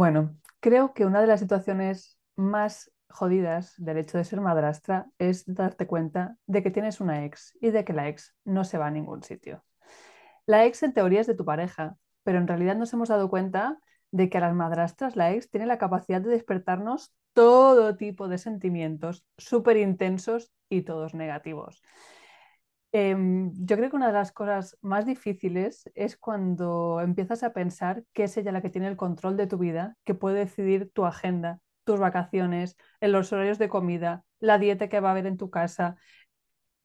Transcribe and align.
Bueno, 0.00 0.34
creo 0.60 0.94
que 0.94 1.04
una 1.04 1.20
de 1.20 1.26
las 1.26 1.40
situaciones 1.40 2.18
más 2.34 2.90
jodidas 3.10 3.74
del 3.76 3.98
hecho 3.98 4.16
de 4.16 4.24
ser 4.24 4.40
madrastra 4.40 5.10
es 5.18 5.44
darte 5.46 5.86
cuenta 5.86 6.38
de 6.46 6.62
que 6.62 6.70
tienes 6.70 7.02
una 7.02 7.26
ex 7.26 7.52
y 7.60 7.68
de 7.68 7.84
que 7.84 7.92
la 7.92 8.08
ex 8.08 8.34
no 8.46 8.64
se 8.64 8.78
va 8.78 8.86
a 8.86 8.90
ningún 8.90 9.22
sitio. 9.22 9.62
La 10.46 10.64
ex 10.64 10.82
en 10.84 10.94
teoría 10.94 11.20
es 11.20 11.26
de 11.26 11.34
tu 11.34 11.44
pareja, 11.44 11.98
pero 12.22 12.38
en 12.38 12.48
realidad 12.48 12.76
nos 12.76 12.90
hemos 12.94 13.10
dado 13.10 13.28
cuenta 13.28 13.78
de 14.10 14.30
que 14.30 14.38
a 14.38 14.40
las 14.40 14.54
madrastras 14.54 15.16
la 15.16 15.32
ex 15.32 15.50
tiene 15.50 15.66
la 15.66 15.76
capacidad 15.76 16.22
de 16.22 16.30
despertarnos 16.30 17.12
todo 17.34 17.94
tipo 17.98 18.26
de 18.28 18.38
sentimientos 18.38 19.26
súper 19.36 19.76
intensos 19.76 20.50
y 20.70 20.80
todos 20.80 21.12
negativos. 21.12 21.82
Em, 22.92 23.52
yo 23.54 23.76
creo 23.76 23.88
que 23.88 23.96
una 23.96 24.08
de 24.08 24.12
las 24.12 24.32
cosas 24.32 24.76
más 24.80 25.06
difíciles 25.06 25.88
es 25.94 26.16
cuando 26.16 27.00
empiezas 27.00 27.44
a 27.44 27.52
pensar 27.52 28.04
que 28.12 28.24
es 28.24 28.36
ella 28.36 28.50
la 28.50 28.62
que 28.62 28.70
tiene 28.70 28.88
el 28.88 28.96
control 28.96 29.36
de 29.36 29.46
tu 29.46 29.58
vida, 29.58 29.96
que 30.04 30.14
puede 30.14 30.40
decidir 30.40 30.90
tu 30.92 31.06
agenda, 31.06 31.60
tus 31.84 32.00
vacaciones, 32.00 32.76
en 33.00 33.12
los 33.12 33.32
horarios 33.32 33.58
de 33.58 33.68
comida, 33.68 34.24
la 34.40 34.58
dieta 34.58 34.88
que 34.88 34.98
va 35.00 35.08
a 35.08 35.12
haber 35.12 35.26
en 35.26 35.36
tu 35.36 35.50
casa, 35.50 35.96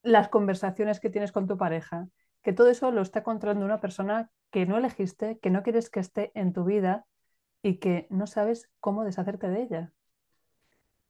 las 0.03 0.29
conversaciones 0.29 0.99
que 0.99 1.09
tienes 1.09 1.31
con 1.31 1.47
tu 1.47 1.57
pareja, 1.57 2.07
que 2.43 2.53
todo 2.53 2.69
eso 2.69 2.91
lo 2.91 3.01
está 3.01 3.23
controlando 3.23 3.65
una 3.65 3.81
persona 3.81 4.29
que 4.51 4.67
no 4.67 4.77
elegiste, 4.77 5.39
que 5.39 5.49
no 5.49 5.63
quieres 5.63 5.89
que 5.89 5.99
esté 5.99 6.31
en 6.35 6.53
tu 6.53 6.63
vida 6.65 7.07
y 7.63 7.77
que 7.77 8.05
no 8.11 8.27
sabes 8.27 8.69
cómo 8.79 9.03
deshacerte 9.03 9.47
de 9.49 9.63
ella. 9.63 9.91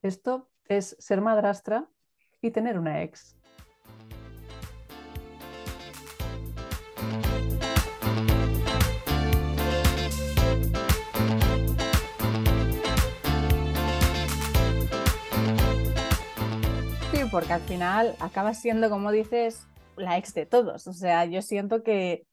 Esto 0.02 0.50
es 0.70 0.96
ser 1.00 1.20
madrastra 1.20 1.90
y 2.42 2.52
tener 2.52 2.80
una 2.80 3.04
ex. 3.04 3.36
Porque 17.36 17.52
al 17.52 17.60
final 17.60 18.16
acaba 18.22 18.54
siendo, 18.54 18.90
como 18.90 19.12
dices, 19.12 19.68
la 19.98 20.18
ex 20.18 20.34
de 20.34 20.46
todos. 20.46 20.88
O 20.88 20.94
sea, 20.94 21.26
yo 21.26 21.42
siento 21.42 21.84
que, 21.84 22.26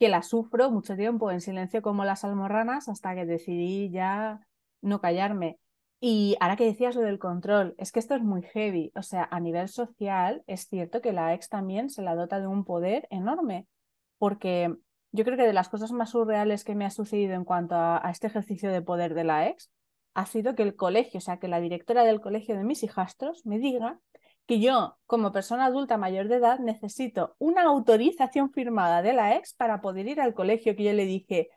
que 0.00 0.08
la 0.08 0.24
sufro 0.24 0.68
mucho 0.68 0.96
tiempo 0.96 1.30
en 1.30 1.40
silencio 1.40 1.80
como 1.80 2.04
las 2.04 2.24
almorranas 2.24 2.88
hasta 2.88 3.14
que 3.14 3.24
decidí 3.24 3.88
ya 3.92 4.40
no 4.80 5.00
callarme. 5.00 5.60
Y 6.00 6.36
ahora 6.40 6.56
que 6.56 6.64
decías 6.64 6.96
lo 6.96 7.02
del 7.02 7.20
control, 7.20 7.76
es 7.78 7.92
que 7.92 8.00
esto 8.00 8.16
es 8.16 8.22
muy 8.22 8.42
heavy. 8.42 8.90
O 8.96 9.04
sea, 9.04 9.28
a 9.30 9.38
nivel 9.38 9.68
social 9.68 10.42
es 10.48 10.66
cierto 10.66 11.00
que 11.00 11.12
la 11.12 11.34
ex 11.34 11.48
también 11.48 11.88
se 11.88 12.02
la 12.02 12.16
dota 12.16 12.40
de 12.40 12.48
un 12.48 12.64
poder 12.64 13.06
enorme, 13.10 13.68
porque 14.18 14.74
yo 15.12 15.24
creo 15.24 15.36
que 15.36 15.46
de 15.46 15.52
las 15.52 15.68
cosas 15.68 15.92
más 15.92 16.10
surreales 16.10 16.64
que 16.64 16.74
me 16.74 16.84
ha 16.84 16.90
sucedido 16.90 17.34
en 17.34 17.44
cuanto 17.44 17.76
a, 17.76 18.04
a 18.04 18.10
este 18.10 18.26
ejercicio 18.26 18.72
de 18.72 18.82
poder 18.82 19.14
de 19.14 19.22
la 19.22 19.46
ex 19.46 19.70
ha 20.14 20.26
sido 20.26 20.56
que 20.56 20.64
el 20.64 20.74
colegio, 20.74 21.18
o 21.18 21.20
sea, 21.20 21.38
que 21.38 21.46
la 21.46 21.60
directora 21.60 22.02
del 22.02 22.20
colegio 22.20 22.56
de 22.56 22.64
mis 22.64 22.82
hijastros 22.82 23.46
me 23.46 23.60
diga 23.60 24.00
que 24.46 24.60
yo, 24.60 24.98
como 25.06 25.32
persona 25.32 25.66
adulta 25.66 25.96
mayor 25.96 26.28
de 26.28 26.36
edad, 26.36 26.58
necesito 26.58 27.36
una 27.38 27.62
autorización 27.62 28.50
firmada 28.52 29.02
de 29.02 29.12
la 29.12 29.36
ex 29.36 29.54
para 29.54 29.80
poder 29.80 30.08
ir 30.08 30.20
al 30.20 30.34
colegio, 30.34 30.76
que 30.76 30.84
yo 30.84 30.92
le 30.92 31.06
dije, 31.06 31.50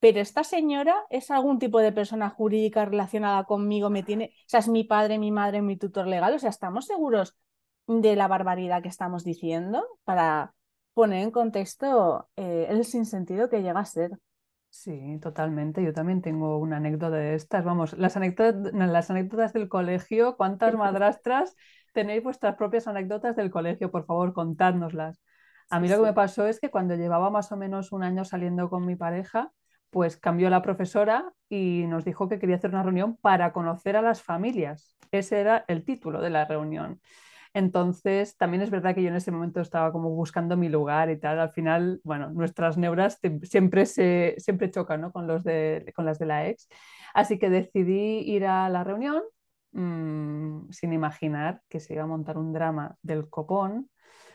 pero 0.00 0.20
esta 0.20 0.42
señora 0.42 0.96
es 1.10 1.30
algún 1.30 1.58
tipo 1.58 1.78
de 1.78 1.92
persona 1.92 2.28
jurídica 2.30 2.84
relacionada 2.84 3.44
conmigo, 3.44 3.90
me 3.90 4.02
tiene, 4.02 4.34
o 4.34 4.48
sea, 4.48 4.60
es 4.60 4.68
mi 4.68 4.84
padre, 4.84 5.18
mi 5.18 5.30
madre, 5.30 5.62
mi 5.62 5.76
tutor 5.76 6.08
legal, 6.08 6.34
o 6.34 6.38
sea, 6.38 6.50
¿estamos 6.50 6.86
seguros 6.86 7.36
de 7.86 8.16
la 8.16 8.28
barbaridad 8.28 8.82
que 8.82 8.88
estamos 8.88 9.24
diciendo 9.24 9.86
para 10.04 10.54
poner 10.94 11.22
en 11.22 11.30
contexto 11.30 12.28
eh, 12.36 12.66
el 12.68 12.84
sinsentido 12.84 13.48
que 13.48 13.62
llega 13.62 13.80
a 13.80 13.84
ser? 13.84 14.18
Sí, 14.70 15.18
totalmente. 15.20 15.84
Yo 15.84 15.92
también 15.92 16.22
tengo 16.22 16.56
una 16.56 16.78
anécdota 16.78 17.10
de 17.10 17.34
estas. 17.34 17.62
Vamos, 17.62 17.92
las 17.98 18.16
anécdotas, 18.16 18.72
las 18.72 19.10
anécdotas 19.10 19.52
del 19.52 19.68
colegio, 19.68 20.36
¿cuántas 20.36 20.74
madrastras 20.74 21.54
tenéis 21.92 22.22
vuestras 22.22 22.56
propias 22.56 22.88
anécdotas 22.88 23.36
del 23.36 23.50
colegio, 23.50 23.90
por 23.90 24.04
favor, 24.04 24.32
contádnoslas. 24.32 25.22
A 25.70 25.80
mí 25.80 25.88
lo 25.88 25.96
que 25.96 26.02
me 26.02 26.12
pasó 26.12 26.46
es 26.46 26.60
que 26.60 26.70
cuando 26.70 26.96
llevaba 26.96 27.30
más 27.30 27.50
o 27.52 27.56
menos 27.56 27.92
un 27.92 28.02
año 28.02 28.24
saliendo 28.24 28.68
con 28.68 28.84
mi 28.84 28.96
pareja, 28.96 29.52
pues 29.90 30.16
cambió 30.16 30.50
la 30.50 30.62
profesora 30.62 31.32
y 31.48 31.84
nos 31.86 32.04
dijo 32.04 32.28
que 32.28 32.38
quería 32.38 32.56
hacer 32.56 32.70
una 32.70 32.82
reunión 32.82 33.16
para 33.16 33.52
conocer 33.52 33.96
a 33.96 34.02
las 34.02 34.22
familias. 34.22 34.96
Ese 35.10 35.40
era 35.40 35.64
el 35.68 35.84
título 35.84 36.20
de 36.20 36.30
la 36.30 36.44
reunión. 36.46 37.00
Entonces, 37.54 38.36
también 38.38 38.62
es 38.62 38.70
verdad 38.70 38.94
que 38.94 39.02
yo 39.02 39.08
en 39.08 39.16
ese 39.16 39.30
momento 39.30 39.60
estaba 39.60 39.92
como 39.92 40.10
buscando 40.10 40.56
mi 40.56 40.70
lugar 40.70 41.10
y 41.10 41.18
tal. 41.18 41.38
Al 41.38 41.50
final, 41.52 42.00
bueno, 42.04 42.30
nuestras 42.30 42.78
neuras 42.78 43.18
siempre, 43.42 43.84
se, 43.84 44.34
siempre 44.38 44.70
chocan 44.70 45.02
¿no? 45.02 45.12
con, 45.12 45.26
los 45.26 45.44
de, 45.44 45.92
con 45.94 46.06
las 46.06 46.18
de 46.18 46.26
la 46.26 46.48
ex. 46.48 46.68
Así 47.12 47.38
que 47.38 47.50
decidí 47.50 48.20
ir 48.20 48.46
a 48.46 48.68
la 48.70 48.84
reunión 48.84 49.22
Mm, 49.72 50.70
sin 50.70 50.92
imaginar 50.92 51.62
que 51.68 51.80
se 51.80 51.94
iba 51.94 52.02
a 52.02 52.06
montar 52.06 52.36
un 52.38 52.52
drama 52.52 52.96
del 53.02 53.28
copón. 53.28 53.90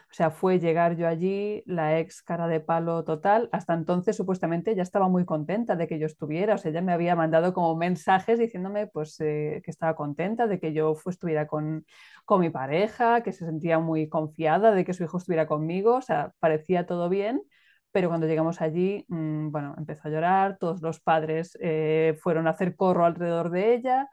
O 0.10 0.14
sea, 0.14 0.32
fue 0.32 0.60
llegar 0.60 0.96
yo 0.96 1.08
allí, 1.08 1.64
la 1.66 2.00
ex 2.00 2.24
cara 2.24 2.48
de 2.48 2.60
palo 2.62 3.04
total. 3.04 3.50
Hasta 3.52 3.74
entonces, 3.74 4.16
supuestamente, 4.16 4.74
ya 4.76 4.82
estaba 4.84 5.10
muy 5.10 5.26
contenta 5.26 5.76
de 5.76 5.88
que 5.88 6.00
yo 6.00 6.06
estuviera. 6.08 6.56
O 6.56 6.58
sea, 6.58 6.72
ella 6.72 6.82
me 6.82 6.94
había 6.94 7.16
mandado 7.16 7.54
como 7.54 7.76
mensajes 7.76 8.40
diciéndome 8.40 8.88
pues, 8.88 9.20
eh, 9.20 9.62
que 9.64 9.72
estaba 9.72 9.96
contenta 9.96 10.48
de 10.48 10.60
que 10.60 10.74
yo 10.74 10.96
estuviera 11.06 11.46
con, 11.48 11.86
con 12.26 12.40
mi 12.42 12.50
pareja, 12.50 13.22
que 13.22 13.34
se 13.34 13.46
sentía 13.46 13.80
muy 13.80 14.08
confiada 14.10 14.72
de 14.72 14.86
que 14.86 14.94
su 14.94 15.04
hijo 15.04 15.18
estuviera 15.18 15.46
conmigo. 15.48 15.96
O 15.98 16.02
sea, 16.02 16.34
parecía 16.40 16.86
todo 16.86 17.10
bien. 17.10 17.44
Pero 17.92 18.10
cuando 18.10 18.28
llegamos 18.28 18.62
allí, 18.62 19.06
mm, 19.10 19.52
bueno, 19.52 19.76
empezó 19.78 20.08
a 20.08 20.12
llorar. 20.12 20.58
Todos 20.58 20.82
los 20.82 21.00
padres 21.02 21.58
eh, 21.62 22.18
fueron 22.22 22.48
a 22.48 22.52
hacer 22.52 22.76
corro 22.76 23.06
alrededor 23.06 23.50
de 23.52 23.74
ella 23.76 24.10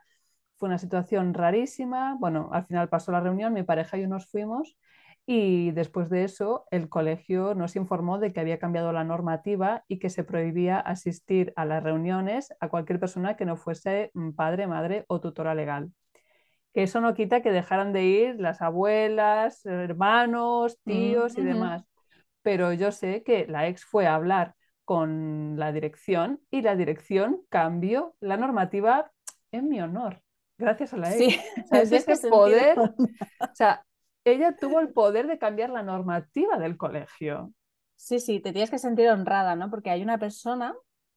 fue 0.58 0.68
una 0.68 0.78
situación 0.78 1.34
rarísima. 1.34 2.16
Bueno, 2.18 2.50
al 2.52 2.66
final 2.66 2.88
pasó 2.88 3.12
la 3.12 3.20
reunión, 3.20 3.52
mi 3.52 3.62
pareja 3.62 3.96
y 3.96 4.02
yo 4.02 4.08
nos 4.08 4.26
fuimos 4.26 4.76
y 5.26 5.70
después 5.70 6.10
de 6.10 6.24
eso 6.24 6.66
el 6.70 6.88
colegio 6.88 7.54
nos 7.54 7.76
informó 7.76 8.18
de 8.18 8.32
que 8.32 8.40
había 8.40 8.58
cambiado 8.58 8.92
la 8.92 9.04
normativa 9.04 9.84
y 9.88 9.98
que 9.98 10.10
se 10.10 10.24
prohibía 10.24 10.78
asistir 10.78 11.52
a 11.56 11.64
las 11.64 11.82
reuniones 11.82 12.52
a 12.60 12.68
cualquier 12.68 13.00
persona 13.00 13.36
que 13.36 13.46
no 13.46 13.56
fuese 13.56 14.10
mm, 14.14 14.32
padre, 14.32 14.66
madre 14.66 15.04
o 15.08 15.20
tutora 15.20 15.54
legal. 15.54 15.92
Que 16.74 16.82
eso 16.82 17.00
no 17.00 17.14
quita 17.14 17.40
que 17.40 17.52
dejaran 17.52 17.92
de 17.92 18.04
ir 18.04 18.40
las 18.40 18.60
abuelas, 18.60 19.64
hermanos, 19.64 20.78
tíos 20.84 21.38
y 21.38 21.42
demás. 21.42 21.84
Pero 22.42 22.72
yo 22.72 22.92
sé 22.92 23.22
que 23.22 23.46
la 23.46 23.68
ex 23.68 23.84
fue 23.84 24.06
a 24.06 24.16
hablar 24.16 24.54
con 24.84 25.54
la 25.56 25.72
dirección 25.72 26.40
y 26.50 26.62
la 26.62 26.76
dirección 26.76 27.40
cambió 27.48 28.14
la 28.20 28.36
normativa 28.36 29.10
en 29.52 29.68
mi 29.68 29.80
honor 29.80 30.23
gracias 30.58 30.94
a 30.94 30.96
la 30.96 31.16
ex. 31.16 31.38
ese 31.92 32.28
poder. 32.28 32.78
O 33.40 33.54
sea, 33.54 33.84
ella 34.24 34.56
tuvo 34.56 34.80
el 34.80 34.92
poder 34.92 35.26
de 35.26 35.38
cambiar 35.38 35.70
la 35.70 35.82
normativa 35.82 36.58
del 36.58 36.76
colegio. 36.76 37.52
Sí, 37.96 38.20
sí, 38.20 38.40
te 38.40 38.52
tienes 38.52 38.70
que 38.70 38.78
sentir 38.78 39.08
honrada, 39.08 39.56
¿no? 39.56 39.70
Porque 39.70 39.90
hay 39.90 40.02
una 40.02 40.18
persona 40.18 40.74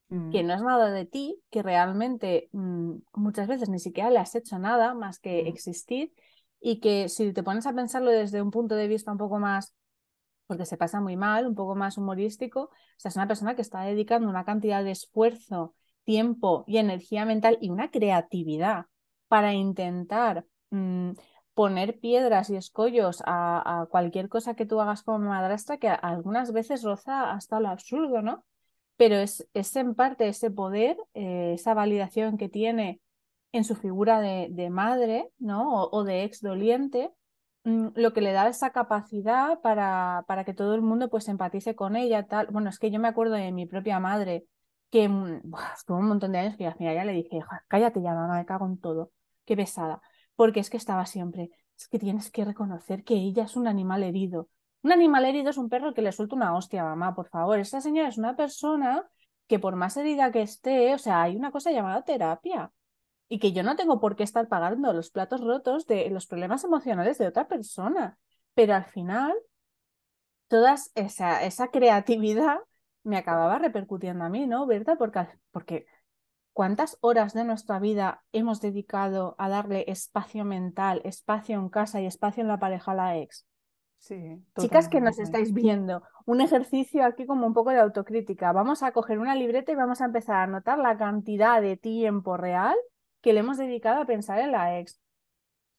que 0.09 0.16
mm. 0.16 0.47
no 0.47 0.53
es 0.53 0.62
nada 0.62 0.92
de 0.92 1.06
ti, 1.06 1.42
que 1.50 1.62
realmente 1.62 2.50
mm, 2.53 2.94
muchas 3.14 3.47
veces 3.47 3.68
ni 3.70 3.80
siquiera 3.80 4.09
le 4.09 4.20
has 4.20 4.36
hecho 4.36 4.58
nada 4.58 4.94
más 4.94 5.20
que 5.20 5.44
mm. 5.44 5.47
existir 5.47 6.14
y 6.62 6.80
que 6.80 7.09
si 7.09 7.34
te 7.34 7.44
pones 7.44 7.66
a 7.66 7.74
pensarlo 7.74 8.09
desde 8.12 8.42
un 8.42 8.52
punto 8.52 8.76
de 8.76 8.88
vista 8.88 9.12
un 9.12 9.18
poco 9.18 9.38
más, 9.40 9.76
porque 10.47 10.66
se 10.66 10.78
pasa 10.78 11.02
muy 11.02 11.18
mal, 11.18 11.46
un 11.46 11.56
poco 11.56 11.76
más 11.76 11.97
humorístico, 11.97 12.62
o 12.62 12.72
sea, 12.97 13.09
es 13.09 13.16
una 13.18 13.28
persona 13.28 13.56
que 13.56 13.62
está 13.62 13.81
dedicando 13.81 14.30
una 14.30 14.46
cantidad 14.46 14.84
de 14.84 14.92
esfuerzo, 14.92 15.76
tiempo 16.06 16.64
y 16.68 16.78
energía 16.78 17.26
mental 17.26 17.58
y 17.59 17.70
una 17.70 17.92
creatividad 17.92 18.86
para 19.28 19.54
intentar 19.54 20.46
mm, 20.72 21.12
poner 21.58 22.00
piedras 22.00 22.52
y 22.52 22.56
escollos 22.56 23.24
a, 23.26 23.88
cualquier 23.90 24.30
cosa 24.30 24.56
que 24.56 24.68
tú 24.68 24.80
hagas 24.80 25.04
como 25.04 25.20
madrastra, 25.30 25.78
que 25.80 25.90
algunas 25.90 26.54
veces 26.54 26.84
roza 26.84 27.32
hasta 27.32 27.60
lo 27.60 27.70
absurdo, 27.70 28.22
¿no? 28.22 28.46
Pero 28.96 29.16
es, 29.16 29.48
es 29.56 29.76
en 29.76 29.96
parte 29.96 30.28
ese 30.28 30.52
poder, 30.52 30.98
eh, 31.16 31.54
esa 31.56 31.74
validación 31.74 32.38
que 32.38 32.50
tiene 32.50 33.02
en 33.52 33.64
su 33.64 33.76
figura 33.76 34.22
de, 34.22 34.70
madre, 34.70 35.32
¿no? 35.40 35.85
O, 35.85 36.03
de 36.03 36.26
ex 36.26 36.41
doliente, 36.41 37.12
mm, 37.64 37.88
lo 37.96 38.14
que 38.14 38.22
le 38.22 38.34
da 38.34 38.47
esa 38.47 38.72
capacidad 38.72 39.59
para, 39.62 40.26
para 40.28 40.44
que 40.46 40.53
todo 40.53 40.76
el 40.76 40.82
mundo 40.82 41.09
pues 41.09 41.28
empatice 41.28 41.76
con 41.76 41.96
ella, 41.96 42.28
tal. 42.28 42.47
Bueno, 42.52 42.70
es 42.70 42.80
que 42.80 42.91
yo 42.91 43.00
me 43.00 43.08
acuerdo 43.08 43.34
de 43.35 43.52
mi 43.52 43.66
propia 43.66 44.00
madre, 44.00 44.46
que 44.91 45.09
mm, 45.09 45.41
estuvo 45.76 45.97
un 45.97 46.08
montón 46.08 46.34
de 46.34 46.40
años 46.40 46.58
que 46.58 46.66
ya 46.66 47.06
le 47.06 47.14
dije, 47.14 47.40
cállate 47.68 48.02
ya, 48.02 48.14
mamá, 48.14 48.38
me 48.38 48.46
cago 48.46 48.68
en 48.68 48.80
todo 48.80 49.12
qué 49.47 49.55
pesada, 49.55 50.02
porque 50.35 50.59
es 50.59 50.70
que 50.70 50.78
estaba 50.78 51.08
siempre, 51.08 51.49
es 51.76 51.88
que 51.88 51.97
tienes 51.97 52.29
que 52.29 52.46
reconocer 52.46 53.03
que 53.03 53.16
ella 53.16 53.44
es 53.46 53.55
un 53.55 53.67
animal 53.67 54.03
herido. 54.03 54.49
Un 54.84 54.91
animal 54.91 55.26
herido 55.26 55.49
es 55.49 55.58
un 55.58 55.70
perro 55.70 55.94
que 55.94 56.03
le 56.03 56.11
suelta 56.11 56.35
una 56.35 56.55
hostia, 56.55 56.84
mamá, 56.84 57.16
por 57.16 57.29
favor. 57.29 57.59
Esta 57.59 57.82
señora 57.82 58.09
es 58.09 58.17
una 58.17 58.35
persona 58.35 59.09
que 59.47 59.59
por 59.59 59.76
más 59.76 59.97
herida 59.97 60.32
que 60.32 60.41
esté, 60.44 60.94
o 60.94 60.97
sea, 60.99 61.23
hay 61.23 61.35
una 61.35 61.52
cosa 61.52 61.72
llamada 61.72 62.03
terapia 62.03 62.72
y 63.29 63.40
que 63.40 63.53
yo 63.53 63.64
no 63.64 63.76
tengo 63.76 63.99
por 63.99 64.16
qué 64.16 64.23
estar 64.23 64.47
pagando 64.47 64.94
los 64.94 65.09
platos 65.11 65.41
rotos 65.41 65.88
de 65.88 66.09
los 66.09 66.28
problemas 66.28 66.64
emocionales 66.64 67.17
de 67.17 67.28
otra 67.28 67.47
persona. 67.47 68.17
Pero 68.53 68.76
al 68.76 68.85
final, 68.85 69.34
toda 70.47 70.76
esa, 70.96 71.44
esa 71.44 71.70
creatividad 71.70 72.59
me 73.03 73.17
acababa 73.17 73.59
repercutiendo 73.59 74.26
a 74.26 74.29
mí, 74.29 74.47
¿no, 74.47 74.66
¿Verdad? 74.67 74.97
Porque, 74.97 75.28
porque 75.52 75.85
¿Cuántas 76.58 76.98
horas 77.02 77.36
de 77.36 77.44
nuestra 77.44 77.78
vida 77.78 78.24
hemos 78.32 78.62
dedicado 78.62 79.36
a 79.38 79.48
darle 79.48 79.86
espacio 79.86 80.44
mental, 80.44 81.02
espacio 81.04 81.56
en 81.56 81.70
casa 81.70 82.02
y 82.02 82.08
espacio 82.08 82.42
en 82.42 82.48
la 82.48 82.58
pareja 82.58 82.94
a 82.94 82.96
la 82.96 83.16
ex? 83.20 83.46
Sí, 84.00 84.44
Chicas 84.59 84.90
que 84.90 85.00
nos 85.00 85.20
estáis 85.20 85.54
viendo, 85.54 86.02
un 86.26 86.42
ejercicio 86.42 87.06
aquí 87.06 87.28
como 87.28 87.46
un 87.46 87.54
poco 87.54 87.70
de 87.70 87.80
autocrítica. 87.80 88.54
Vamos 88.54 88.82
a 88.82 88.92
coger 88.92 89.20
una 89.20 89.36
libreta 89.36 89.72
y 89.72 89.76
vamos 89.76 90.02
a 90.02 90.06
empezar 90.06 90.38
a 90.38 90.44
anotar 90.46 90.80
la 90.80 90.98
cantidad 90.98 91.62
de 91.62 91.78
tiempo 91.78 92.38
real 92.38 92.76
que 93.22 93.34
le 93.34 93.42
hemos 93.42 93.59
dedicado 93.59 94.02
a 94.02 94.06
pensar 94.08 94.40
en 94.40 94.52
la 94.52 94.80
ex. 94.80 95.00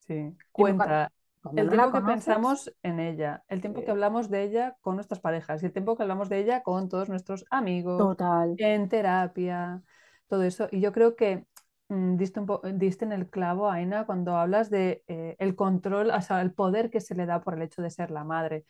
Sí, 0.07 0.33
cuenta 0.53 1.11
el 1.57 1.69
tiempo 1.69 1.91
que 1.91 2.01
pensamos 2.03 2.73
en 2.83 3.01
ella, 3.01 3.43
el 3.49 3.59
tiempo 3.59 3.83
que 3.83 3.91
hablamos 3.91 4.29
de 4.29 4.43
ella 4.43 4.77
con 4.79 4.95
nuestras 4.95 5.19
parejas 5.19 5.61
el 5.61 5.73
tiempo 5.73 5.97
que 5.97 6.03
hablamos 6.03 6.29
de 6.29 6.39
ella 6.39 6.63
con 6.63 6.87
todos 6.87 7.09
nuestros 7.09 7.45
amigos, 7.51 7.97
Total. 7.97 8.55
en 8.57 8.87
terapia 8.87 9.83
todo 10.29 10.43
eso. 10.43 10.69
Y 10.71 10.81
yo 10.81 10.93
creo 10.93 11.15
que 11.15 11.45
mm, 11.89 12.17
diste, 12.17 12.41
diste, 12.75 13.05
en 13.05 13.11
el 13.11 13.29
clavo, 13.29 13.69
Aina, 13.69 14.05
cuando 14.05 14.37
hablas 14.37 14.69
de 14.69 15.03
eh, 15.07 15.35
el 15.39 15.55
control, 15.55 16.11
o 16.11 16.21
sea, 16.21 16.41
el 16.41 16.53
poder 16.53 16.89
que 16.89 17.01
se 17.01 17.15
le 17.15 17.25
da 17.25 17.41
por 17.41 17.55
el 17.55 17.63
hecho 17.63 17.81
de 17.81 17.89
ser 17.89 18.11
la 18.11 18.23
madre. 18.23 18.65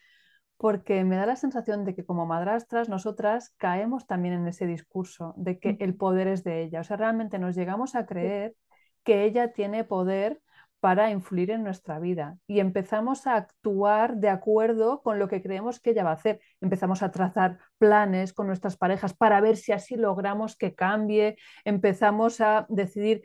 Porque 0.58 1.04
me 1.06 1.16
da 1.18 1.26
la 1.26 1.36
sensación 1.38 1.86
de 1.86 1.96
que 1.96 2.06
como 2.06 2.26
madrastras 2.26 2.90
nosotras 2.90 3.54
caemos 3.58 4.08
también 4.08 4.36
en 4.36 4.48
ese 4.48 4.68
discurso 4.68 5.34
de 5.38 5.60
que 5.60 5.78
el 5.80 5.96
poder 5.96 6.28
es 6.28 6.44
de 6.44 6.64
ella. 6.64 6.82
O 6.82 6.84
sea, 6.84 6.98
realmente 6.98 7.40
nos 7.40 7.56
llegamos 7.56 7.96
a 7.96 8.06
creer 8.06 8.56
que 9.04 9.24
ella 9.24 9.54
tiene 9.54 9.84
poder 9.86 10.42
para 10.80 11.12
influir 11.12 11.52
en 11.52 11.64
nuestra 11.64 12.00
vida 12.00 12.38
y 12.48 12.60
empezamos 12.60 13.28
a 13.28 13.36
actuar 13.36 14.18
de 14.18 14.30
acuerdo 14.30 15.02
con 15.02 15.20
lo 15.20 15.28
que 15.28 15.42
creemos 15.42 15.80
que 15.80 15.92
ella 15.92 16.04
va 16.04 16.12
a 16.12 16.14
hacer. 16.14 16.40
Empezamos 16.62 17.04
a 17.04 17.12
trazar 17.12 17.60
planes 17.78 18.34
con 18.34 18.48
nuestras 18.48 18.78
parejas 18.78 19.14
para 19.14 19.42
ver 19.42 19.58
si 19.58 19.72
así 19.72 19.96
logramos 19.96 20.56
que 20.56 20.76
cambie. 20.76 21.38
Empezamos 21.66 22.40
a 22.42 22.66
decidir 22.70 23.24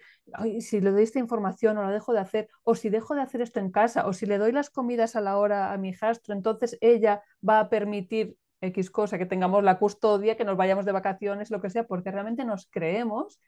si 0.60 0.80
le 0.80 0.90
doy 0.90 1.04
esta 1.04 1.18
información 1.18 1.78
o 1.78 1.82
la 1.82 1.90
dejo 1.90 2.12
de 2.12 2.20
hacer, 2.20 2.48
o 2.62 2.74
si 2.74 2.88
dejo 2.88 3.14
de 3.14 3.22
hacer 3.22 3.40
esto 3.40 3.60
en 3.60 3.70
casa, 3.70 4.06
o 4.06 4.12
si 4.12 4.26
le 4.26 4.38
doy 4.38 4.52
las 4.52 4.70
comidas 4.70 5.16
a 5.16 5.20
la 5.20 5.38
hora 5.38 5.72
a 5.72 5.78
mi 5.78 5.90
hijastro, 5.90 6.34
entonces 6.34 6.76
ella 6.80 7.22
va 7.46 7.60
a 7.60 7.68
permitir 7.68 8.36
X 8.60 8.90
cosa, 8.90 9.18
que 9.18 9.26
tengamos 9.26 9.62
la 9.62 9.78
custodia, 9.78 10.36
que 10.36 10.44
nos 10.44 10.56
vayamos 10.56 10.84
de 10.84 10.92
vacaciones, 10.92 11.50
lo 11.50 11.60
que 11.60 11.70
sea, 11.70 11.86
porque 11.86 12.10
realmente 12.10 12.44
nos 12.44 12.66
creemos 12.70 13.40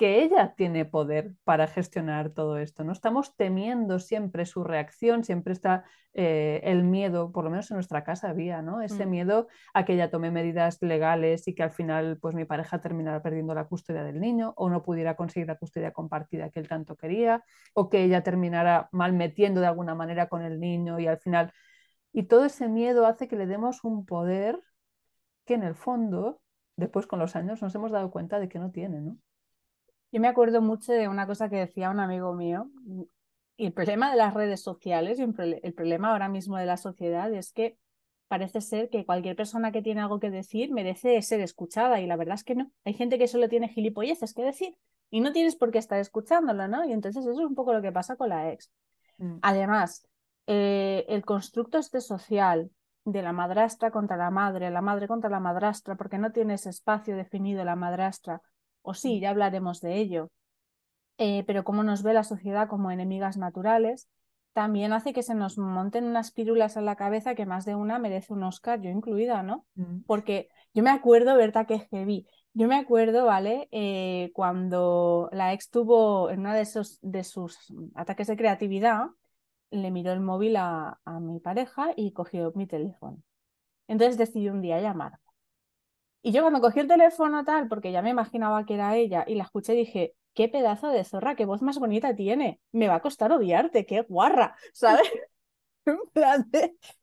que 0.00 0.22
ella 0.22 0.54
tiene 0.56 0.86
poder 0.86 1.34
para 1.44 1.66
gestionar 1.66 2.30
todo 2.30 2.56
esto. 2.56 2.84
No 2.84 2.92
estamos 2.92 3.36
temiendo 3.36 3.98
siempre 3.98 4.46
su 4.46 4.64
reacción, 4.64 5.24
siempre 5.24 5.52
está 5.52 5.84
eh, 6.14 6.62
el 6.64 6.84
miedo, 6.84 7.32
por 7.32 7.44
lo 7.44 7.50
menos 7.50 7.70
en 7.70 7.74
nuestra 7.74 8.02
casa 8.02 8.30
había, 8.30 8.62
¿no? 8.62 8.80
Ese 8.80 9.04
mm. 9.04 9.10
miedo 9.10 9.48
a 9.74 9.84
que 9.84 9.92
ella 9.92 10.10
tome 10.10 10.30
medidas 10.30 10.78
legales 10.80 11.46
y 11.48 11.54
que 11.54 11.64
al 11.64 11.70
final 11.70 12.16
pues 12.16 12.34
mi 12.34 12.46
pareja 12.46 12.80
terminara 12.80 13.20
perdiendo 13.20 13.52
la 13.52 13.66
custodia 13.66 14.02
del 14.02 14.20
niño 14.20 14.54
o 14.56 14.70
no 14.70 14.82
pudiera 14.82 15.16
conseguir 15.16 15.48
la 15.48 15.58
custodia 15.58 15.92
compartida 15.92 16.48
que 16.48 16.60
él 16.60 16.68
tanto 16.68 16.96
quería 16.96 17.44
o 17.74 17.90
que 17.90 18.02
ella 18.02 18.22
terminara 18.22 18.88
mal 18.92 19.12
metiendo 19.12 19.60
de 19.60 19.66
alguna 19.66 19.94
manera 19.94 20.30
con 20.30 20.40
el 20.40 20.60
niño 20.60 20.98
y 20.98 21.08
al 21.08 21.18
final 21.18 21.52
y 22.10 22.22
todo 22.22 22.46
ese 22.46 22.68
miedo 22.68 23.04
hace 23.04 23.28
que 23.28 23.36
le 23.36 23.46
demos 23.46 23.84
un 23.84 24.06
poder 24.06 24.58
que 25.44 25.52
en 25.52 25.62
el 25.62 25.74
fondo 25.74 26.40
después 26.76 27.06
con 27.06 27.18
los 27.18 27.36
años 27.36 27.60
nos 27.60 27.74
hemos 27.74 27.92
dado 27.92 28.10
cuenta 28.10 28.40
de 28.40 28.48
que 28.48 28.58
no 28.58 28.70
tiene, 28.70 29.02
¿no? 29.02 29.18
Yo 30.12 30.20
me 30.20 30.28
acuerdo 30.28 30.60
mucho 30.60 30.92
de 30.92 31.08
una 31.08 31.26
cosa 31.26 31.48
que 31.48 31.56
decía 31.56 31.90
un 31.90 32.00
amigo 32.00 32.34
mío, 32.34 32.68
y 33.56 33.66
el 33.66 33.72
problema 33.72 34.10
de 34.10 34.16
las 34.16 34.32
redes 34.32 34.62
sociales 34.62 35.18
y 35.18 35.22
el 35.22 35.74
problema 35.74 36.12
ahora 36.12 36.30
mismo 36.30 36.56
de 36.56 36.64
la 36.64 36.78
sociedad 36.78 37.32
es 37.34 37.52
que 37.52 37.76
parece 38.26 38.60
ser 38.62 38.88
que 38.88 39.04
cualquier 39.04 39.36
persona 39.36 39.70
que 39.70 39.82
tiene 39.82 40.00
algo 40.00 40.18
que 40.18 40.30
decir 40.30 40.72
merece 40.72 41.20
ser 41.20 41.40
escuchada 41.40 42.00
y 42.00 42.06
la 42.06 42.16
verdad 42.16 42.36
es 42.36 42.44
que 42.44 42.54
no. 42.54 42.70
Hay 42.84 42.94
gente 42.94 43.18
que 43.18 43.28
solo 43.28 43.48
tiene 43.48 43.68
gilipolleces 43.68 44.32
que 44.32 44.44
decir 44.44 44.76
y 45.10 45.20
no 45.20 45.32
tienes 45.32 45.56
por 45.56 45.72
qué 45.72 45.78
estar 45.78 45.98
escuchándolo, 45.98 46.68
¿no? 46.68 46.86
Y 46.86 46.92
entonces 46.92 47.26
eso 47.26 47.38
es 47.38 47.46
un 47.46 47.54
poco 47.54 47.74
lo 47.74 47.82
que 47.82 47.92
pasa 47.92 48.16
con 48.16 48.30
la 48.30 48.50
ex. 48.50 48.70
Mm. 49.18 49.40
Además, 49.42 50.08
eh, 50.46 51.04
el 51.08 51.24
constructo 51.24 51.76
este 51.76 52.00
social 52.00 52.70
de 53.04 53.20
la 53.20 53.32
madrastra 53.32 53.90
contra 53.90 54.16
la 54.16 54.30
madre, 54.30 54.70
la 54.70 54.80
madre 54.80 55.06
contra 55.06 55.28
la 55.28 55.40
madrastra, 55.40 55.96
porque 55.96 56.16
no 56.16 56.32
tienes 56.32 56.66
espacio 56.66 57.16
definido 57.16 57.62
la 57.64 57.76
madrastra, 57.76 58.40
o 58.82 58.94
sí, 58.94 59.18
mm. 59.18 59.20
ya 59.20 59.30
hablaremos 59.30 59.80
de 59.80 59.96
ello, 59.98 60.30
eh, 61.18 61.44
pero 61.46 61.64
cómo 61.64 61.82
nos 61.82 62.02
ve 62.02 62.14
la 62.14 62.24
sociedad 62.24 62.68
como 62.68 62.90
enemigas 62.90 63.36
naturales, 63.36 64.08
también 64.52 64.92
hace 64.92 65.12
que 65.12 65.22
se 65.22 65.34
nos 65.34 65.58
monten 65.58 66.04
unas 66.04 66.32
pílulas 66.32 66.76
en 66.76 66.84
la 66.84 66.96
cabeza 66.96 67.34
que 67.34 67.46
más 67.46 67.64
de 67.64 67.74
una 67.74 67.98
merece 67.98 68.32
un 68.32 68.42
Oscar, 68.42 68.80
yo 68.80 68.90
incluida, 68.90 69.42
¿no? 69.42 69.64
Mm. 69.74 70.00
Porque 70.06 70.48
yo 70.74 70.82
me 70.82 70.90
acuerdo, 70.90 71.36
Berta, 71.36 71.66
que 71.66 71.80
heavy. 71.90 72.26
Yo 72.52 72.66
me 72.66 72.76
acuerdo, 72.76 73.26
¿vale? 73.26 73.68
Eh, 73.70 74.30
cuando 74.34 75.28
la 75.32 75.52
ex 75.52 75.70
tuvo 75.70 76.30
en 76.30 76.40
uno 76.40 76.52
de, 76.52 76.62
esos, 76.62 76.98
de 77.00 77.22
sus 77.22 77.72
ataques 77.94 78.26
de 78.26 78.36
creatividad, 78.36 79.06
le 79.70 79.90
miró 79.92 80.12
el 80.12 80.20
móvil 80.20 80.56
a, 80.56 80.98
a 81.04 81.20
mi 81.20 81.38
pareja 81.38 81.90
y 81.96 82.12
cogió 82.12 82.52
mi 82.56 82.66
teléfono. 82.66 83.18
Entonces 83.86 84.18
decidió 84.18 84.52
un 84.52 84.62
día 84.62 84.80
llamar. 84.80 85.12
Y 86.22 86.32
yo 86.32 86.42
cuando 86.42 86.60
cogí 86.60 86.80
el 86.80 86.88
teléfono 86.88 87.44
tal, 87.44 87.68
porque 87.68 87.92
ya 87.92 88.02
me 88.02 88.10
imaginaba 88.10 88.64
que 88.66 88.74
era 88.74 88.96
ella, 88.96 89.24
y 89.26 89.34
la 89.36 89.44
escuché, 89.44 89.72
dije, 89.72 90.14
qué 90.34 90.48
pedazo 90.48 90.88
de 90.88 91.04
zorra, 91.04 91.34
qué 91.34 91.46
voz 91.46 91.62
más 91.62 91.78
bonita 91.78 92.14
tiene. 92.14 92.60
Me 92.72 92.88
va 92.88 92.96
a 92.96 93.00
costar 93.00 93.32
odiarte, 93.32 93.86
qué 93.86 94.02
guarra, 94.02 94.56
¿sabes? 94.72 95.08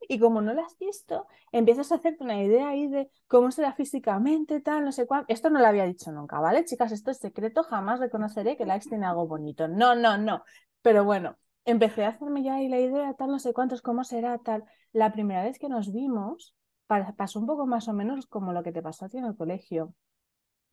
Y 0.08 0.19
como 0.19 0.42
no 0.42 0.54
la 0.54 0.64
has 0.64 0.78
visto, 0.78 1.28
empiezas 1.52 1.92
a 1.92 1.96
hacerte 1.96 2.24
una 2.24 2.42
idea 2.42 2.69
ahí 2.69 2.88
de 2.88 3.10
cómo 3.28 3.52
será 3.52 3.74
físicamente, 3.74 4.62
tal, 4.62 4.86
no 4.86 4.92
sé 4.92 5.06
cuánto. 5.08 5.34
Esto 5.34 5.50
no 5.50 5.60
lo 5.60 5.68
había 5.68 5.86
dicho 5.86 6.12
nunca, 6.12 6.40
¿vale? 6.40 6.64
Chicas, 6.66 6.92
esto 6.92 7.12
es 7.12 7.18
secreto, 7.18 7.64
jamás 7.64 8.00
reconoceré 8.00 8.56
que 8.56 8.66
la 8.66 8.75
ex 8.75 8.88
tiene 8.88 9.06
algo 9.06 9.28
bonito. 9.28 9.68
No, 9.68 9.96
no, 9.96 10.18
no. 10.18 10.44
Pero 10.81 11.04
bueno, 11.04 11.38
empecé 11.66 12.06
a 12.06 12.10
hacerme 12.10 12.44
ya 12.44 12.56
ahí 12.56 12.69
la 12.69 12.80
idea, 12.80 13.14
tal, 13.16 13.31
no 13.31 13.40
sé 13.40 13.54
cuántos, 13.54 13.81
cómo 13.81 14.04
será, 14.04 14.38
tal. 14.38 14.64
La 14.94 15.12
primera 15.12 15.44
vez 15.44 15.60
que 15.60 15.69
nos 15.69 15.92
vimos, 15.92 16.56
pasó 16.88 17.39
un 17.39 17.45
poco 17.45 17.66
más 17.66 17.88
o 17.88 17.94
menos 17.94 18.28
como 18.28 18.54
lo 18.54 18.63
que 18.63 18.72
te 18.72 18.81
pasó 18.81 19.06
a 19.06 19.10
ti 19.10 19.18
en 19.18 19.25
el 19.25 19.36
colegio. 19.36 19.94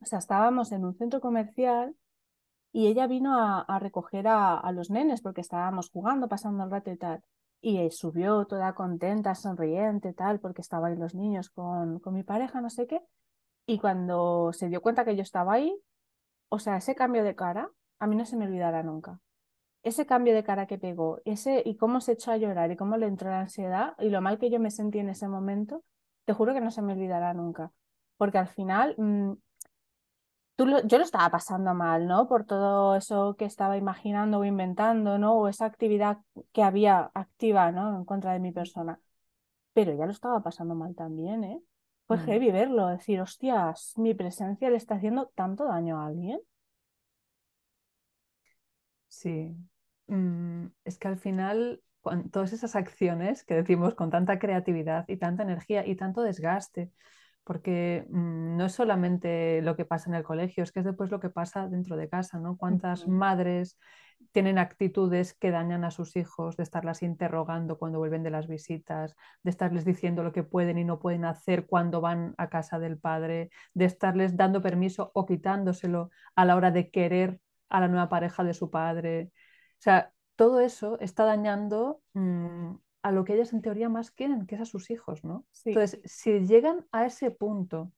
O 0.01 0.05
sea, 0.05 0.19
estábamos 0.19 0.71
en 0.71 0.85
un 0.85 0.95
centro 0.95 1.21
comercial 1.21 1.95
y 2.71 2.87
ella 2.87 3.07
vino 3.07 3.39
a, 3.39 3.79
recoger 3.79 4.27
a, 4.27 4.69
los 4.73 4.89
nenes 4.89 5.21
porque 5.21 5.41
estábamos 5.41 5.89
jugando, 5.89 6.27
pasando 6.27 6.63
el 6.63 6.71
rato 6.71 6.91
y 6.91 6.97
tal. 6.97 7.23
Y 7.61 7.89
subió 7.91 8.45
toda 8.45 8.73
contenta, 8.75 9.33
sonriente, 9.33 10.13
tal, 10.13 10.39
porque 10.39 10.61
estaban 10.61 10.99
los 10.99 11.15
niños 11.15 11.49
con, 11.49 11.99
con 11.99 12.13
mi 12.13 12.23
pareja, 12.23 12.61
no 12.61 12.69
sé 12.69 12.85
qué. 12.87 13.01
Y 13.65 13.79
cuando 13.79 14.51
se 14.53 14.69
dio 14.69 14.81
cuenta 14.81 15.05
que 15.05 15.15
yo 15.15 15.23
estaba 15.23 15.53
ahí, 15.53 15.75
o 16.49 16.59
sea, 16.59 16.77
ese 16.77 16.95
cambio 16.95 17.23
de 17.23 17.35
cara, 17.35 17.69
a 17.99 18.07
mí 18.07 18.15
no 18.15 18.25
se 18.25 18.37
me 18.37 18.45
olvidará 18.45 18.83
nunca. 18.83 19.19
Ese 19.83 20.05
cambio 20.05 20.33
de 20.33 20.43
cara 20.43 20.67
que 20.67 20.77
pegó, 20.77 21.21
ese 21.25 21.61
y 21.65 21.77
cómo 21.77 22.01
se 22.01 22.13
echó 22.13 22.31
a 22.31 22.37
llorar 22.37 22.71
y 22.71 22.75
cómo 22.75 22.97
le 22.97 23.07
entró 23.07 23.29
la 23.29 23.41
ansiedad 23.41 23.93
y 23.99 24.09
lo 24.09 24.21
mal 24.21 24.39
que 24.39 24.49
yo 24.49 24.59
me 24.59 24.71
sentí 24.71 24.99
en 24.99 25.09
ese 25.09 25.27
momento, 25.27 25.83
te 26.25 26.33
juro 26.33 26.53
que 26.53 26.61
no 26.61 26.71
se 26.71 26.81
me 26.81 26.93
olvidará 26.93 27.33
nunca. 27.33 27.71
Porque 28.17 28.37
al 28.37 28.47
final, 28.47 28.95
mm, 28.97 29.33
tú 30.55 30.65
yo 30.85 30.97
lo 30.97 31.03
estaba 31.03 31.29
pasando 31.29 31.73
mal, 31.73 32.07
¿no? 32.07 32.27
Por 32.27 32.45
todo 32.45 32.95
eso 32.95 33.35
que 33.37 33.45
estaba 33.45 33.77
imaginando 33.77 34.39
o 34.39 34.45
inventando, 34.45 35.17
¿no? 35.17 35.35
O 35.35 35.47
esa 35.47 35.65
actividad 35.65 36.19
que 36.53 36.63
había 36.63 37.11
activa, 37.13 37.71
¿no? 37.71 37.97
En 37.97 38.05
contra 38.05 38.33
de 38.33 38.39
mi 38.39 38.51
persona. 38.51 38.99
Pero 39.73 39.93
ya 39.95 40.05
lo 40.05 40.11
estaba 40.11 40.41
pasando 40.41 40.75
mal 40.75 40.95
también, 40.95 41.43
¿eh? 41.43 41.61
Fue 42.07 42.17
mm. 42.17 42.25
heavy 42.25 42.51
verlo, 42.51 42.87
decir, 42.87 43.19
hostias, 43.21 43.93
mi 43.97 44.13
presencia 44.13 44.69
le 44.69 44.77
está 44.77 44.95
haciendo 44.95 45.27
tanto 45.35 45.65
daño 45.65 45.99
a 45.99 46.07
alguien. 46.07 46.39
Sí. 49.07 49.55
Mm, 50.07 50.67
es 50.83 50.97
que 50.99 51.07
al 51.07 51.17
final 51.17 51.81
todas 52.31 52.53
esas 52.53 52.75
acciones 52.75 53.43
que 53.43 53.55
decimos 53.55 53.95
con 53.95 54.09
tanta 54.09 54.39
creatividad 54.39 55.05
y 55.07 55.17
tanta 55.17 55.43
energía 55.43 55.85
y 55.85 55.95
tanto 55.95 56.21
desgaste, 56.21 56.91
porque 57.43 58.05
mm, 58.09 58.57
no 58.57 58.65
es 58.65 58.73
solamente 58.73 59.61
lo 59.61 59.75
que 59.75 59.85
pasa 59.85 60.09
en 60.09 60.15
el 60.15 60.23
colegio, 60.23 60.63
es 60.63 60.71
que 60.71 60.79
es 60.79 60.85
después 60.85 61.11
lo 61.11 61.19
que 61.19 61.29
pasa 61.29 61.67
dentro 61.67 61.95
de 61.97 62.09
casa, 62.09 62.39
¿no? 62.39 62.57
Cuántas 62.57 63.07
madres 63.07 63.77
tienen 64.31 64.57
actitudes 64.57 65.33
que 65.33 65.51
dañan 65.51 65.83
a 65.83 65.91
sus 65.91 66.15
hijos, 66.15 66.57
de 66.57 66.63
estarlas 66.63 67.03
interrogando 67.03 67.77
cuando 67.77 67.99
vuelven 67.99 68.23
de 68.23 68.31
las 68.31 68.47
visitas, 68.47 69.15
de 69.43 69.49
estarles 69.51 69.85
diciendo 69.85 70.23
lo 70.23 70.33
que 70.33 70.43
pueden 70.43 70.77
y 70.77 70.83
no 70.83 70.99
pueden 70.99 71.25
hacer 71.25 71.65
cuando 71.67 72.01
van 72.01 72.33
a 72.37 72.49
casa 72.49 72.79
del 72.79 72.97
padre, 72.97 73.49
de 73.73 73.85
estarles 73.85 74.35
dando 74.35 74.61
permiso 74.61 75.11
o 75.13 75.25
quitándoselo 75.25 76.09
a 76.35 76.45
la 76.45 76.55
hora 76.55 76.71
de 76.71 76.89
querer 76.89 77.39
a 77.69 77.79
la 77.79 77.87
nueva 77.87 78.09
pareja 78.09 78.43
de 78.43 78.53
su 78.53 78.69
padre. 78.69 79.31
O 79.33 79.81
sea, 79.81 80.11
todo 80.35 80.59
eso 80.59 80.99
está 80.99 81.25
dañando 81.25 82.01
mm, 82.13 82.75
a 83.03 83.11
lo 83.11 83.23
que 83.23 83.33
ellas 83.33 83.53
en 83.53 83.61
teoría 83.61 83.89
más 83.89 84.11
quieren, 84.11 84.45
que 84.47 84.55
es 84.55 84.61
a 84.61 84.65
sus 84.65 84.89
hijos, 84.89 85.23
¿no? 85.23 85.45
Entonces, 85.63 86.01
si 86.05 86.45
llegan 86.45 86.85
a 86.91 87.05
ese 87.05 87.31
punto 87.31 87.91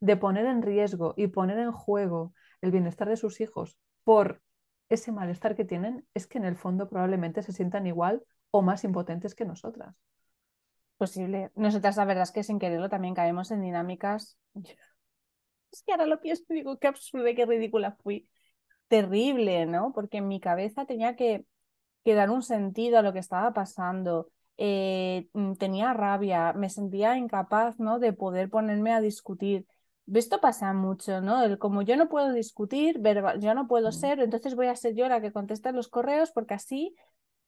de 0.00 0.16
poner 0.16 0.46
en 0.46 0.62
riesgo 0.62 1.14
y 1.16 1.28
poner 1.28 1.58
en 1.58 1.72
juego 1.72 2.32
el 2.60 2.70
bienestar 2.70 3.08
de 3.08 3.16
sus 3.16 3.40
hijos 3.40 3.78
por 4.04 4.42
ese 4.88 5.12
malestar 5.12 5.54
que 5.54 5.64
tienen, 5.64 6.06
es 6.14 6.26
que 6.26 6.38
en 6.38 6.44
el 6.44 6.56
fondo 6.56 6.88
probablemente 6.88 7.42
se 7.42 7.52
sientan 7.52 7.86
igual 7.86 8.24
o 8.50 8.62
más 8.62 8.84
impotentes 8.84 9.34
que 9.34 9.44
nosotras. 9.44 9.94
Posible. 10.96 11.52
Nosotras 11.54 11.96
la 11.96 12.04
verdad 12.04 12.24
es 12.24 12.32
que 12.32 12.42
sin 12.42 12.58
quererlo 12.58 12.88
también 12.88 13.14
caemos 13.14 13.50
en 13.50 13.62
dinámicas. 13.62 14.38
Es 15.70 15.82
que 15.82 15.92
ahora 15.92 16.06
lo 16.06 16.20
pienso 16.20 16.42
y 16.48 16.54
digo, 16.54 16.78
qué 16.78 16.88
absurdo, 16.88 17.26
qué 17.36 17.46
ridícula 17.46 17.92
fui 18.02 18.28
terrible, 18.88 19.66
¿no? 19.66 19.92
Porque 19.92 20.18
en 20.18 20.28
mi 20.28 20.40
cabeza 20.40 20.86
tenía 20.86 21.14
que, 21.14 21.44
que 22.08 22.14
dar 22.14 22.30
un 22.30 22.42
sentido 22.42 22.98
a 22.98 23.02
lo 23.02 23.12
que 23.12 23.18
estaba 23.18 23.52
pasando. 23.52 24.30
Eh, 24.56 25.28
mm, 25.34 25.56
tenía 25.56 25.92
rabia, 25.92 26.54
me 26.54 26.70
sentía 26.70 27.18
incapaz, 27.18 27.78
¿no? 27.78 27.98
De 27.98 28.14
poder 28.14 28.48
ponerme 28.48 28.94
a 28.94 29.02
discutir. 29.02 29.66
Esto 30.14 30.40
pasa 30.40 30.72
mucho, 30.72 31.20
¿no? 31.20 31.42
El, 31.42 31.58
como 31.58 31.82
yo 31.82 31.98
no 31.98 32.08
puedo 32.08 32.32
discutir, 32.32 32.98
yo 33.40 33.52
no 33.52 33.68
puedo 33.68 33.90
mm. 33.90 33.92
ser, 33.92 34.20
entonces 34.20 34.54
voy 34.54 34.68
a 34.68 34.74
ser 34.76 34.94
yo 34.94 35.06
la 35.06 35.20
que 35.20 35.32
conteste 35.32 35.70
los 35.72 35.88
correos 35.88 36.30
porque 36.32 36.54
así 36.54 36.96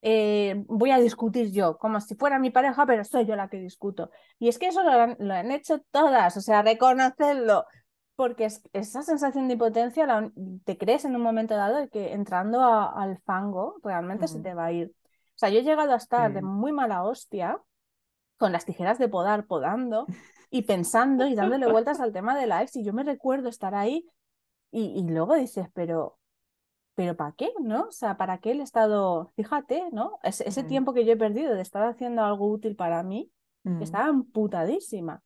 eh, 0.02 0.62
voy 0.66 0.90
a 0.90 0.98
discutir 0.98 1.52
yo, 1.52 1.78
como 1.78 1.98
si 2.02 2.14
fuera 2.14 2.38
mi 2.38 2.50
pareja, 2.50 2.84
pero 2.84 3.02
soy 3.04 3.24
yo 3.24 3.36
la 3.36 3.48
que 3.48 3.60
discuto. 3.60 4.10
Y 4.38 4.48
es 4.48 4.58
que 4.58 4.66
eso 4.66 4.82
lo 4.82 5.32
han, 5.32 5.50
hecho 5.52 5.80
todas, 5.90 6.36
o 6.36 6.42
sea, 6.42 6.60
reconocerlo, 6.60 7.64
porque 8.20 8.48
esa 8.74 9.02
sensación 9.02 9.48
de 9.48 9.54
impotencia 9.54 10.30
te 10.66 10.76
crees 10.76 11.06
en 11.06 11.16
un 11.16 11.22
momento 11.22 11.54
dado 11.54 11.88
que 11.88 12.12
entrando 12.12 12.62
al 12.62 13.16
fango 13.22 13.76
realmente 13.82 14.28
se 14.28 14.40
te 14.40 14.52
va 14.52 14.66
a 14.66 14.72
ir. 14.72 14.88
O 14.88 15.38
sea, 15.40 15.48
yo 15.48 15.60
he 15.60 15.62
llegado 15.62 15.94
a 15.94 15.96
estar 15.96 16.30
de 16.30 16.42
muy 16.42 16.70
mala 16.70 17.02
hostia 17.02 17.58
con 18.36 18.52
las 18.52 18.66
tijeras 18.66 18.98
de 18.98 19.08
podar, 19.08 19.46
podando 19.46 20.04
y 20.50 20.64
pensando 20.64 21.26
y 21.26 21.34
dándole 21.34 21.72
vueltas 21.72 21.98
al 21.98 22.12
tema 22.12 22.38
de 22.38 22.46
la 22.46 22.62
ex. 22.62 22.76
Y 22.76 22.84
yo 22.84 22.92
me 22.92 23.04
recuerdo 23.04 23.48
estar 23.48 23.74
ahí 23.74 24.06
y, 24.70 25.00
y 25.00 25.08
luego 25.08 25.34
dices, 25.34 25.68
pero 25.72 26.18
pero 26.94 27.16
¿para 27.16 27.32
qué? 27.32 27.50
¿No? 27.62 27.84
O 27.84 27.92
sea, 27.92 28.18
¿para 28.18 28.36
qué 28.36 28.50
el 28.50 28.60
estado? 28.60 29.32
Fíjate, 29.34 29.84
¿no? 29.92 30.18
ese 30.22 30.62
tiempo 30.64 30.92
que 30.92 31.06
yo 31.06 31.14
he 31.14 31.16
perdido 31.16 31.54
de 31.54 31.62
estar 31.62 31.84
haciendo 31.84 32.22
algo 32.22 32.50
útil 32.50 32.76
para 32.76 33.02
mí, 33.02 33.32
estaba 33.80 34.08
amputadísima. 34.08 35.22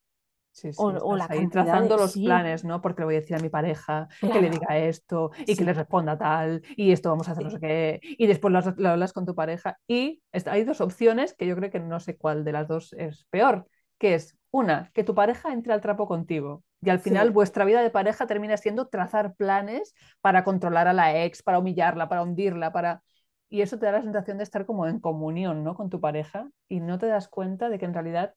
Sí, 0.55 0.73
sí, 0.73 0.79
o, 0.79 1.17
la 1.17 1.27
ahí 1.29 1.49
trazando 1.49 1.97
los 1.97 2.15
planes, 2.15 2.65
¿no? 2.65 2.81
Porque 2.81 3.03
le 3.03 3.07
voy 3.07 3.15
a 3.17 3.21
decir 3.21 3.35
a 3.37 3.41
mi 3.41 3.49
pareja 3.49 4.07
que 4.21 4.41
le 4.41 4.51
diga 4.51 4.79
esto 4.79 5.33
y 5.47 5.57
que 5.57 5.65
le 5.65 5.73
responda 5.73 6.17
tal 6.17 6.63
y 6.77 6.93
esto 6.93 7.11
vamos 7.11 7.29
a 7.29 7.33
hacer 7.33 7.43
no 7.43 7.51
sé 7.51 7.59
qué 7.59 8.01
y 8.03 8.29
después 8.29 8.53
lo, 8.53 8.61
lo, 8.77 8.91
hablas 8.91 9.13
con 9.13 9.27
tu 9.27 9.35
pareja 9.35 9.79
y 9.89 10.23
hay 10.47 10.63
dos 10.63 10.81
opciones 10.81 11.35
que 11.35 11.49
yo 11.49 11.57
creo 11.57 11.73
que 11.73 11.81
no 11.81 11.99
sé 11.99 12.17
cuál 12.17 12.45
de 12.45 12.53
las 12.53 12.69
dos 12.69 12.93
es 12.93 13.27
peor, 13.31 13.67
que 13.99 14.15
es 14.15 14.39
una, 14.53 14.93
que 14.95 15.03
tu 15.03 15.13
pareja 15.13 15.53
entre 15.53 15.73
al 15.73 15.81
trapo 15.81 16.07
contigo 16.07 16.63
y 16.85 16.91
al 16.91 17.01
final 17.01 17.31
vuestra 17.31 17.65
vida 17.65 17.83
de 17.83 17.91
pareja 17.91 18.27
termina 18.27 18.57
siendo 18.57 18.89
trazar 18.89 19.35
planes 19.35 19.95
para 20.21 20.45
controlar 20.45 20.87
a 20.87 20.93
la 20.93 21.25
ex, 21.25 21.43
para 21.43 21.59
humillarla, 21.59 22.09
para 22.09 22.23
hundirla, 22.23 22.73
para... 22.73 23.03
Y 23.49 23.63
eso 23.63 23.79
te 23.79 23.87
da 23.87 23.93
la 23.93 24.03
sensación 24.03 24.37
de 24.37 24.45
estar 24.45 24.67
como 24.67 24.87
en 24.87 25.01
comunión 25.01 25.65
¿no? 25.65 25.75
con 25.75 25.89
tu 25.89 26.01
pareja 26.01 26.49
y 26.69 26.81
no 26.81 26.99
te 26.99 27.07
das 27.07 27.29
cuenta 27.29 27.71
de 27.71 27.79
que 27.79 27.87
en 27.87 27.95
realidad 27.95 28.35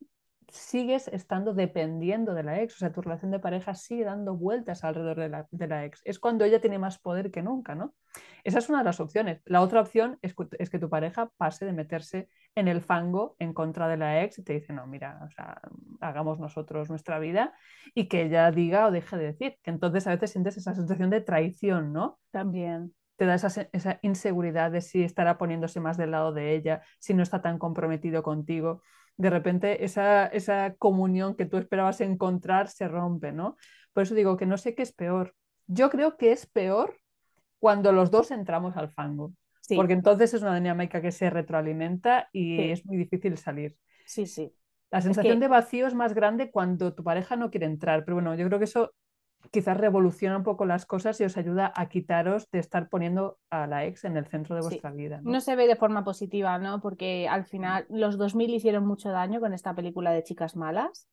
sigues 0.49 1.07
estando 1.09 1.53
dependiendo 1.53 2.33
de 2.33 2.43
la 2.43 2.61
ex, 2.61 2.75
o 2.75 2.77
sea, 2.79 2.91
tu 2.91 3.01
relación 3.01 3.31
de 3.31 3.39
pareja 3.39 3.75
sigue 3.75 4.05
dando 4.05 4.35
vueltas 4.35 4.83
alrededor 4.83 5.17
de 5.17 5.29
la, 5.29 5.47
de 5.51 5.67
la, 5.67 5.85
ex. 5.85 6.01
Es 6.05 6.19
cuando 6.19 6.45
ella 6.45 6.61
tiene 6.61 6.79
más 6.79 6.99
poder 6.99 7.31
que 7.31 7.41
nunca, 7.41 7.75
¿no? 7.75 7.93
Esa 8.43 8.59
es 8.59 8.69
una 8.69 8.79
de 8.79 8.85
las 8.85 8.99
opciones. 8.99 9.41
La 9.45 9.61
otra 9.61 9.81
opción 9.81 10.17
es, 10.21 10.33
es, 10.57 10.69
que 10.69 10.79
tu 10.79 10.89
pareja 10.89 11.31
pase 11.37 11.65
de 11.65 11.73
meterse 11.73 12.29
en 12.55 12.67
el 12.67 12.81
fango 12.81 13.35
en 13.39 13.53
contra 13.53 13.87
de 13.87 13.97
la 13.97 14.23
ex 14.23 14.39
y 14.39 14.43
te 14.43 14.53
dice, 14.53 14.73
no, 14.73 14.87
mira, 14.87 15.19
o 15.25 15.29
sea, 15.31 15.61
hagamos 15.99 16.39
nosotros 16.39 16.89
nuestra 16.89 17.19
vida 17.19 17.53
y 17.93 18.07
que 18.07 18.23
ella 18.23 18.49
diga 18.51 18.87
o 18.87 18.91
deje 18.91 19.17
de 19.17 19.25
decir. 19.25 19.57
Que 19.61 19.71
entonces 19.71 20.07
a 20.07 20.11
veces 20.11 20.31
sientes 20.31 20.55
esa 20.57 20.73
sensación 20.73 21.09
de 21.09 21.21
traición, 21.21 21.91
¿no? 21.91 22.19
También 22.31 22.93
te 23.17 23.25
da 23.25 23.35
esa, 23.35 23.67
esa, 23.73 23.99
inseguridad 24.01 24.71
de 24.71 24.81
si 24.81 25.03
estará 25.03 25.37
poniéndose 25.37 25.79
más 25.79 25.97
del 25.97 26.11
lado 26.11 26.31
de 26.31 26.55
ella, 26.55 26.81
si 26.99 27.13
no 27.13 27.23
está 27.23 27.41
tan 27.41 27.57
comprometido 27.57 28.23
contigo 28.23 28.81
de 29.17 29.29
repente 29.29 29.83
esa, 29.83 30.27
esa 30.27 30.75
comunión 30.75 31.35
que 31.35 31.45
tú 31.45 31.57
esperabas 31.57 32.01
encontrar 32.01 32.69
se 32.69 32.87
rompe, 32.87 33.31
¿no? 33.31 33.57
Por 33.93 34.03
eso 34.03 34.15
digo 34.15 34.37
que 34.37 34.45
no 34.45 34.57
sé 34.57 34.75
qué 34.75 34.83
es 34.83 34.93
peor. 34.93 35.35
Yo 35.65 35.89
creo 35.89 36.17
que 36.17 36.31
es 36.31 36.45
peor 36.45 36.97
cuando 37.59 37.91
los 37.91 38.11
dos 38.11 38.31
entramos 38.31 38.77
al 38.77 38.89
fango, 38.89 39.33
porque 39.75 39.93
entonces 39.93 40.33
es 40.33 40.41
una 40.41 40.55
dinámica 40.55 41.01
que 41.01 41.11
se 41.11 41.29
retroalimenta 41.29 42.29
y 42.31 42.69
es 42.69 42.85
muy 42.85 42.97
difícil 42.97 43.37
salir. 43.37 43.75
Sí, 44.05 44.25
sí. 44.25 44.53
La 44.91 45.01
sensación 45.01 45.39
de 45.39 45.47
vacío 45.49 45.87
es 45.87 45.93
más 45.93 46.13
grande 46.13 46.51
cuando 46.51 46.93
tu 46.93 47.03
pareja 47.03 47.35
no 47.35 47.49
quiere 47.49 47.65
entrar, 47.65 48.05
pero 48.05 48.15
bueno, 48.15 48.35
yo 48.35 48.47
creo 48.47 48.59
que 48.59 48.65
eso 48.65 48.93
quizás 49.51 49.77
revoluciona 49.77 50.37
un 50.37 50.43
poco 50.43 50.65
las 50.65 50.85
cosas 50.85 51.19
y 51.21 51.23
os 51.23 51.37
ayuda 51.37 51.71
a 51.75 51.87
quitaros 51.89 52.49
de 52.51 52.59
estar 52.59 52.89
poniendo 52.89 53.37
a 53.49 53.67
la 53.67 53.85
ex 53.85 54.03
en 54.05 54.17
el 54.17 54.25
centro 54.25 54.55
de 54.55 54.61
vuestra 54.61 54.91
vida. 54.91 55.19
¿no? 55.23 55.41
se 55.41 55.55
ve 55.55 55.67
de 55.67 55.75
forma 55.75 56.03
positiva, 56.03 56.57
¿no? 56.57 56.81
Porque 56.81 57.27
al 57.27 57.45
final 57.45 57.85
los 57.89 58.17
2000 58.17 58.53
hicieron 58.53 58.85
mucho 58.85 59.09
daño 59.09 59.39
con 59.39 59.53
esta 59.53 59.73
película 59.73 60.11
de 60.11 60.23
chicas 60.23 60.55
malas. 60.55 61.09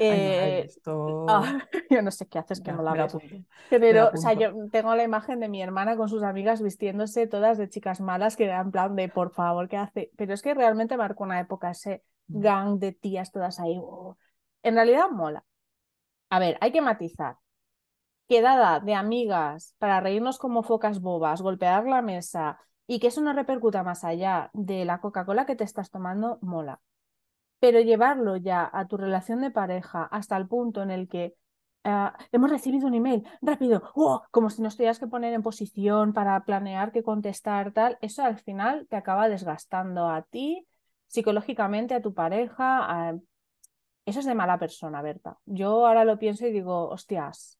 Eh, 0.00 0.68
ah, 1.28 1.58
yo 1.90 2.02
no 2.02 2.12
sé 2.12 2.26
qué 2.28 2.38
haces 2.38 2.60
que 2.60 2.72
no 2.72 2.82
la 2.82 2.92
ves. 2.92 3.16
Pero, 3.68 4.10
o 4.14 4.16
sea, 4.16 4.32
yo 4.32 4.52
tengo 4.70 4.94
la 4.94 5.02
imagen 5.02 5.40
de 5.40 5.48
mi 5.48 5.60
hermana 5.60 5.96
con 5.96 6.08
sus 6.08 6.22
amigas 6.22 6.62
vistiéndose 6.62 7.26
todas 7.26 7.58
de 7.58 7.68
chicas 7.68 8.00
malas 8.00 8.36
que 8.36 8.44
eran 8.44 8.70
plan 8.70 8.94
de 8.94 9.08
por 9.08 9.32
favor, 9.32 9.68
¿qué 9.68 9.76
hace? 9.76 10.12
Pero 10.16 10.34
es 10.34 10.42
que 10.42 10.54
realmente 10.54 10.96
marcó 10.96 11.24
una 11.24 11.40
época 11.40 11.70
ese 11.70 12.04
mm. 12.28 12.40
gang 12.40 12.78
de 12.78 12.92
tías 12.92 13.32
todas 13.32 13.58
ahí. 13.58 13.76
Oh. 13.80 14.16
En 14.62 14.74
realidad 14.74 15.10
mola. 15.10 15.44
A 16.30 16.38
ver, 16.38 16.58
hay 16.60 16.70
que 16.70 16.82
matizar 16.82 17.36
quedada 18.28 18.80
de 18.80 18.94
amigas 18.94 19.74
para 19.78 20.00
reírnos 20.00 20.38
como 20.38 20.62
focas 20.62 21.00
bobas, 21.00 21.42
golpear 21.42 21.86
la 21.86 22.02
mesa 22.02 22.58
y 22.86 23.00
que 23.00 23.08
eso 23.08 23.20
no 23.20 23.32
repercuta 23.32 23.82
más 23.82 24.04
allá 24.04 24.50
de 24.52 24.84
la 24.84 25.00
Coca-Cola 25.00 25.46
que 25.46 25.56
te 25.56 25.64
estás 25.64 25.90
tomando, 25.90 26.38
mola. 26.42 26.80
Pero 27.60 27.80
llevarlo 27.80 28.36
ya 28.36 28.68
a 28.72 28.86
tu 28.86 28.96
relación 28.96 29.40
de 29.40 29.50
pareja 29.50 30.04
hasta 30.04 30.36
el 30.36 30.46
punto 30.46 30.82
en 30.82 30.90
el 30.90 31.08
que 31.08 31.34
ah, 31.84 32.16
hemos 32.32 32.50
recibido 32.50 32.86
un 32.86 32.94
email, 32.94 33.26
rápido, 33.42 33.82
¡oh! 33.94 34.22
como 34.30 34.50
si 34.50 34.62
nos 34.62 34.76
tuvieras 34.76 34.98
que 34.98 35.06
poner 35.06 35.34
en 35.34 35.42
posición 35.42 36.12
para 36.12 36.44
planear 36.44 36.92
qué 36.92 37.02
contestar, 37.02 37.72
tal, 37.72 37.98
eso 38.00 38.22
al 38.22 38.38
final 38.38 38.86
te 38.88 38.96
acaba 38.96 39.28
desgastando 39.28 40.08
a 40.08 40.22
ti, 40.22 40.66
psicológicamente, 41.08 41.94
a 41.94 42.02
tu 42.02 42.14
pareja. 42.14 43.14
Eso 44.06 44.20
es 44.20 44.26
de 44.26 44.34
mala 44.34 44.58
persona, 44.58 45.02
Berta. 45.02 45.38
Yo 45.44 45.86
ahora 45.86 46.04
lo 46.04 46.18
pienso 46.18 46.46
y 46.46 46.52
digo, 46.52 46.88
hostias, 46.88 47.57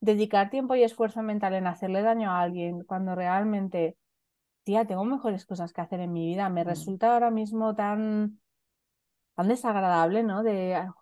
dedicar 0.00 0.50
tiempo 0.50 0.74
y 0.74 0.82
esfuerzo 0.82 1.22
mental 1.22 1.54
en 1.54 1.66
hacerle 1.66 2.02
daño 2.02 2.30
a 2.30 2.40
alguien 2.40 2.84
cuando 2.84 3.14
realmente, 3.14 3.96
tía, 4.64 4.86
tengo 4.86 5.04
mejores 5.04 5.44
cosas 5.44 5.72
que 5.72 5.80
hacer 5.80 6.00
en 6.00 6.12
mi 6.12 6.26
vida, 6.26 6.48
me 6.48 6.64
mm. 6.64 6.66
resulta 6.66 7.12
ahora 7.12 7.30
mismo 7.30 7.74
tan, 7.74 8.40
tan 9.34 9.48
desagradable, 9.48 10.22
¿no? 10.22 10.42
De, 10.42 10.74
ah, 10.74 10.94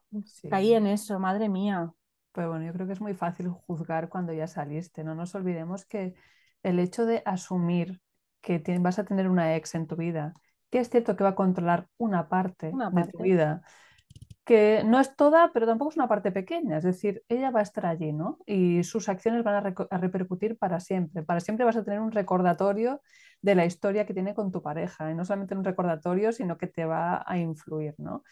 caí 0.51 0.73
en 0.73 0.87
eso, 0.87 1.19
madre 1.19 1.49
mía. 1.49 1.93
Pues 2.33 2.47
bueno, 2.47 2.65
yo 2.65 2.73
creo 2.73 2.87
que 2.87 2.93
es 2.93 3.01
muy 3.01 3.15
fácil 3.15 3.49
juzgar 3.49 4.09
cuando 4.09 4.33
ya 4.33 4.47
saliste, 4.47 5.05
no 5.05 5.15
nos 5.15 5.35
olvidemos 5.35 5.87
que 5.87 6.15
el 6.63 6.79
hecho 6.79 7.07
de 7.07 7.23
asumir 7.25 8.01
que 8.41 8.63
vas 8.81 8.99
a 8.99 9.05
tener 9.05 9.29
una 9.29 9.57
ex 9.57 9.75
en 9.75 9.87
tu 9.87 9.97
vida, 9.97 10.33
que 10.71 10.79
es 10.79 10.89
cierto 10.89 11.17
que 11.17 11.25
va 11.25 11.31
a 11.31 11.35
controlar 11.35 11.89
una 11.97 12.29
parte, 12.29 12.69
una 12.69 12.91
parte. 12.91 13.07
de 13.07 13.13
tu 13.13 13.23
vida, 13.25 13.63
que 14.47 14.85
no 14.85 15.01
es 15.01 15.17
toda, 15.17 15.51
pero 15.53 15.67
tampoco 15.67 15.91
es 15.91 15.97
una 15.97 16.09
parte 16.09 16.31
pequeña, 16.33 16.79
es 16.79 16.85
decir, 16.85 17.25
ella 17.29 17.51
va 17.51 17.61
a 17.61 17.63
estar 17.65 17.85
allí, 17.85 18.13
¿no? 18.13 18.39
Y 18.47 18.85
sus 18.85 19.09
acciones 19.09 19.43
van 19.43 19.57
a, 19.91 19.99
repercutir 19.99 20.57
para 20.57 20.79
siempre. 20.81 21.25
Para 21.25 21.41
siempre 21.41 21.67
vas 21.67 21.77
a 21.77 21.85
tener 21.85 22.01
un 22.01 22.13
recordatorio 22.13 23.03
de 23.43 23.57
la 23.57 23.67
historia 23.67 24.07
que 24.07 24.15
tiene 24.15 24.35
con 24.35 24.53
tu 24.53 24.63
pareja, 24.63 25.11
y 25.11 25.15
no 25.17 25.25
solamente 25.25 25.57
un 25.57 25.65
recordatorio, 25.65 26.33
sino 26.33 26.59
que 26.59 26.69
te 26.69 26.85
va 26.85 27.25
a 27.27 27.39
influir, 27.39 27.95
¿no? 27.99 28.23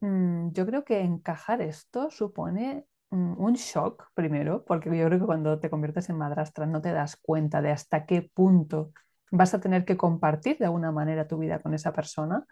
Mm, 0.00 0.52
yo 0.52 0.66
creo 0.66 0.84
que 0.84 1.00
encajar 1.00 1.62
esto 1.62 2.10
supone 2.10 2.86
mm, 3.10 3.40
un 3.40 3.54
shock 3.54 4.10
primero, 4.14 4.64
porque 4.64 4.88
yo 4.96 5.06
creo 5.06 5.18
que 5.18 5.26
cuando 5.26 5.58
te 5.58 5.70
conviertes 5.70 6.08
en 6.10 6.18
madrastra 6.18 6.66
no 6.66 6.80
te 6.80 6.92
das 6.92 7.16
cuenta 7.16 7.60
de 7.62 7.70
hasta 7.72 8.06
qué 8.06 8.22
punto 8.22 8.92
vas 9.32 9.52
a 9.54 9.60
tener 9.60 9.84
que 9.84 9.96
compartir 9.96 10.58
de 10.58 10.66
alguna 10.66 10.92
manera 10.92 11.26
tu 11.26 11.38
vida 11.38 11.60
con 11.60 11.74
esa 11.74 11.92
persona. 11.92 12.46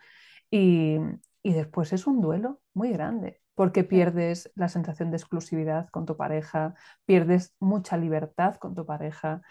Y, 0.51 0.99
y 1.47 1.53
después 1.53 1.93
es 1.93 2.09
un 2.09 2.21
duelo 2.21 2.61
muy 2.75 2.91
grande, 2.91 3.41
porque 3.55 3.85
pierdes 3.85 4.51
la 4.57 4.69
sensación 4.69 5.13
de 5.13 5.17
exclusividad 5.19 5.89
con 5.91 6.05
tu 6.05 6.17
pareja, 6.17 6.75
pierdes 7.05 7.55
mucha 7.61 7.97
libertad 7.97 8.57
con 8.57 8.75
tu 8.75 8.85
pareja, 8.85 9.43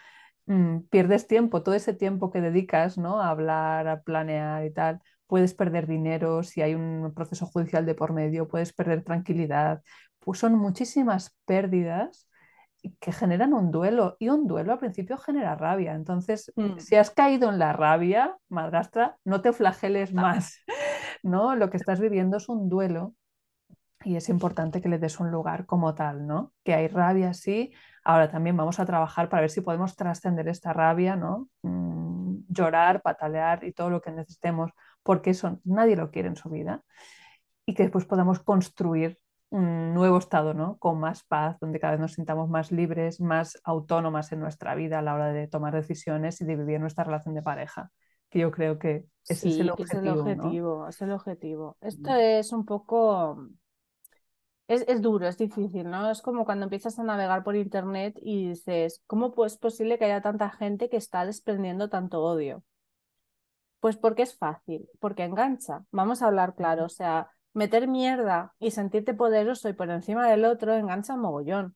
mm, 0.45 0.79
pierdes 0.89 1.25
tiempo, 1.25 1.63
todo 1.63 1.73
ese 1.73 1.93
tiempo 1.93 2.31
que 2.31 2.41
dedicas 2.41 2.97
¿no? 2.97 3.21
a 3.21 3.29
hablar, 3.29 3.87
a 3.87 4.01
planear 4.01 4.65
y 4.65 4.73
tal. 4.73 5.01
Puedes 5.25 5.53
perder 5.53 5.87
dinero 5.87 6.43
si 6.43 6.61
hay 6.61 6.75
un 6.75 7.13
proceso 7.15 7.45
judicial 7.45 7.85
de 7.85 7.95
por 7.95 8.11
medio, 8.11 8.49
puedes 8.49 8.73
perder 8.73 9.01
tranquilidad. 9.01 9.81
Pues 10.19 10.39
son 10.39 10.55
muchísimas 10.57 11.33
pérdidas 11.45 12.27
que 12.99 13.13
generan 13.13 13.53
un 13.53 13.71
duelo 13.71 14.17
y 14.19 14.27
un 14.27 14.47
duelo 14.47 14.73
al 14.73 14.79
principio 14.79 15.17
genera 15.17 15.55
rabia. 15.55 15.93
Entonces, 15.93 16.51
mm. 16.57 16.79
si 16.79 16.95
has 16.95 17.09
caído 17.09 17.49
en 17.49 17.57
la 17.57 17.71
rabia, 17.71 18.35
madrastra, 18.49 19.17
no 19.23 19.39
te 19.39 19.53
flageles 19.53 20.11
ah. 20.11 20.21
más. 20.21 20.59
¿No? 21.25 21.55
Lo 21.55 21.70
que 21.70 21.77
estás 21.77 22.00
viviendo 22.00 22.38
es 22.38 22.50
un 22.50 22.70
duelo 22.70 23.15
y 24.03 24.15
es 24.15 24.29
importante 24.29 24.82
que 24.82 24.89
le 24.89 25.00
des 25.00 25.20
un 25.20 25.32
lugar 25.32 25.65
como 25.65 25.96
tal, 25.96 26.27
¿no? 26.27 26.53
Que 26.63 26.75
hay 26.75 26.88
rabia, 26.88 27.34
sí. 27.34 27.74
Ahora 28.03 28.29
también 28.29 28.55
vamos 28.55 28.79
a 28.79 28.86
trabajar 28.86 29.29
para 29.29 29.41
ver 29.41 29.50
si 29.50 29.62
podemos 29.62 29.96
trascender 29.96 30.48
esta 30.48 30.72
rabia, 30.74 31.15
¿no? 31.15 31.50
Mm, 31.63 32.46
llorar, 32.50 33.01
patalear 33.01 33.63
y 33.63 33.74
todo 33.74 33.89
lo 33.89 34.01
que 34.01 34.12
necesitemos, 34.12 34.72
porque 35.03 35.32
eso 35.32 35.60
nadie 35.63 35.96
lo 35.96 36.12
quiere 36.12 36.27
en 36.29 36.36
su 36.36 36.50
vida. 36.50 36.84
Y 37.65 37.74
que 37.74 37.84
después 37.84 38.05
podamos 38.05 38.39
construir 38.39 39.20
un 39.50 39.94
nuevo 39.96 40.20
estado, 40.20 40.53
¿no? 40.53 40.77
Con 40.77 41.00
más 41.00 41.24
paz, 41.24 41.58
donde 41.60 41.79
cada 41.79 41.94
vez 41.94 42.01
nos 42.01 42.13
sintamos 42.13 42.50
más 42.50 42.72
libres, 42.72 43.20
más 43.20 43.60
autónomas 43.63 44.32
en 44.32 44.41
nuestra 44.41 44.75
vida 44.75 45.00
a 45.00 45.01
la 45.01 45.15
hora 45.15 45.34
de 45.34 45.48
tomar 45.48 45.74
decisiones 45.74 46.39
y 46.41 46.46
de 46.46 46.55
vivir 46.55 46.79
nuestra 46.79 47.03
relación 47.05 47.34
de 47.34 47.41
pareja. 47.41 47.91
Que 48.36 48.42
yo 48.42 48.51
creo 48.51 48.77
que 48.77 49.06
ese 49.30 49.48
es 49.48 49.60
el 49.60 49.70
objetivo. 49.70 49.96
es 49.96 50.04
el 50.04 50.10
objetivo, 50.10 50.88
es 50.89 51.01
el 51.01 51.12
objetivo. 51.12 51.77
Esto 51.80 52.15
es 52.15 52.51
un 52.51 52.65
poco. 52.65 53.48
Es, 54.68 54.84
es, 54.89 55.01
duro, 55.01 55.25
es 55.25 55.38
difícil, 55.38 55.89
¿no? 55.89 56.12
Es 56.12 56.22
como 56.22 56.44
cuando 56.44 56.65
empiezas 56.65 57.00
a 57.00 57.04
navegar 57.04 57.46
por 57.46 57.56
internet 57.56 58.20
y 58.22 58.50
dices, 58.50 59.01
¿cómo 59.08 59.34
es 59.46 59.56
posible 59.56 59.98
que 59.98 60.04
haya 60.04 60.22
tanta 60.22 60.50
gente 60.50 60.89
que 60.89 60.98
está 60.98 61.25
desprendiendo 61.25 61.88
tanto 61.88 62.22
odio? 62.22 62.62
Pues 63.80 63.96
porque 63.96 64.24
es 64.24 64.38
fácil, 64.38 64.89
porque 65.00 65.24
engancha. 65.24 65.86
Vamos 65.92 66.22
a 66.22 66.27
hablar 66.27 66.56
claro, 66.56 66.84
o 66.84 66.89
sea, 66.89 67.32
meter 67.54 67.88
mierda 67.88 68.54
y 68.60 68.72
sentirte 68.72 69.13
poderoso 69.13 69.70
y 69.70 69.74
por 69.74 69.89
encima 69.92 70.27
del 70.27 70.44
otro 70.44 70.74
engancha 70.74 71.15
mogollón. 71.15 71.74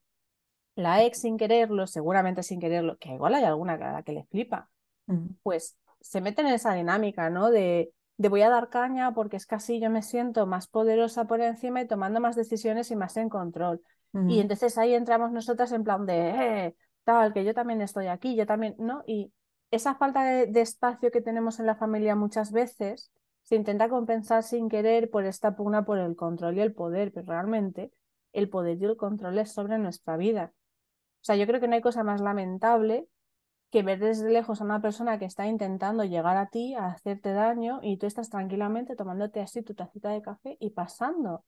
La 0.75 1.05
ex 1.05 1.21
sin 1.21 1.37
quererlo, 1.37 1.87
seguramente 1.87 2.43
sin 2.43 2.59
quererlo, 2.59 2.97
que 2.97 3.13
igual 3.13 3.35
hay 3.35 3.45
alguna 3.45 3.75
a 3.75 3.93
la 3.93 4.03
que 4.03 4.11
le 4.11 4.25
flipa, 4.25 4.69
pues 5.41 5.77
se 5.99 6.21
mete 6.21 6.41
en 6.41 6.47
esa 6.47 6.73
dinámica, 6.73 7.29
¿no? 7.29 7.49
De, 7.49 7.93
de 8.17 8.29
voy 8.29 8.41
a 8.41 8.49
dar 8.49 8.69
caña 8.69 9.13
porque 9.13 9.37
es 9.37 9.45
que 9.45 9.55
así 9.55 9.79
yo 9.79 9.89
me 9.89 10.01
siento 10.01 10.45
más 10.45 10.67
poderosa 10.67 11.25
por 11.25 11.41
encima 11.41 11.81
y 11.81 11.87
tomando 11.87 12.19
más 12.19 12.35
decisiones 12.35 12.91
y 12.91 12.95
más 12.95 13.17
en 13.17 13.29
control. 13.29 13.81
Y 14.27 14.39
entonces 14.39 14.75
ahí 14.79 14.95
entramos 14.95 15.31
nosotras 15.31 15.71
en 15.71 15.83
plan 15.83 16.07
de, 16.07 16.29
eh, 16.29 16.75
tal, 17.03 17.31
que 17.31 17.45
yo 17.45 17.53
también 17.53 17.79
estoy 17.81 18.07
aquí, 18.07 18.35
yo 18.35 18.47
también, 18.47 18.75
¿no? 18.79 19.03
Y 19.05 19.31
esa 19.69 19.93
falta 19.93 20.23
de 20.23 20.61
espacio 20.61 21.11
que 21.11 21.21
tenemos 21.21 21.59
en 21.59 21.67
la 21.67 21.75
familia 21.75 22.15
muchas 22.15 22.51
veces 22.51 23.11
se 23.43 23.55
intenta 23.55 23.89
compensar 23.89 24.43
sin 24.43 24.69
querer 24.69 25.09
por 25.09 25.25
esta 25.25 25.55
pugna 25.55 25.85
por 25.85 25.97
el 25.97 26.15
control 26.15 26.57
y 26.57 26.61
el 26.61 26.73
poder, 26.73 27.11
pero 27.11 27.27
realmente 27.27 27.91
el 28.31 28.49
poder 28.49 28.77
y 28.79 28.85
el 28.85 28.97
control 28.97 29.39
es 29.39 29.51
sobre 29.51 29.77
nuestra 29.79 30.17
vida. 30.17 30.53
O 30.55 31.23
sea, 31.23 31.35
yo 31.35 31.47
creo 31.47 31.59
que 31.59 31.67
no 31.67 31.75
hay 31.75 31.81
cosa 31.81 32.03
más 32.03 32.21
lamentable 32.21 33.07
que 33.71 33.83
ver 33.83 33.99
desde 33.99 34.29
lejos 34.31 34.61
a 34.61 34.63
una 34.63 34.81
persona 34.81 35.19
que 35.19 35.25
está 35.25 35.47
intentando 35.47 36.03
llegar 36.03 36.37
a 36.37 36.47
ti, 36.47 36.73
a 36.73 36.87
hacerte 36.87 37.33
daño, 37.33 37.79
y 37.83 37.97
tú 37.97 38.07
estás 38.07 38.29
tranquilamente 38.29 38.95
tomándote 38.95 39.41
así 39.41 39.61
tu 39.61 39.75
tacita 39.75 40.09
de 40.09 40.21
café 40.21 40.57
y 40.59 40.71
pasando. 40.71 41.45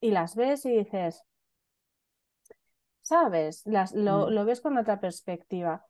Y 0.00 0.10
las 0.12 0.34
ves 0.36 0.64
y 0.64 0.70
dices, 0.70 1.22
¿sabes? 3.02 3.62
Las, 3.66 3.92
lo, 3.92 4.26
mm. 4.26 4.30
lo 4.30 4.44
ves 4.44 4.60
con 4.60 4.78
otra 4.78 5.00
perspectiva. 5.00 5.86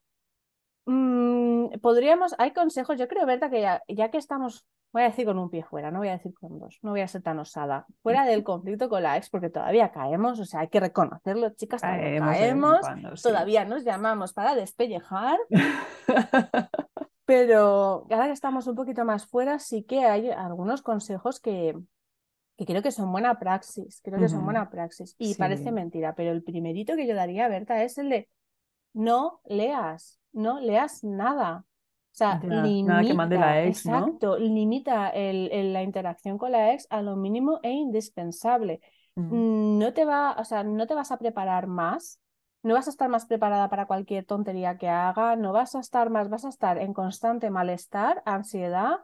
Mm, 0.87 1.78
podríamos, 1.80 2.34
hay 2.38 2.52
consejos, 2.52 2.99
yo 2.99 3.08
creo, 3.08 3.26
Berta, 3.26 3.50
que 3.50 3.60
ya 3.88 4.10
que 4.10 4.18
estamos 4.18 4.66
voy 4.92 5.02
a 5.02 5.06
decir 5.06 5.25
con 5.25 5.38
un 5.38 5.50
pie 5.50 5.62
fuera, 5.62 5.90
no 5.90 5.99
voy 6.00 6.08
a 6.08 6.12
decir 6.12 6.34
con 6.34 6.58
dos, 6.58 6.78
no 6.82 6.90
voy 6.90 7.00
a 7.00 7.08
ser 7.08 7.22
tan 7.22 7.38
osada. 7.38 7.87
Fuera 8.02 8.25
del 8.25 8.42
conflicto 8.42 8.88
con 8.88 9.02
la 9.02 9.16
ex, 9.16 9.30
porque 9.30 9.50
todavía 9.50 9.90
caemos, 9.90 10.40
o 10.40 10.44
sea, 10.44 10.60
hay 10.60 10.68
que 10.68 10.80
reconocerlo, 10.80 11.50
chicas, 11.50 11.80
caemos, 11.80 12.87
todavía 13.22 13.64
nos 13.64 13.84
llamamos 13.84 14.32
para 14.32 14.54
despellejar. 14.54 15.38
Pero 17.25 18.06
ahora 18.10 18.26
que 18.26 18.32
estamos 18.32 18.66
un 18.66 18.75
poquito 18.75 19.04
más 19.04 19.25
fuera, 19.26 19.60
sí 19.60 19.84
que 19.84 20.04
hay 20.04 20.30
algunos 20.30 20.82
consejos 20.82 21.38
que, 21.38 21.78
que 22.56 22.66
creo 22.66 22.82
que 22.82 22.90
son 22.90 23.12
buena 23.12 23.38
praxis, 23.38 24.00
creo 24.02 24.18
que 24.18 24.28
son 24.28 24.44
buena 24.44 24.68
praxis. 24.68 25.14
Y 25.16 25.37
parece 25.37 25.70
mentira, 25.70 26.16
pero 26.16 26.32
el 26.32 26.42
primerito 26.42 26.96
que 26.96 27.06
yo 27.06 27.14
daría, 27.14 27.46
Berta, 27.46 27.84
es 27.84 27.99
el 27.99 28.08
de 28.08 28.28
no 28.92 29.40
leas, 29.44 30.19
no 30.32 30.60
leas 30.60 31.04
nada. 31.04 31.64
O 32.12 32.16
sea, 32.20 32.40
limita, 32.42 32.88
nada 32.88 33.04
que 33.04 33.14
mande 33.14 33.38
la 33.38 33.64
ex, 33.64 33.87
exacto, 33.87 34.37
limita 34.37 35.08
el, 35.10 35.72
la 35.72 35.82
interacción 35.82 36.38
con 36.38 36.52
la 36.52 36.72
ex 36.72 36.87
a 36.90 37.02
lo 37.02 37.16
mínimo 37.16 37.60
e 37.62 37.70
indispensable. 37.70 38.80
Mm, 39.14 39.78
no 39.78 39.92
te 39.92 40.04
va, 40.04 40.37
o 40.38 40.44
sea, 40.44 40.64
no 40.64 40.87
te 40.87 40.94
vas 40.94 41.12
a 41.12 41.18
preparar 41.18 41.66
más, 41.66 42.20
no 42.62 42.75
vas 42.75 42.88
a 42.88 42.90
estar 42.90 43.08
más 43.08 43.26
preparada 43.26 43.68
para 43.70 43.87
cualquier 43.87 44.26
tontería 44.26 44.76
que 44.76 44.88
haga, 44.88 45.37
no 45.37 45.52
vas 45.52 45.75
a 45.75 45.80
estar 45.80 46.10
más, 46.10 46.28
vas 46.28 46.44
a 46.44 46.49
estar 46.49 46.78
en 46.78 46.92
constante 46.92 47.49
malestar, 47.49 48.22
ansiedad 48.26 48.99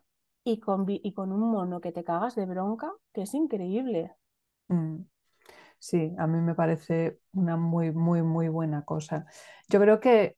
y 0.45 0.59
con, 0.59 0.85
y 0.89 1.13
con 1.13 1.33
un 1.33 1.51
mono 1.51 1.81
que 1.81 1.93
te 1.93 2.05
cagas 2.05 2.35
de 2.35 2.45
bronca, 2.45 2.93
que 3.13 3.23
es 3.23 3.35
increíble. 3.35 4.13
Mm. 4.69 5.03
Sí, 5.79 6.13
a 6.19 6.27
mí 6.27 6.41
me 6.41 6.55
parece 6.55 7.21
una 7.33 7.57
muy, 7.57 7.93
muy, 7.93 8.23
muy 8.23 8.49
buena 8.49 8.85
cosa. 8.85 9.27
Yo 9.69 9.81
creo 9.81 10.01
que 10.01 10.37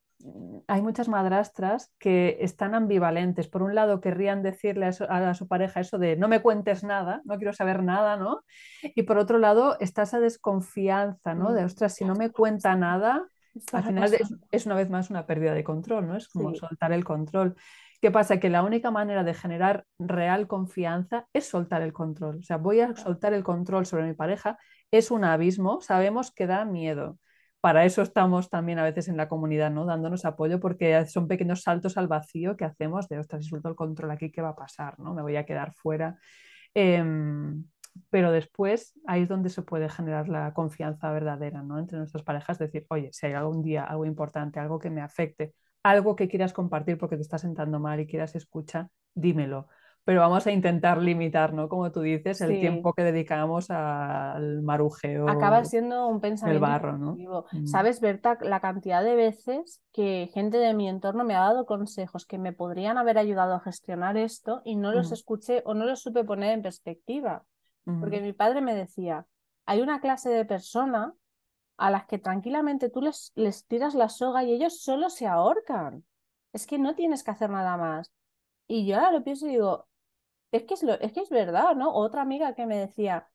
hay 0.67 0.81
muchas 0.81 1.07
madrastras 1.07 1.93
que 1.97 2.37
están 2.41 2.75
ambivalentes. 2.75 3.47
Por 3.47 3.63
un 3.63 3.73
lado, 3.73 4.01
querrían 4.01 4.43
decirle 4.43 4.87
a 4.87 5.33
su, 5.33 5.47
pareja 5.47 5.79
eso 5.79 5.97
de 5.97 6.17
no 6.17 6.27
me 6.27 6.41
cuentes 6.41 6.83
nada, 6.83 7.21
no 7.25 7.37
quiero 7.37 7.53
saber 7.53 7.83
nada, 7.83 8.17
¿no? 8.17 8.41
Y 8.81 9.03
por 9.03 9.17
otro 9.17 9.37
lado, 9.37 9.77
está 9.79 10.03
esa 10.03 10.19
desconfianza, 10.19 11.33
¿no? 11.33 11.53
De, 11.53 11.63
ostras, 11.63 11.95
si 11.95 12.05
no 12.05 12.15
me 12.15 12.31
cuenta 12.31 12.75
nada, 12.75 13.25
al 13.71 13.83
final 13.83 14.13
es, 14.51 14.65
una 14.65 14.75
vez 14.75 14.89
más 14.89 15.09
una 15.09 15.25
pérdida 15.25 15.53
de 15.53 15.63
control, 15.63 16.07
¿no? 16.07 16.17
Es 16.17 16.27
como 16.27 16.53
soltar 16.53 16.91
el 16.91 17.05
control. 17.05 17.55
¿Qué 18.01 18.11
pasa? 18.11 18.39
Que 18.39 18.49
la 18.49 18.63
única 18.63 18.91
manera 18.91 19.23
de 19.23 19.33
generar 19.33 19.85
real 19.97 20.47
confianza 20.47 21.27
es 21.33 21.47
soltar 21.47 21.81
el 21.81 21.93
control. 21.93 22.39
O 22.39 22.43
sea, 22.43 22.57
voy 22.57 22.79
a 22.81 22.95
soltar 22.95 23.33
el 23.33 23.43
control 23.43 23.85
sobre 23.85 24.05
mi 24.05 24.13
pareja. 24.13 24.57
Es 24.91 25.11
un 25.11 25.23
abismo, 25.23 25.81
sabemos 25.81 26.31
que 26.31 26.47
da 26.47 26.63
miedo 26.65 27.17
para 27.61 27.85
eso 27.85 28.01
estamos 28.01 28.49
también 28.49 28.79
a 28.79 28.83
veces 28.83 29.09
en 29.09 29.17
la 29.17 29.27
comunidad, 29.27 29.71
¿no? 29.71 29.85
Dándonos 29.85 30.25
apoyo 30.25 30.59
porque 30.59 31.05
son 31.07 31.27
pequeños 31.27 31.61
saltos 31.61 31.97
al 31.97 32.07
vacío 32.07 32.55
que 32.55 32.65
hacemos 32.65 33.09
de, 33.09 33.19
ostras, 33.19 33.43
si 33.43 33.49
suelto 33.49 33.69
el 33.69 33.75
control 33.75 34.11
aquí, 34.11 34.31
¿qué 34.31 34.41
va 34.41 34.49
a 34.49 34.55
pasar? 34.55 34.99
¿no? 34.99 35.13
Me 35.13 35.21
voy 35.21 35.35
a 35.35 35.45
quedar 35.45 35.73
fuera. 35.73 36.17
Em, 36.73 37.65
pero 38.09 38.31
después 38.31 38.93
ahí 39.07 39.23
es 39.23 39.29
donde 39.29 39.49
se 39.49 39.61
puede 39.63 39.89
generar 39.89 40.29
la 40.29 40.53
confianza 40.53 41.11
verdadera, 41.11 41.61
¿no? 41.63 41.79
Entre 41.79 41.97
nuestras 41.97 42.23
parejas, 42.23 42.59
decir, 42.59 42.85
oye, 42.89 43.09
si 43.11 43.25
hay 43.27 43.33
algún 43.33 43.61
día 43.61 43.83
algo 43.83 44.05
importante, 44.05 44.59
algo 44.59 44.79
que 44.79 44.89
me 44.89 45.01
afecte, 45.01 45.53
algo 45.83 46.15
que 46.15 46.27
quieras 46.29 46.53
compartir 46.53 46.97
porque 46.97 47.17
te 47.17 47.23
estás 47.23 47.41
sentando 47.41 47.79
mal 47.79 47.99
y 47.99 48.07
quieras 48.07 48.35
escuchar, 48.35 48.87
dímelo 49.13 49.67
pero 50.09 50.21
vamos 50.21 50.47
a 50.47 50.51
intentar 50.51 50.97
limitar, 50.97 51.53
¿no? 51.53 51.69
Como 51.69 51.91
tú 51.91 52.01
dices, 52.01 52.41
el 52.41 52.59
tiempo 52.59 52.93
que 52.93 53.03
dedicamos 53.03 53.69
al 53.69 54.63
marujeo. 54.63 55.29
Acaba 55.29 55.63
siendo 55.65 56.07
un 56.07 56.19
pensamiento. 56.19 56.65
barro, 56.65 56.97
¿no? 56.97 57.15
Mm. 57.51 57.67
¿Sabes, 57.67 58.01
Berta, 58.01 58.35
la 58.41 58.59
cantidad 58.59 59.03
de 59.03 59.13
veces 59.13 59.83
que 59.93 60.31
gente 60.33 60.57
de 60.57 60.73
mi 60.73 60.89
entorno 60.89 61.25
me 61.25 61.35
ha 61.35 61.41
dado 61.41 61.67
consejos 61.67 62.25
que 62.25 62.39
me 62.39 62.53
podrían 62.53 62.97
haber 62.97 63.19
ayudado 63.19 63.53
a 63.53 63.59
gestionar 63.59 64.17
esto 64.17 64.63
y 64.65 64.77
no 64.77 64.91
los 64.91 65.11
escuché 65.11 65.61
o 65.63 65.75
no 65.75 65.85
los 65.85 66.01
supe 66.01 66.23
poner 66.23 66.53
en 66.53 66.63
perspectiva? 66.63 67.45
Porque 67.85 68.19
mi 68.19 68.33
padre 68.33 68.61
me 68.61 68.73
decía, 68.73 69.27
hay 69.67 69.79
una 69.81 70.01
clase 70.01 70.31
de 70.31 70.43
persona 70.43 71.13
a 71.77 71.91
las 71.91 72.07
que 72.07 72.17
tranquilamente 72.17 72.89
tú 72.89 73.01
les, 73.01 73.31
les 73.35 73.67
tiras 73.67 73.93
la 73.93 74.09
soga 74.09 74.43
y 74.43 74.53
ellos 74.53 74.81
solo 74.81 75.11
se 75.11 75.27
ahorcan. 75.27 76.03
Es 76.51 76.65
que 76.65 76.79
no 76.79 76.95
tienes 76.95 77.23
que 77.23 77.29
hacer 77.29 77.51
nada 77.51 77.77
más. 77.77 78.11
Y 78.67 78.87
yo 78.87 78.95
ahora 78.95 79.11
lo 79.11 79.23
pienso 79.23 79.45
y 79.45 79.51
digo, 79.51 79.88
es 80.51 80.63
que 80.63 80.73
es, 80.73 80.83
lo, 80.83 80.93
es 80.99 81.11
que 81.13 81.21
es 81.21 81.29
verdad, 81.29 81.75
¿no? 81.75 81.93
Otra 81.93 82.21
amiga 82.21 82.55
que 82.55 82.65
me 82.65 82.77
decía, 82.77 83.27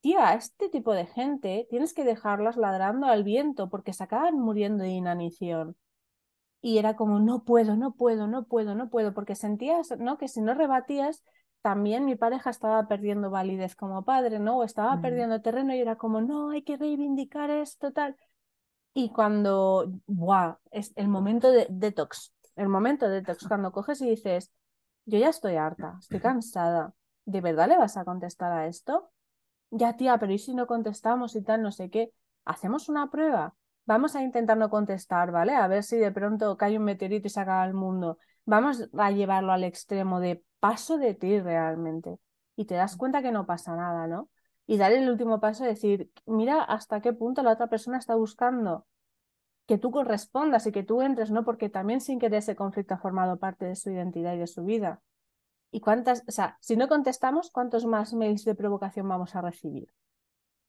tía, 0.00 0.34
este 0.34 0.68
tipo 0.68 0.92
de 0.92 1.06
gente 1.06 1.66
tienes 1.70 1.94
que 1.94 2.04
dejarlas 2.04 2.56
ladrando 2.56 3.06
al 3.06 3.24
viento 3.24 3.68
porque 3.68 3.92
se 3.92 4.04
acaban 4.04 4.38
muriendo 4.38 4.82
de 4.84 4.90
inanición. 4.90 5.76
Y 6.60 6.78
era 6.78 6.96
como, 6.96 7.20
no 7.20 7.44
puedo, 7.44 7.76
no 7.76 7.94
puedo, 7.94 8.26
no 8.26 8.44
puedo, 8.44 8.74
no 8.74 8.90
puedo, 8.90 9.14
porque 9.14 9.36
sentías, 9.36 9.96
¿no? 9.98 10.18
Que 10.18 10.26
si 10.26 10.40
no 10.40 10.54
rebatías, 10.54 11.22
también 11.62 12.04
mi 12.04 12.16
pareja 12.16 12.50
estaba 12.50 12.88
perdiendo 12.88 13.30
validez 13.30 13.76
como 13.76 14.04
padre, 14.04 14.40
¿no? 14.40 14.58
O 14.58 14.64
estaba 14.64 14.96
mm. 14.96 15.02
perdiendo 15.02 15.40
terreno 15.40 15.74
y 15.74 15.80
era 15.80 15.96
como, 15.96 16.20
no, 16.20 16.50
hay 16.50 16.62
que 16.62 16.76
reivindicar 16.76 17.50
esto, 17.50 17.92
tal. 17.92 18.16
Y 18.92 19.10
cuando, 19.10 19.92
¡buah! 20.06 20.56
Es 20.72 20.92
el 20.96 21.08
momento 21.08 21.52
de 21.52 21.66
detox, 21.70 22.32
el 22.56 22.68
momento 22.68 23.08
de 23.08 23.20
detox, 23.20 23.46
cuando 23.46 23.70
coges 23.70 24.00
y 24.00 24.10
dices, 24.10 24.50
yo 25.08 25.18
ya 25.18 25.30
estoy 25.30 25.56
harta, 25.56 25.96
estoy 25.98 26.20
cansada. 26.20 26.92
¿De 27.24 27.40
verdad 27.40 27.68
le 27.68 27.78
vas 27.78 27.96
a 27.96 28.04
contestar 28.04 28.52
a 28.52 28.66
esto? 28.66 29.10
Ya, 29.70 29.96
tía, 29.96 30.18
pero 30.18 30.32
¿y 30.32 30.38
si 30.38 30.54
no 30.54 30.66
contestamos 30.66 31.34
y 31.34 31.42
tal, 31.42 31.62
no 31.62 31.72
sé 31.72 31.88
qué? 31.88 32.12
¿Hacemos 32.44 32.90
una 32.90 33.10
prueba? 33.10 33.54
Vamos 33.86 34.16
a 34.16 34.22
intentar 34.22 34.58
no 34.58 34.68
contestar, 34.68 35.32
¿vale? 35.32 35.54
A 35.54 35.66
ver 35.66 35.82
si 35.82 35.96
de 35.96 36.12
pronto 36.12 36.58
cae 36.58 36.76
un 36.76 36.84
meteorito 36.84 37.26
y 37.26 37.30
se 37.30 37.40
acaba 37.40 37.64
el 37.64 37.72
mundo. 37.72 38.18
Vamos 38.44 38.90
a 38.98 39.10
llevarlo 39.10 39.52
al 39.52 39.64
extremo 39.64 40.20
de 40.20 40.44
paso 40.60 40.98
de 40.98 41.14
ti 41.14 41.40
realmente. 41.40 42.18
Y 42.54 42.66
te 42.66 42.74
das 42.74 42.96
cuenta 42.96 43.22
que 43.22 43.32
no 43.32 43.46
pasa 43.46 43.76
nada, 43.76 44.06
¿no? 44.06 44.28
Y 44.66 44.76
dar 44.76 44.92
el 44.92 45.08
último 45.08 45.40
paso, 45.40 45.64
decir, 45.64 46.10
mira 46.26 46.62
hasta 46.62 47.00
qué 47.00 47.14
punto 47.14 47.42
la 47.42 47.52
otra 47.52 47.68
persona 47.68 47.96
está 47.96 48.14
buscando 48.14 48.86
que 49.68 49.76
tú 49.76 49.90
correspondas 49.90 50.66
y 50.66 50.72
que 50.72 50.82
tú 50.82 51.02
entres, 51.02 51.30
¿no? 51.30 51.44
Porque 51.44 51.68
también 51.68 52.00
sin 52.00 52.18
querer 52.18 52.38
ese 52.38 52.56
conflicto 52.56 52.94
ha 52.94 52.98
formado 52.98 53.38
parte 53.38 53.66
de 53.66 53.76
su 53.76 53.90
identidad 53.90 54.32
y 54.34 54.38
de 54.38 54.46
su 54.46 54.64
vida. 54.64 55.02
¿Y 55.70 55.80
cuántas, 55.80 56.24
o 56.26 56.32
sea, 56.32 56.56
si 56.62 56.74
no 56.74 56.88
contestamos, 56.88 57.50
cuántos 57.50 57.84
más 57.84 58.14
mails 58.14 58.46
de 58.46 58.54
provocación 58.54 59.06
vamos 59.06 59.36
a 59.36 59.42
recibir? 59.42 59.92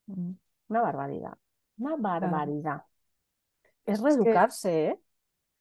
Mm. 0.07 0.31
Una 0.67 0.81
barbaridad, 0.81 1.37
una 1.77 1.95
barbaridad. 1.95 2.83
Es 3.85 4.01
reeducarse, 4.01 4.87
¿eh? 4.87 5.01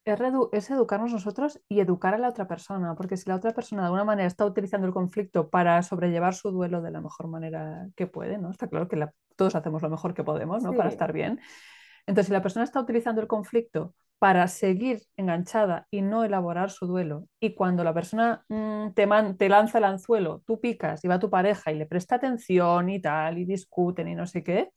es, 0.03 0.69
educarnos 0.69 1.13
nosotros 1.13 1.61
y 1.69 1.79
educar 1.79 2.13
a 2.13 2.17
la 2.17 2.27
otra 2.27 2.45
persona, 2.45 2.93
porque 2.95 3.15
si 3.15 3.29
la 3.29 3.37
otra 3.37 3.53
persona 3.53 3.83
de 3.83 3.85
alguna 3.85 4.03
manera 4.03 4.27
está 4.27 4.45
utilizando 4.45 4.85
el 4.85 4.93
conflicto 4.93 5.49
para 5.49 5.81
sobrellevar 5.81 6.33
su 6.33 6.51
duelo 6.51 6.81
de 6.81 6.91
la 6.91 6.99
mejor 6.99 7.29
manera 7.29 7.87
que 7.95 8.05
puede, 8.05 8.37
¿no? 8.37 8.51
Está 8.51 8.67
claro 8.67 8.89
que 8.89 9.07
todos 9.37 9.55
hacemos 9.55 9.81
lo 9.81 9.89
mejor 9.89 10.13
que 10.13 10.25
podemos, 10.25 10.61
¿no? 10.61 10.73
Para 10.73 10.89
estar 10.89 11.13
bien. 11.13 11.39
Entonces, 12.05 12.27
si 12.27 12.33
la 12.33 12.41
persona 12.41 12.63
está 12.63 12.79
utilizando 12.79 13.21
el 13.21 13.27
conflicto 13.27 13.95
para 14.17 14.47
seguir 14.47 15.01
enganchada 15.15 15.87
y 15.89 16.01
no 16.01 16.23
elaborar 16.23 16.71
su 16.71 16.87
duelo, 16.87 17.27
y 17.39 17.55
cuando 17.55 17.83
la 17.83 17.93
persona 17.93 18.43
mm, 18.49 18.91
te, 18.93 19.07
te 19.37 19.49
lanza 19.49 19.77
el 19.77 19.85
anzuelo, 19.85 20.43
tú 20.45 20.59
picas 20.59 21.03
y 21.03 21.07
va 21.07 21.19
tu 21.19 21.29
pareja 21.29 21.71
y 21.71 21.77
le 21.77 21.85
presta 21.85 22.15
atención 22.15 22.89
y 22.89 23.01
tal, 23.01 23.37
y 23.37 23.45
discuten 23.45 24.07
y 24.07 24.15
no 24.15 24.27
sé 24.27 24.43
qué, 24.43 24.71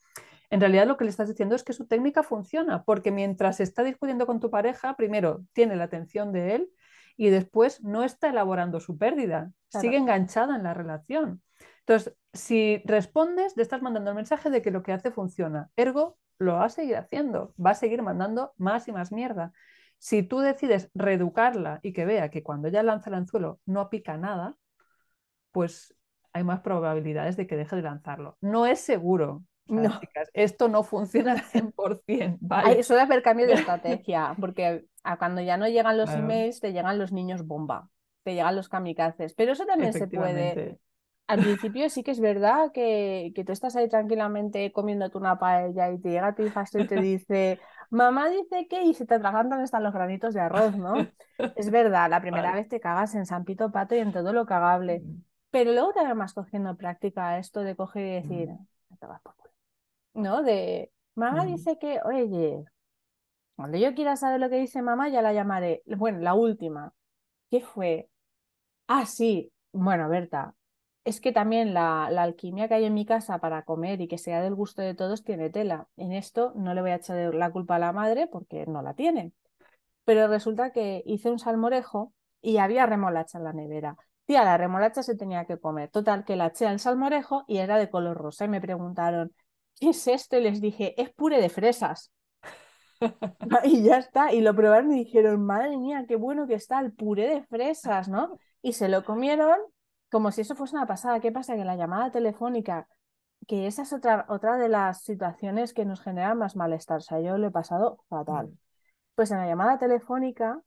en 0.52 0.60
realidad 0.60 0.86
lo 0.86 0.98
que 0.98 1.04
le 1.04 1.10
estás 1.10 1.28
diciendo 1.28 1.54
es 1.54 1.64
que 1.64 1.72
su 1.72 1.86
técnica 1.86 2.22
funciona, 2.22 2.84
porque 2.84 3.10
mientras 3.10 3.58
está 3.58 3.82
discutiendo 3.82 4.26
con 4.26 4.38
tu 4.38 4.50
pareja, 4.50 4.96
primero 4.96 5.44
tiene 5.54 5.76
la 5.76 5.84
atención 5.84 6.30
de 6.30 6.56
él 6.56 6.68
y 7.16 7.30
después 7.30 7.82
no 7.82 8.04
está 8.04 8.28
elaborando 8.28 8.78
su 8.78 8.98
pérdida, 8.98 9.50
sigue 9.68 9.96
enganchada 9.96 10.54
en 10.54 10.62
la 10.62 10.74
relación. 10.74 11.42
Entonces, 11.80 12.14
si 12.34 12.82
respondes, 12.84 13.56
le 13.56 13.62
estás 13.62 13.80
mandando 13.80 14.10
el 14.10 14.16
mensaje 14.16 14.50
de 14.50 14.60
que 14.60 14.70
lo 14.70 14.82
que 14.82 14.92
hace 14.92 15.10
funciona. 15.10 15.70
Ergo, 15.74 16.18
lo 16.42 16.54
va 16.54 16.64
a 16.64 16.68
seguir 16.68 16.96
haciendo, 16.96 17.54
va 17.64 17.70
a 17.70 17.74
seguir 17.74 18.02
mandando 18.02 18.52
más 18.58 18.88
y 18.88 18.92
más 18.92 19.12
mierda. 19.12 19.52
Si 19.98 20.22
tú 20.22 20.40
decides 20.40 20.90
reeducarla 20.94 21.80
y 21.82 21.92
que 21.92 22.04
vea 22.04 22.30
que 22.30 22.42
cuando 22.42 22.68
ella 22.68 22.82
lanza 22.82 23.10
el 23.10 23.14
anzuelo 23.14 23.60
no 23.66 23.88
pica 23.88 24.16
nada, 24.16 24.56
pues 25.52 25.94
hay 26.32 26.44
más 26.44 26.60
probabilidades 26.60 27.36
de 27.36 27.46
que 27.46 27.56
deje 27.56 27.76
de 27.76 27.82
lanzarlo. 27.82 28.36
No 28.40 28.66
es 28.66 28.80
seguro, 28.80 29.44
no. 29.66 30.00
esto 30.32 30.68
no 30.68 30.82
funciona 30.82 31.32
al 31.32 31.42
100%. 31.42 32.38
¿vale? 32.40 32.82
suele 32.82 33.02
haber 33.02 33.22
cambio 33.22 33.46
de 33.46 33.52
estrategia, 33.54 34.34
porque 34.40 34.86
a 35.04 35.18
cuando 35.18 35.40
ya 35.40 35.56
no 35.56 35.68
llegan 35.68 35.98
los 35.98 36.10
emails, 36.10 36.60
te 36.60 36.72
llegan 36.72 36.98
los 36.98 37.12
niños 37.12 37.46
bomba, 37.46 37.88
te 38.24 38.34
llegan 38.34 38.56
los 38.56 38.68
kamikazes. 38.68 39.34
Pero 39.34 39.52
eso 39.52 39.66
también 39.66 39.92
se 39.92 40.06
puede. 40.08 40.78
Al 41.32 41.40
principio 41.40 41.88
sí 41.88 42.02
que 42.02 42.10
es 42.10 42.20
verdad 42.20 42.72
que, 42.72 43.32
que 43.34 43.42
tú 43.42 43.52
estás 43.52 43.74
ahí 43.74 43.88
tranquilamente 43.88 44.70
comiéndote 44.70 45.16
una 45.16 45.38
paella 45.38 45.90
y 45.90 45.98
te 45.98 46.10
llega 46.10 46.34
tu 46.34 46.42
hija 46.42 46.64
y 46.74 46.86
te 46.86 47.00
dice, 47.00 47.58
mamá 47.88 48.28
dice 48.28 48.68
que, 48.68 48.82
y 48.82 48.92
se 48.92 49.06
te 49.06 49.14
atragantan 49.14 49.60
hasta 49.60 49.80
los 49.80 49.94
granitos 49.94 50.34
de 50.34 50.40
arroz, 50.40 50.76
¿no? 50.76 50.92
es 51.56 51.70
verdad, 51.70 52.10
la 52.10 52.20
primera 52.20 52.54
vez 52.54 52.68
te 52.68 52.80
cagas 52.80 53.14
en 53.14 53.24
San 53.24 53.44
Pito 53.44 53.72
Pato 53.72 53.94
y 53.94 54.00
en 54.00 54.12
todo 54.12 54.34
lo 54.34 54.44
cagable. 54.44 55.02
Pero 55.50 55.72
luego 55.72 55.94
te 55.94 56.12
vas 56.12 56.34
cogiendo 56.34 56.76
práctica 56.76 57.38
esto 57.38 57.60
de 57.60 57.76
coger 57.76 58.02
y 58.02 58.14
decir, 58.20 58.48
por 58.98 59.34
¿no? 60.12 60.42
De, 60.42 60.92
mamá 61.14 61.46
dice 61.46 61.78
que, 61.78 61.98
oye, 62.04 62.62
cuando 63.56 63.78
yo 63.78 63.94
quiera 63.94 64.16
saber 64.16 64.38
lo 64.38 64.50
que 64.50 64.56
dice 64.56 64.82
mamá, 64.82 65.08
ya 65.08 65.22
la 65.22 65.32
llamaré. 65.32 65.82
Bueno, 65.96 66.18
la 66.18 66.34
última, 66.34 66.92
¿qué 67.50 67.62
fue? 67.62 68.10
Ah, 68.86 69.06
sí, 69.06 69.50
bueno, 69.72 70.10
Berta, 70.10 70.54
es 71.04 71.20
que 71.20 71.32
también 71.32 71.74
la, 71.74 72.06
alquimia 72.06 72.68
que 72.68 72.74
hay 72.74 72.84
en 72.84 72.94
mi 72.94 73.04
casa 73.04 73.38
para 73.38 73.62
comer 73.62 74.00
y 74.00 74.08
que 74.08 74.18
sea 74.18 74.40
del 74.40 74.54
gusto 74.54 74.82
de 74.82 74.94
todos 74.94 75.24
tiene 75.24 75.50
tela. 75.50 75.88
En 75.96 76.12
esto 76.12 76.52
no 76.54 76.74
le 76.74 76.80
voy 76.80 76.90
a 76.90 76.96
echar 76.96 77.34
la 77.34 77.50
culpa 77.50 77.76
a 77.76 77.78
la 77.78 77.92
madre 77.92 78.28
porque 78.28 78.66
no 78.66 78.82
la 78.82 78.94
tiene. 78.94 79.32
Pero 80.04 80.28
resulta 80.28 80.72
que 80.72 81.02
hice 81.06 81.30
un 81.30 81.38
salmorejo 81.38 82.12
y 82.40 82.58
había 82.58 82.86
remolacha 82.86 83.38
en 83.38 83.44
la 83.44 83.52
nevera. 83.52 83.96
Tía, 84.26 84.44
la 84.44 84.56
remolacha 84.56 85.02
se 85.02 85.16
tenía 85.16 85.44
que 85.46 85.58
comer. 85.58 85.90
Total, 85.90 86.24
que 86.24 86.36
la 86.36 86.46
eché 86.48 86.66
al 86.66 86.80
salmorejo 86.80 87.44
y 87.48 87.58
era 87.58 87.78
de 87.78 87.90
color 87.90 88.16
rosa. 88.16 88.44
Y 88.44 88.48
me 88.48 88.60
preguntaron, 88.60 89.32
¿qué 89.80 89.90
es 89.90 90.06
esto? 90.06 90.36
Y 90.38 90.42
les 90.42 90.60
dije, 90.60 91.00
es 91.00 91.10
puré 91.10 91.40
de 91.40 91.48
fresas. 91.48 92.12
y 93.64 93.82
ya 93.82 93.98
está. 93.98 94.32
Y 94.32 94.40
lo 94.40 94.54
probaron 94.54 94.92
y 94.92 95.04
dijeron, 95.04 95.44
madre 95.44 95.76
mía, 95.76 96.04
qué 96.08 96.16
bueno 96.16 96.46
que 96.46 96.54
está 96.54 96.80
el 96.80 96.92
puré 96.92 97.28
de 97.28 97.42
fresas, 97.44 98.08
¿no? 98.08 98.38
Y 98.62 98.74
se 98.74 98.88
lo 98.88 99.04
comieron 99.04 99.58
como 100.12 100.30
si 100.30 100.42
eso 100.42 100.54
fuese 100.54 100.76
una 100.76 100.86
pasada. 100.86 101.20
¿Qué 101.20 101.32
pasa? 101.32 101.56
Que 101.56 101.64
la 101.64 101.74
llamada 101.74 102.10
telefónica, 102.10 102.86
que 103.48 103.66
esa 103.66 103.82
es 103.82 103.92
otra, 103.92 104.26
otra 104.28 104.58
de 104.58 104.68
las 104.68 105.02
situaciones 105.02 105.72
que 105.74 105.84
nos 105.84 106.02
generan 106.02 106.38
más 106.38 106.54
malestar. 106.54 106.98
O 106.98 107.00
sea, 107.00 107.20
yo 107.20 107.38
lo 107.38 107.48
he 107.48 107.50
pasado 107.50 108.04
fatal. 108.08 108.48
Mm. 108.48 108.58
Pues 109.16 109.30
en 109.30 109.38
la 109.38 109.46
llamada 109.46 109.78
telefónica, 109.78 110.60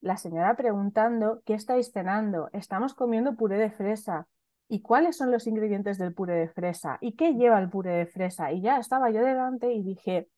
la 0.00 0.16
señora 0.16 0.56
preguntando, 0.56 1.42
¿qué 1.44 1.54
estáis 1.54 1.92
cenando? 1.92 2.48
Estamos 2.52 2.94
comiendo 2.94 3.34
puré 3.34 3.58
de 3.58 3.70
fresa. 3.70 4.28
¿y 4.72 4.80
cuáles 4.80 5.18
son 5.18 5.30
los 5.30 5.46
ingredientes 5.46 5.98
del 5.98 6.14
puré 6.14 6.34
de 6.34 6.48
fresa? 6.48 6.96
¿Y 7.02 7.12
qué 7.12 7.34
lleva 7.34 7.58
el 7.58 7.68
puré 7.68 7.90
de 7.90 8.06
fresa? 8.06 8.52
Y 8.52 8.62
ya 8.62 8.78
estaba 8.78 9.10
yo 9.10 9.22
delante 9.22 9.70
y 9.74 9.82
dije, 9.82 10.28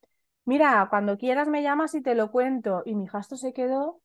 mira, 0.44 0.85
cuando 0.90 1.16
quieras 1.18 1.46
me 1.46 1.62
llamas 1.62 1.94
y 1.94 2.03
te 2.03 2.16
lo 2.16 2.33
cuento. 2.33 2.83
Y 2.85 2.96
mi 2.96 3.07
jasto 3.07 3.37
se 3.37 3.53
quedó, 3.53 4.00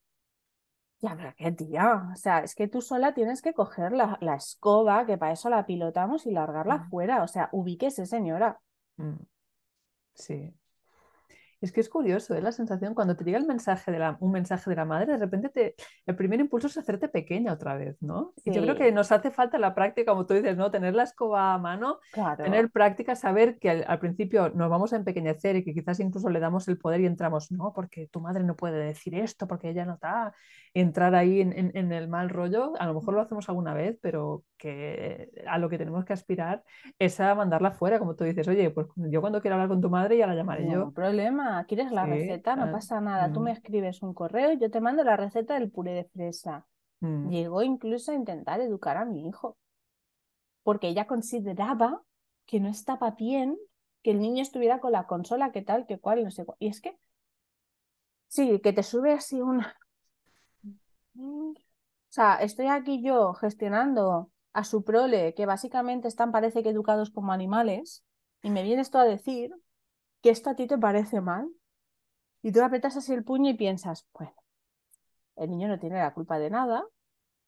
ya, 1.01 1.15
pero 1.15 1.33
qué 1.37 1.51
tía, 1.51 2.09
o 2.11 2.15
sea, 2.15 2.39
es 2.39 2.55
que 2.55 2.67
tú 2.67 2.81
sola 2.81 3.13
tienes 3.13 3.41
que 3.41 3.53
coger 3.53 3.93
la, 3.93 4.17
escoba, 4.35 5.05
que 5.05 5.17
para 5.17 5.31
eso 5.31 5.49
la 5.49 5.65
pilotamos 5.65 6.25
y 6.25 6.31
largarla 6.31 6.77
mm. 6.77 6.89
fuera. 6.89 7.23
O 7.23 7.27
sea, 7.27 7.49
ubíquese, 7.53 8.05
señora. 8.05 8.59
Mm. 8.97 9.15
Sí. 10.13 10.53
Es 11.61 11.73
que 11.73 11.81
es 11.81 11.89
curioso, 11.89 12.35
¿eh? 12.35 12.41
la 12.41 12.53
sensación 12.53 12.93
cuando 12.93 13.17
te 13.17 13.25
llega 13.25 13.37
el 13.37 13.45
mensaje 13.45 13.91
de 13.91 13.99
la, 13.99 14.17
un 14.21 14.31
mensaje 14.31 14.69
de 14.69 14.75
la 14.77 14.85
madre, 14.85 15.13
de 15.13 15.17
repente 15.17 15.49
te, 15.49 15.75
el 16.05 16.15
primer 16.15 16.39
impulso 16.39 16.67
es 16.67 16.77
hacerte 16.77 17.09
pequeña 17.09 17.51
otra 17.51 17.75
vez, 17.75 18.01
¿no? 18.01 18.33
Y 18.45 18.51
yo 18.51 18.61
creo 18.61 18.75
que 18.75 18.91
nos 18.93 19.11
hace 19.11 19.29
falta 19.29 19.57
la 19.59 19.75
práctica, 19.75 20.11
como 20.11 20.25
tú 20.25 20.35
dices, 20.35 20.55
¿no? 20.55 20.71
Tener 20.71 20.95
la 20.95 21.03
escoba 21.03 21.53
a 21.53 21.57
mano, 21.57 21.99
tener 22.37 22.71
práctica, 22.71 23.15
saber 23.15 23.59
que 23.59 23.69
al, 23.69 23.99
principio 23.99 24.49
nos 24.49 24.69
vamos 24.69 24.93
a 24.93 24.95
empequeñecer 24.95 25.57
y 25.57 25.65
que 25.65 25.73
quizás 25.73 25.99
incluso 25.99 26.29
le 26.29 26.39
damos 26.39 26.67
el 26.69 26.77
poder 26.77 27.01
y 27.01 27.05
entramos, 27.05 27.51
no, 27.51 27.73
porque 27.73 28.07
tu 28.07 28.21
madre 28.21 28.43
no 28.43 28.55
puede 28.55 28.79
decir 28.85 29.15
esto, 29.15 29.45
porque 29.45 29.69
ella 29.69 29.85
no 29.85 29.95
está, 29.95 30.33
entrar 30.73 31.13
ahí 31.13 31.41
en, 31.41 31.71
en 31.75 31.91
el 31.91 32.07
mal 32.07 32.29
rollo, 32.29 32.73
a 32.79 32.85
lo 32.85 32.93
mejor 32.93 33.13
lo 33.13 33.21
hacemos 33.21 33.49
alguna 33.49 33.73
vez, 33.73 33.97
pero 34.01 34.43
que 34.59 35.31
a 35.47 35.57
lo 35.57 35.69
que 35.69 35.77
tenemos 35.77 36.05
que 36.05 36.13
aspirar 36.13 36.63
es 36.99 37.19
a 37.19 37.33
mandarla 37.33 37.71
fuera, 37.71 37.97
como 37.97 38.15
tú 38.15 38.25
dices, 38.25 38.47
oye, 38.47 38.69
pues 38.69 38.87
yo 38.95 39.21
cuando 39.21 39.41
quiero 39.41 39.55
hablar 39.55 39.69
con 39.69 39.81
tu 39.81 39.89
madre 39.89 40.17
ya 40.17 40.27
la 40.27 40.35
llamaré 40.35 40.69
yo. 40.69 40.77
No 40.77 40.91
problema, 40.91 41.65
¿quieres 41.65 41.91
la 41.91 42.05
receta? 42.05 42.55
No 42.55 42.71
pasa 42.71 43.01
nada, 43.01 43.31
tú 43.33 43.39
me 43.39 43.51
escribes 43.51 44.03
un 44.03 44.13
correo 44.13 44.51
y 44.51 44.59
yo 44.59 44.69
te 44.69 44.81
mando 44.81 45.03
la 45.03 45.17
receta 45.17 45.55
del 45.55 45.71
puré 45.71 45.93
de 45.93 46.03
fresa. 46.03 46.67
Mm. 46.99 47.29
Llegó 47.29 47.63
incluso 47.63 48.11
a 48.11 48.15
intentar 48.15 48.59
educar 48.59 48.97
a 48.97 49.05
mi 49.05 49.27
hijo, 49.27 49.57
porque 50.61 50.89
ella 50.89 51.07
consideraba 51.07 52.03
que 52.45 52.59
no 52.59 52.67
estaba 52.67 53.11
bien 53.11 53.57
que 54.03 54.11
el 54.11 54.19
niño 54.19 54.41
estuviera 54.41 54.79
con 54.79 54.91
la 54.91 55.07
consola, 55.07 55.51
que 55.51 55.61
tal, 55.61 55.85
que 55.87 55.99
cual, 55.99 56.23
no 56.23 56.31
sé 56.31 56.45
cuál. 56.45 56.57
Y 56.59 56.67
es 56.67 56.81
que, 56.81 56.97
sí, 58.27 58.59
que 58.59 58.73
te 58.73 58.83
sube 58.83 59.13
así 59.13 59.41
una... 59.41 59.75
O 62.09 62.11
sea, 62.11 62.37
estoy 62.37 62.65
aquí 62.65 63.03
yo 63.03 63.33
gestionando 63.33 64.31
a 64.53 64.63
su 64.63 64.83
prole, 64.83 65.33
que 65.35 65.45
básicamente 65.45 66.07
están, 66.07 66.31
parece 66.31 66.63
que 66.63 66.69
educados 66.69 67.11
como 67.11 67.31
animales, 67.31 68.03
y 68.41 68.49
me 68.49 68.63
vienes 68.63 68.89
tú 68.89 68.97
a 68.97 69.05
decir 69.05 69.51
que 70.21 70.29
esto 70.29 70.49
a 70.49 70.55
ti 70.55 70.67
te 70.67 70.77
parece 70.77 71.21
mal, 71.21 71.49
y 72.41 72.51
tú 72.51 72.61
apretas 72.61 72.97
así 72.97 73.13
el 73.13 73.23
puño 73.23 73.49
y 73.49 73.53
piensas, 73.55 74.07
bueno, 74.13 74.33
el 75.35 75.49
niño 75.49 75.67
no 75.67 75.79
tiene 75.79 75.99
la 75.99 76.13
culpa 76.13 76.39
de 76.39 76.49
nada, 76.49 76.85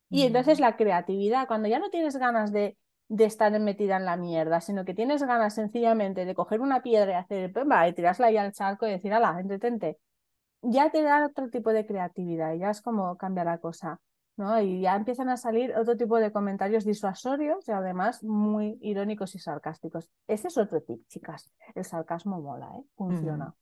y 0.09 0.23
entonces 0.23 0.59
la 0.59 0.75
creatividad, 0.75 1.47
cuando 1.47 1.69
ya 1.69 1.79
no 1.79 1.89
tienes 1.89 2.17
ganas 2.17 2.51
de, 2.51 2.77
de 3.07 3.25
estar 3.25 3.57
metida 3.61 3.95
en 3.95 4.03
la 4.05 4.17
mierda, 4.17 4.59
sino 4.59 4.83
que 4.83 4.93
tienes 4.93 5.23
ganas 5.23 5.55
sencillamente 5.55 6.25
de 6.25 6.35
coger 6.35 6.59
una 6.59 6.81
piedra 6.81 7.11
y 7.13 7.15
hacer, 7.15 7.53
va, 7.71 7.87
y 7.87 7.93
tirarla 7.93 8.27
ahí 8.27 8.37
al 8.37 8.51
charco 8.51 8.85
y 8.85 8.91
decir, 8.91 9.13
ala, 9.13 9.39
entretente, 9.39 9.99
ya 10.61 10.91
te 10.91 11.01
da 11.01 11.25
otro 11.25 11.49
tipo 11.49 11.71
de 11.71 11.85
creatividad, 11.85 12.53
y 12.53 12.59
ya 12.59 12.71
es 12.71 12.81
como 12.81 13.17
cambia 13.17 13.45
la 13.45 13.59
cosa. 13.59 13.99
Y 14.61 14.81
ya 14.81 14.95
empiezan 14.95 15.29
a 15.29 15.37
salir 15.37 15.73
otro 15.75 15.95
tipo 15.97 16.17
de 16.17 16.31
comentarios 16.31 16.85
disuasorios 16.85 17.67
y 17.67 17.71
además 17.71 18.23
muy 18.23 18.77
irónicos 18.81 19.35
y 19.35 19.39
sarcásticos. 19.39 20.09
Ese 20.27 20.47
es 20.47 20.57
otro 20.57 20.81
tip, 20.81 21.07
chicas. 21.07 21.51
El 21.75 21.85
sarcasmo 21.85 22.41
mola, 22.41 22.71
¿eh? 22.77 22.83
Funciona. 22.95 23.53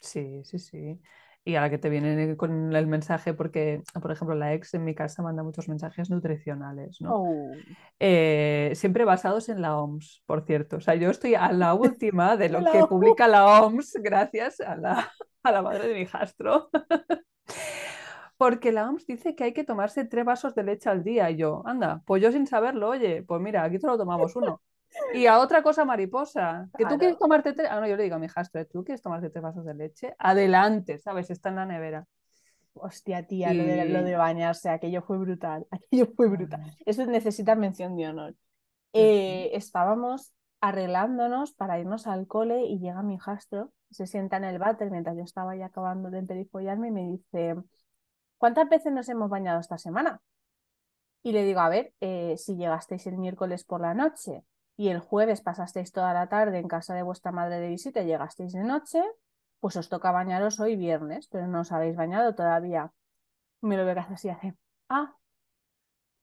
Sí, 0.00 0.42
sí, 0.44 0.58
sí. 0.58 1.00
Y 1.44 1.54
a 1.54 1.62
la 1.62 1.70
que 1.70 1.78
te 1.78 1.88
viene 1.88 2.36
con 2.36 2.76
el 2.76 2.86
mensaje, 2.86 3.32
porque, 3.32 3.82
por 4.02 4.12
ejemplo, 4.12 4.36
la 4.36 4.52
ex 4.52 4.74
en 4.74 4.84
mi 4.84 4.94
casa 4.94 5.22
manda 5.22 5.42
muchos 5.42 5.66
mensajes 5.68 6.10
nutricionales, 6.10 7.00
¿no? 7.00 7.14
Oh. 7.14 7.52
Eh, 7.98 8.72
siempre 8.74 9.06
basados 9.06 9.48
en 9.48 9.62
la 9.62 9.78
OMS, 9.78 10.22
por 10.26 10.44
cierto. 10.44 10.76
O 10.76 10.80
sea, 10.80 10.94
yo 10.94 11.10
estoy 11.10 11.36
a 11.36 11.50
la 11.52 11.72
última 11.72 12.36
de 12.36 12.48
lo 12.50 12.70
que 12.70 12.84
publica 12.86 13.28
la 13.28 13.62
OMS 13.62 13.94
gracias 14.02 14.60
a 14.60 14.76
la, 14.76 15.10
a 15.42 15.52
la 15.52 15.62
madre 15.62 15.88
de 15.88 15.94
mi 15.94 16.04
jastro. 16.04 16.68
Porque 18.38 18.72
la 18.72 18.88
OMS 18.88 19.04
dice 19.04 19.34
que 19.34 19.44
hay 19.44 19.52
que 19.52 19.64
tomarse 19.64 20.04
tres 20.04 20.24
vasos 20.24 20.54
de 20.54 20.62
leche 20.62 20.88
al 20.88 21.02
día. 21.02 21.30
Y 21.30 21.36
yo, 21.36 21.62
anda, 21.66 22.02
pues 22.06 22.22
yo 22.22 22.32
sin 22.32 22.46
saberlo, 22.46 22.88
oye, 22.88 23.22
pues 23.24 23.40
mira, 23.42 23.64
aquí 23.64 23.78
solo 23.78 23.98
tomamos 23.98 24.34
uno. 24.36 24.62
Y 25.12 25.26
a 25.26 25.38
otra 25.40 25.62
cosa 25.62 25.84
mariposa, 25.84 26.68
que 26.78 26.86
tú 26.86 26.96
quieres 26.96 27.18
tomarte 27.18 27.52
tres, 27.52 27.68
ah, 27.70 27.80
no, 27.80 27.86
yo 27.86 27.96
le 27.96 28.04
digo 28.04 28.14
a 28.14 28.18
mi 28.18 28.26
hijastro, 28.26 28.64
¿tú 28.66 28.84
quieres 28.84 29.02
tomarte 29.02 29.28
tres 29.28 29.42
vasos 29.42 29.64
de 29.64 29.74
leche? 29.74 30.14
Adelante, 30.18 30.98
¿sabes? 30.98 31.30
Está 31.30 31.50
en 31.50 31.56
la 31.56 31.66
nevera. 31.66 32.06
Hostia, 32.74 33.26
tía, 33.26 33.52
lo, 33.52 33.64
de, 33.64 33.84
lo, 33.86 34.02
de, 34.02 34.16
bañarse, 34.16 34.70
aquello 34.70 35.02
fue 35.02 35.18
brutal, 35.18 35.66
aquello 35.70 36.06
fue 36.14 36.28
brutal. 36.28 36.76
Eso 36.86 37.04
necesita 37.06 37.56
mención 37.56 37.96
de 37.96 38.06
honor. 38.06 38.34
Eh, 38.92 39.50
estábamos 39.54 40.32
arreglándonos 40.60 41.52
para 41.52 41.78
irnos 41.78 42.06
al 42.06 42.26
cole 42.26 42.64
y 42.66 42.78
llega 42.78 43.02
mi 43.02 43.14
hijastro, 43.14 43.72
se 43.90 44.06
sienta 44.06 44.36
en 44.36 44.44
el 44.44 44.58
váter 44.58 44.90
mientras 44.90 45.16
yo 45.16 45.22
estaba 45.22 45.56
ya 45.56 45.66
acabando 45.66 46.10
de 46.10 46.18
emperifollarme 46.18 46.88
y 46.88 46.90
me 46.90 47.02
dice, 47.02 47.56
¿cuántas 48.38 48.68
veces 48.68 48.92
nos 48.92 49.08
hemos 49.08 49.28
bañado 49.28 49.60
esta 49.60 49.78
semana? 49.78 50.20
Y 51.22 51.32
le 51.32 51.44
digo, 51.44 51.60
a 51.60 51.68
ver, 51.68 51.92
eh, 52.00 52.36
si 52.38 52.56
llegasteis 52.56 53.06
el 53.06 53.18
miércoles 53.18 53.64
por 53.64 53.80
la 53.80 53.94
noche 53.94 54.44
y 54.76 54.88
el 54.88 55.00
jueves 55.00 55.42
pasasteis 55.42 55.92
toda 55.92 56.14
la 56.14 56.28
tarde 56.28 56.58
en 56.58 56.68
casa 56.68 56.94
de 56.94 57.02
vuestra 57.02 57.32
madre 57.32 57.60
de 57.60 57.68
visita 57.68 58.00
y 58.00 58.06
llegasteis 58.06 58.52
de 58.52 58.62
noche, 58.62 59.02
pues 59.60 59.76
os 59.76 59.88
toca 59.88 60.12
bañaros 60.12 60.60
hoy 60.60 60.76
viernes, 60.76 61.28
pero 61.28 61.46
no 61.46 61.60
os 61.60 61.72
habéis 61.72 61.96
bañado 61.96 62.34
todavía. 62.34 62.92
Me 63.60 63.76
lo 63.76 63.84
veo 63.84 63.94
que 63.94 64.00
hace 64.00 64.14
así, 64.14 64.28
hace, 64.28 64.56
ah, 64.88 65.16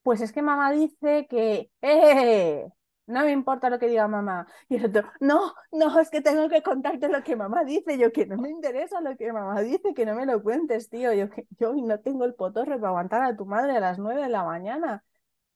pues 0.04 0.22
es 0.22 0.32
que 0.32 0.42
mamá 0.42 0.72
dice 0.72 1.28
que, 1.28 1.72
¡eh! 1.82 2.72
No 3.08 3.24
me 3.24 3.32
importa 3.32 3.70
lo 3.70 3.78
que 3.78 3.88
diga 3.88 4.08
mamá. 4.08 4.48
Y 4.68 4.78
el 4.78 4.86
otro, 4.86 5.04
no, 5.20 5.54
no, 5.72 6.00
es 6.00 6.10
que 6.10 6.22
tengo 6.22 6.50
que 6.50 6.64
contarte 6.64 7.08
lo 7.08 7.24
que 7.24 7.36
mamá 7.36 7.64
dice. 7.64 7.98
Yo 7.98 8.12
que 8.12 8.26
no 8.26 8.38
me 8.38 8.50
interesa 8.50 9.00
lo 9.02 9.16
que 9.16 9.32
mamá 9.32 9.62
dice, 9.62 9.94
que 9.94 10.06
no 10.06 10.16
me 10.16 10.26
lo 10.26 10.42
cuentes, 10.42 10.90
tío. 10.90 11.14
Yo 11.14 11.30
que 11.30 11.46
yo 11.60 11.74
no 11.76 12.00
tengo 12.00 12.26
el 12.26 12.34
potorre 12.34 12.78
para 12.78 12.90
aguantar 12.90 13.24
a 13.24 13.36
tu 13.36 13.46
madre 13.46 13.78
a 13.78 13.80
las 13.80 14.00
nueve 14.00 14.24
de 14.24 14.30
la 14.30 14.44
mañana. 14.44 15.04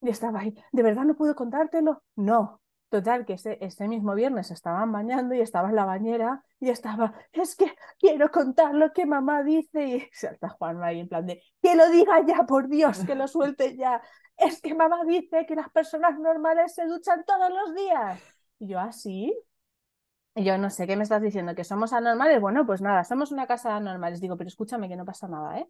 Y 0.01 0.09
estaba 0.09 0.41
ahí, 0.41 0.55
¿de 0.71 0.83
verdad 0.83 1.03
no 1.03 1.15
puedo 1.15 1.35
contártelo? 1.35 2.03
No. 2.15 2.61
Total, 2.89 3.23
que 3.23 3.33
ese, 3.33 3.59
ese 3.61 3.87
mismo 3.87 4.15
viernes 4.15 4.49
estaban 4.49 4.91
bañando 4.91 5.35
y 5.35 5.41
estaba 5.41 5.69
en 5.69 5.75
la 5.75 5.85
bañera 5.85 6.43
y 6.59 6.69
estaba, 6.69 7.13
es 7.31 7.55
que 7.55 7.71
quiero 7.99 8.31
contar 8.31 8.73
lo 8.73 8.91
que 8.93 9.05
mamá 9.05 9.43
dice. 9.43 9.85
Y 9.85 10.07
salta 10.11 10.49
Juan 10.49 10.83
ahí 10.83 11.01
en 11.01 11.07
plan 11.07 11.25
de, 11.25 11.41
que 11.61 11.75
lo 11.75 11.87
diga 11.89 12.25
ya, 12.25 12.45
por 12.47 12.67
Dios, 12.67 13.05
que 13.05 13.13
lo 13.13 13.27
suelte 13.27 13.77
ya 13.77 14.01
es 14.39 14.61
que 14.61 14.73
mamá 14.73 15.03
dice 15.05 15.45
que 15.45 15.55
las 15.55 15.69
personas 15.69 16.19
normales 16.19 16.73
se 16.73 16.85
duchan 16.85 17.23
todos 17.25 17.49
los 17.49 17.75
días. 17.75 18.21
Y 18.59 18.67
yo, 18.67 18.79
así. 18.79 19.33
¿Ah, 20.35 20.41
y 20.41 20.43
yo 20.43 20.57
no 20.57 20.69
sé 20.69 20.87
qué 20.87 20.95
me 20.95 21.03
estás 21.03 21.21
diciendo, 21.21 21.55
que 21.55 21.63
somos 21.63 21.91
anormales. 21.93 22.39
Bueno, 22.39 22.65
pues 22.65 22.81
nada, 22.81 23.03
somos 23.03 23.31
una 23.31 23.47
casa 23.47 23.69
de 23.69 23.75
anormales. 23.75 24.21
Digo, 24.21 24.37
pero 24.37 24.47
escúchame 24.47 24.87
que 24.87 24.95
no 24.95 25.05
pasa 25.05 25.27
nada, 25.27 25.59
¿eh? 25.59 25.67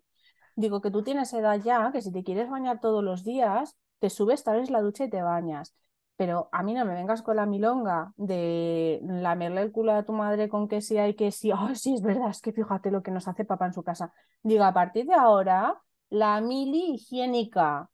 Digo 0.55 0.81
que 0.81 0.91
tú 0.91 1.03
tienes 1.03 1.33
edad 1.33 1.59
ya, 1.63 1.91
que 1.91 2.01
si 2.01 2.11
te 2.11 2.23
quieres 2.23 2.49
bañar 2.49 2.79
todos 2.79 3.03
los 3.03 3.23
días, 3.23 3.77
te 3.99 4.09
subes, 4.09 4.43
te 4.43 4.51
abres 4.51 4.69
la 4.69 4.81
ducha 4.81 5.05
y 5.05 5.09
te 5.09 5.21
bañas. 5.21 5.75
Pero 6.17 6.49
a 6.51 6.63
mí 6.63 6.73
no 6.73 6.83
me 6.85 6.93
vengas 6.93 7.21
con 7.21 7.37
la 7.37 7.45
milonga 7.45 8.13
de 8.17 8.99
lamerle 9.03 9.61
el 9.61 9.71
culo 9.71 9.93
a 9.93 10.03
tu 10.03 10.11
madre 10.13 10.49
con 10.49 10.67
que 10.67 10.81
sí 10.81 10.97
hay 10.97 11.15
que 11.15 11.31
sí. 11.31 11.51
Oh, 11.53 11.73
sí, 11.75 11.95
es 11.95 12.01
verdad, 12.01 12.29
es 12.29 12.41
que 12.41 12.51
fíjate 12.51 12.91
lo 12.91 13.01
que 13.01 13.11
nos 13.11 13.27
hace 13.27 13.45
papá 13.45 13.67
en 13.67 13.73
su 13.73 13.83
casa. 13.83 14.13
Digo, 14.43 14.65
a 14.65 14.73
partir 14.73 15.05
de 15.05 15.13
ahora, 15.13 15.81
la 16.09 16.41
mili 16.41 16.95
higiénica, 16.95 17.89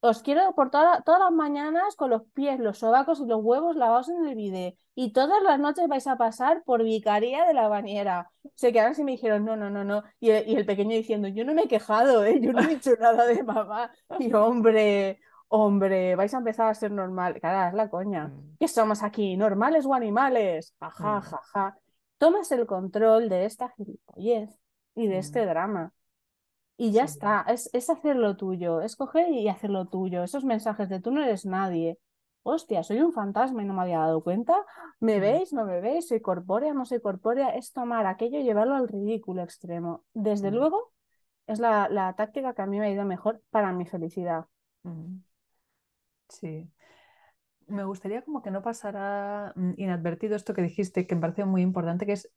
os 0.00 0.22
quiero 0.22 0.54
por 0.54 0.70
todas 0.70 1.02
las 1.06 1.32
mañanas 1.32 1.96
con 1.96 2.10
los 2.10 2.22
pies, 2.32 2.60
los 2.60 2.78
sobacos 2.78 3.20
y 3.20 3.26
los 3.26 3.42
huevos 3.42 3.76
lavados 3.76 4.08
en 4.08 4.24
el 4.26 4.34
bidé. 4.34 4.78
Y 4.94 5.12
todas 5.12 5.42
las 5.42 5.58
noches 5.60 5.86
vais 5.88 6.06
a 6.06 6.16
pasar 6.16 6.62
por 6.64 6.82
vicaría 6.82 7.44
de 7.46 7.54
la 7.54 7.68
bañera. 7.68 8.30
Se 8.54 8.72
quedaron 8.72 8.94
y 8.98 9.04
me 9.04 9.12
dijeron, 9.12 9.44
no, 9.44 9.56
no, 9.56 9.70
no, 9.70 9.84
no. 9.84 10.02
Y 10.18 10.30
el, 10.30 10.66
pequeño 10.66 10.90
diciendo, 10.90 11.28
yo 11.28 11.44
no 11.44 11.54
me 11.54 11.62
he 11.62 11.68
quejado, 11.68 12.24
¿eh? 12.24 12.40
yo 12.40 12.52
no 12.52 12.62
he 12.62 12.66
dicho 12.66 12.90
nada 13.00 13.26
de 13.26 13.42
mamá. 13.42 13.90
Y 14.18 14.32
hombre, 14.32 15.20
hombre, 15.48 16.16
vais 16.16 16.34
a 16.34 16.38
empezar 16.38 16.68
a 16.68 16.74
ser 16.74 16.90
normal. 16.90 17.40
Cara, 17.40 17.68
es 17.68 17.74
la 17.74 17.88
coña. 17.88 18.28
Mm. 18.28 18.56
¿Qué 18.58 18.68
somos 18.68 19.02
aquí? 19.02 19.36
¿Normales 19.36 19.86
o 19.86 19.94
animales? 19.94 20.74
Ajá, 20.80 21.20
jaja. 21.20 21.70
Mm. 21.70 21.78
Tomas 22.18 22.50
el 22.50 22.66
control 22.66 23.28
de 23.28 23.44
esta 23.44 23.68
gilipollez 23.70 24.58
y 24.94 25.06
de 25.06 25.18
este 25.18 25.44
mm. 25.44 25.48
drama. 25.48 25.92
Y 26.80 26.92
ya 26.92 27.02
está, 27.02 27.44
es, 27.48 27.68
es 27.72 27.90
hacer 27.90 28.14
lo 28.14 28.36
tuyo, 28.36 28.80
es 28.82 28.94
coger 28.94 29.32
y 29.32 29.48
hacer 29.48 29.68
lo 29.68 29.86
tuyo. 29.88 30.22
Esos 30.22 30.44
mensajes 30.44 30.88
de 30.88 31.00
tú 31.00 31.10
no 31.10 31.20
eres 31.24 31.44
nadie. 31.44 31.98
Hostia, 32.44 32.84
soy 32.84 33.00
un 33.00 33.12
fantasma 33.12 33.62
y 33.62 33.66
no 33.66 33.74
me 33.74 33.82
había 33.82 33.98
dado 33.98 34.22
cuenta. 34.22 34.64
¿Me 35.00 35.18
veis? 35.18 35.52
¿No 35.52 35.64
me 35.64 35.80
veis? 35.80 36.06
¿Soy 36.06 36.20
corpórea? 36.20 36.72
¿No 36.74 36.86
soy 36.86 37.00
corpórea? 37.00 37.48
Es 37.48 37.72
tomar 37.72 38.06
aquello 38.06 38.38
y 38.38 38.44
llevarlo 38.44 38.76
al 38.76 38.86
ridículo 38.86 39.42
extremo. 39.42 40.04
Desde 40.14 40.52
luego, 40.52 40.92
es 41.48 41.58
la, 41.58 41.88
la, 41.88 42.14
táctica 42.14 42.54
que 42.54 42.62
a 42.62 42.66
mí 42.66 42.78
me 42.78 42.86
ha 42.86 42.90
ido 42.90 43.04
mejor 43.04 43.42
para 43.50 43.72
mi 43.72 43.84
felicidad. 43.84 44.46
Sí. 46.28 46.70
Me 47.66 47.82
gustaría 47.82 48.22
como 48.22 48.40
que 48.40 48.52
no 48.52 48.62
pasara 48.62 49.52
mm, 49.56 49.72
inadvertido 49.78 50.36
esto 50.36 50.54
que 50.54 50.62
dijiste, 50.62 51.08
que 51.08 51.16
me 51.16 51.22
parece 51.22 51.44
muy 51.44 51.62
importante, 51.62 52.06
que 52.06 52.12
es 52.12 52.30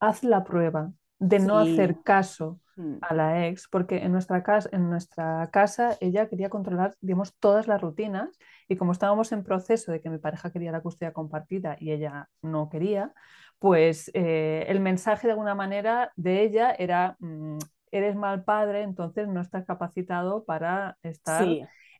haz 0.00 0.24
la 0.24 0.42
prueba 0.42 0.90
de 1.18 1.38
no 1.38 1.58
hacer 1.58 2.00
caso 2.00 2.58
Mm. 2.58 2.61
A 3.02 3.14
la 3.14 3.46
ex, 3.46 3.68
porque 3.68 3.98
en 3.98 4.12
nuestra, 4.12 4.42
casa, 4.42 4.68
en 4.72 4.88
nuestra 4.88 5.50
casa 5.52 5.96
ella 6.00 6.28
quería 6.28 6.48
controlar, 6.48 6.94
digamos, 7.00 7.34
todas 7.38 7.68
las 7.68 7.80
rutinas 7.80 8.38
y 8.68 8.76
como 8.76 8.92
estábamos 8.92 9.32
en 9.32 9.44
proceso 9.44 9.92
de 9.92 10.00
que 10.00 10.10
mi 10.10 10.18
pareja 10.18 10.50
quería 10.50 10.72
la 10.72 10.80
custodia 10.80 11.12
compartida 11.12 11.76
y 11.78 11.92
ella 11.92 12.28
no 12.40 12.68
quería, 12.68 13.12
pues 13.58 14.10
eh, 14.14 14.64
el 14.68 14.80
mensaje 14.80 15.26
de 15.26 15.32
alguna 15.32 15.54
manera 15.54 16.12
de 16.16 16.42
ella 16.42 16.74
era, 16.78 17.16
mm, 17.20 17.58
eres 17.90 18.16
mal 18.16 18.44
padre, 18.44 18.82
entonces 18.82 19.28
no 19.28 19.40
estás 19.40 19.64
capacitado 19.64 20.44
para 20.44 20.96
estar 21.02 21.46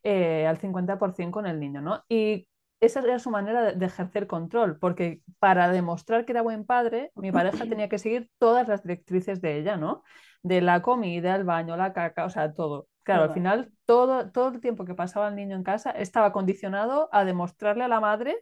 eh, 0.03 0.47
al 0.47 0.59
50% 0.59 1.31
con 1.31 1.47
el 1.47 1.61
niño, 1.61 1.81
¿no? 1.81 2.03
Y 2.09 2.49
esa 2.83 3.01
era 3.01 3.19
su 3.21 3.31
manera 3.31 3.73
de, 3.73 3.87
ejercer 3.87 4.27
control, 4.27 4.79
porque 4.79 5.23
para 5.39 5.71
demostrar 5.71 6.25
que 6.25 6.33
era 6.33 6.43
buen 6.43 6.67
padre, 6.67 7.13
mi 7.15 7.33
pareja 7.33 7.65
tenía 7.67 7.89
que 7.89 7.99
seguir 7.99 8.29
todas 8.39 8.69
las 8.69 8.83
directrices 8.83 9.41
de 9.41 9.57
ella, 9.57 9.77
¿no? 9.77 10.03
De 10.43 10.61
la 10.61 10.83
comida, 10.83 11.37
el 11.37 11.45
baño, 11.45 11.77
la 11.77 11.93
caca, 11.93 12.25
o 12.25 12.31
sea, 12.31 12.53
todo. 12.53 12.89
Claro, 13.05 13.25
al 13.25 13.33
final 13.33 13.73
todo, 13.85 14.31
todo 14.31 14.49
el 14.49 14.61
tiempo 14.61 14.85
que 14.85 14.95
pasaba 14.95 15.29
el 15.29 15.35
niño 15.35 15.57
en 15.57 15.65
casa 15.65 15.91
estaba 15.91 16.33
condicionado 16.33 17.09
a 17.13 17.25
demostrarle 17.25 17.83
a 17.83 17.89
la 17.89 18.01
madre 18.01 18.37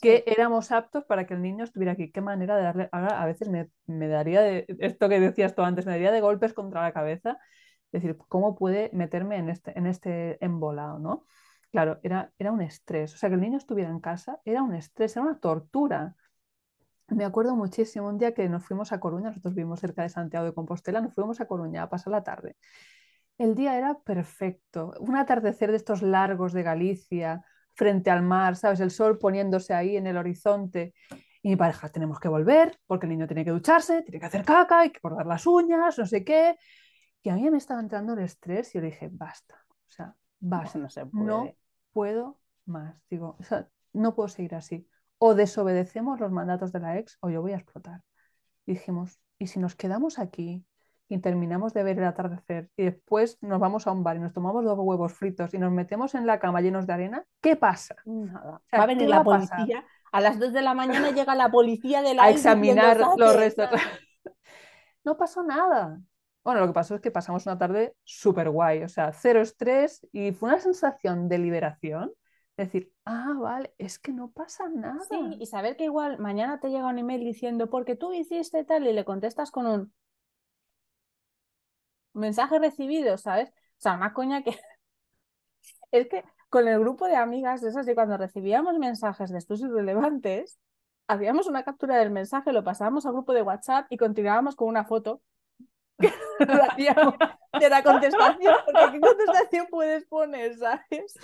que 0.00 0.22
éramos 0.26 0.70
aptos 0.72 1.04
para 1.04 1.26
que 1.26 1.34
el 1.34 1.42
niño 1.42 1.64
estuviera 1.64 1.92
aquí. 1.92 2.10
Qué 2.10 2.20
manera 2.20 2.56
de 2.56 2.62
darle, 2.62 2.88
ahora 2.92 3.20
a 3.22 3.26
veces 3.26 3.48
me, 3.48 3.68
me 3.86 4.08
daría 4.08 4.42
de, 4.42 4.66
esto 4.80 5.08
que 5.08 5.20
decías 5.20 5.54
tú 5.54 5.62
antes, 5.62 5.86
me 5.86 5.92
daría 5.92 6.12
de 6.12 6.20
golpes 6.20 6.52
contra 6.52 6.82
la 6.82 6.92
cabeza, 6.92 7.38
es 7.92 8.02
decir, 8.02 8.16
¿cómo 8.28 8.54
puede 8.56 8.90
meterme 8.92 9.38
en 9.38 9.48
este, 9.48 9.76
en 9.78 9.86
este 9.86 10.44
embolado, 10.44 10.98
¿no? 10.98 11.26
Claro, 11.76 12.00
era, 12.02 12.32
era 12.38 12.52
un 12.52 12.62
estrés. 12.62 13.12
O 13.12 13.18
sea, 13.18 13.28
que 13.28 13.34
el 13.34 13.42
niño 13.42 13.58
estuviera 13.58 13.90
en 13.90 14.00
casa 14.00 14.40
era 14.46 14.62
un 14.62 14.74
estrés, 14.74 15.14
era 15.14 15.26
una 15.26 15.38
tortura. 15.38 16.16
Me 17.08 17.22
acuerdo 17.22 17.54
muchísimo 17.54 18.08
un 18.08 18.16
día 18.16 18.32
que 18.32 18.48
nos 18.48 18.64
fuimos 18.64 18.92
a 18.92 18.98
Coruña, 18.98 19.28
nosotros 19.28 19.54
vivimos 19.54 19.80
cerca 19.80 20.00
de 20.00 20.08
Santiago 20.08 20.46
de 20.46 20.54
Compostela, 20.54 21.02
nos 21.02 21.12
fuimos 21.14 21.38
a 21.38 21.44
Coruña 21.44 21.82
a 21.82 21.90
pasar 21.90 22.12
la 22.12 22.24
tarde. 22.24 22.56
El 23.36 23.54
día 23.54 23.76
era 23.76 23.98
perfecto, 23.98 24.94
un 25.00 25.16
atardecer 25.16 25.70
de 25.70 25.76
estos 25.76 26.00
largos 26.00 26.54
de 26.54 26.62
Galicia, 26.62 27.44
frente 27.74 28.10
al 28.10 28.22
mar, 28.22 28.56
¿sabes? 28.56 28.80
El 28.80 28.90
sol 28.90 29.18
poniéndose 29.18 29.74
ahí 29.74 29.98
en 29.98 30.06
el 30.06 30.16
horizonte. 30.16 30.94
Y 31.42 31.50
mi 31.50 31.56
pareja, 31.56 31.90
tenemos 31.90 32.18
que 32.18 32.28
volver 32.28 32.80
porque 32.86 33.04
el 33.04 33.10
niño 33.10 33.26
tiene 33.26 33.44
que 33.44 33.50
ducharse, 33.50 34.00
tiene 34.00 34.18
que 34.18 34.24
hacer 34.24 34.46
caca, 34.46 34.80
hay 34.80 34.92
que 34.92 35.00
cortar 35.00 35.26
las 35.26 35.46
uñas, 35.46 35.98
no 35.98 36.06
sé 36.06 36.24
qué. 36.24 36.56
Y 37.22 37.28
a 37.28 37.34
mí 37.34 37.50
me 37.50 37.58
estaba 37.58 37.80
entrando 37.80 38.14
el 38.14 38.20
estrés 38.20 38.74
y 38.74 38.78
yo 38.78 38.80
le 38.80 38.86
dije, 38.86 39.10
basta, 39.12 39.62
o 39.68 39.90
sea, 39.90 40.16
basta, 40.40 40.78
no, 40.78 40.88
se 40.88 41.04
puede 41.04 41.54
puedo 41.96 42.38
más. 42.66 42.94
Digo, 43.08 43.38
no 43.94 44.14
puedo 44.14 44.28
seguir 44.28 44.54
así. 44.54 44.86
O 45.16 45.34
desobedecemos 45.34 46.20
los 46.20 46.30
mandatos 46.30 46.70
de 46.70 46.80
la 46.80 46.98
ex 46.98 47.16
o 47.20 47.30
yo 47.30 47.40
voy 47.40 47.52
a 47.52 47.56
explotar. 47.56 48.02
Y 48.66 48.74
dijimos, 48.74 49.18
¿y 49.38 49.46
si 49.46 49.58
nos 49.60 49.76
quedamos 49.76 50.18
aquí 50.18 50.62
y 51.08 51.18
terminamos 51.20 51.72
de 51.72 51.84
ver 51.84 51.98
el 51.98 52.04
atardecer 52.04 52.68
y 52.76 52.84
después 52.84 53.38
nos 53.40 53.58
vamos 53.60 53.86
a 53.86 53.92
un 53.92 54.04
bar 54.04 54.16
y 54.16 54.20
nos 54.20 54.34
tomamos 54.34 54.62
dos 54.62 54.78
huevos 54.78 55.14
fritos 55.14 55.54
y 55.54 55.58
nos 55.58 55.72
metemos 55.72 56.14
en 56.14 56.26
la 56.26 56.38
cama 56.38 56.60
llenos 56.60 56.86
de 56.86 56.92
arena? 56.92 57.24
¿Qué 57.40 57.56
pasa? 57.56 57.96
Nada. 58.04 58.60
va 58.74 58.82
a 58.82 58.86
venir 58.86 59.08
la 59.08 59.24
policía. 59.24 59.82
A, 60.12 60.20
las 60.20 60.38
2 60.38 60.52
de 60.52 60.60
la 60.60 60.74
mañana 60.74 61.12
llega 61.12 61.34
la 61.34 61.50
policía 61.50 62.02
de 62.02 62.12
la 62.12 62.24
a 62.24 62.30
examinar 62.30 63.00
los 63.16 63.36
restos. 63.36 63.70
no 65.04 65.16
pasó 65.16 65.42
nada. 65.42 65.98
Bueno, 66.46 66.60
lo 66.60 66.68
que 66.68 66.74
pasó 66.74 66.94
es 66.94 67.00
que 67.00 67.10
pasamos 67.10 67.44
una 67.46 67.58
tarde 67.58 67.96
súper 68.04 68.50
guay, 68.50 68.84
o 68.84 68.88
sea, 68.88 69.12
cero 69.12 69.40
estrés 69.40 70.06
y 70.12 70.30
fue 70.30 70.50
una 70.50 70.60
sensación 70.60 71.28
de 71.28 71.38
liberación. 71.38 72.12
Decir, 72.56 72.92
ah, 73.04 73.34
vale, 73.36 73.74
es 73.78 73.98
que 73.98 74.12
no 74.12 74.30
pasa 74.30 74.68
nada. 74.68 75.00
Sí, 75.10 75.38
y 75.40 75.46
saber 75.46 75.76
que 75.76 75.86
igual 75.86 76.20
mañana 76.20 76.60
te 76.60 76.68
llega 76.68 76.86
un 76.86 77.00
email 77.00 77.24
diciendo, 77.24 77.68
porque 77.68 77.96
tú 77.96 78.12
hiciste 78.12 78.62
tal, 78.62 78.86
y 78.86 78.92
le 78.92 79.04
contestas 79.04 79.50
con 79.50 79.66
un 79.66 79.92
mensaje 82.12 82.60
recibido, 82.60 83.18
¿sabes? 83.18 83.48
O 83.48 83.78
sea, 83.78 83.94
una 83.94 84.12
coña 84.12 84.44
que. 84.44 84.52
es 85.90 86.08
que 86.08 86.22
con 86.48 86.68
el 86.68 86.78
grupo 86.78 87.08
de 87.08 87.16
amigas 87.16 87.60
de 87.60 87.70
esas, 87.70 87.88
cuando 87.92 88.18
recibíamos 88.18 88.78
mensajes 88.78 89.32
de 89.32 89.38
estos 89.38 89.62
irrelevantes, 89.62 90.60
hacíamos 91.08 91.48
una 91.48 91.64
captura 91.64 91.96
del 91.96 92.12
mensaje, 92.12 92.52
lo 92.52 92.62
pasábamos 92.62 93.04
al 93.04 93.14
grupo 93.14 93.32
de 93.32 93.42
WhatsApp 93.42 93.88
y 93.90 93.96
continuábamos 93.96 94.54
con 94.54 94.68
una 94.68 94.84
foto 94.84 95.22
de 95.98 97.68
la 97.70 97.82
contestación, 97.82 98.54
porque 98.64 98.92
¿qué 98.92 99.00
contestación 99.00 99.66
puedes 99.70 100.04
poner, 100.06 100.56
sabes? 100.56 101.18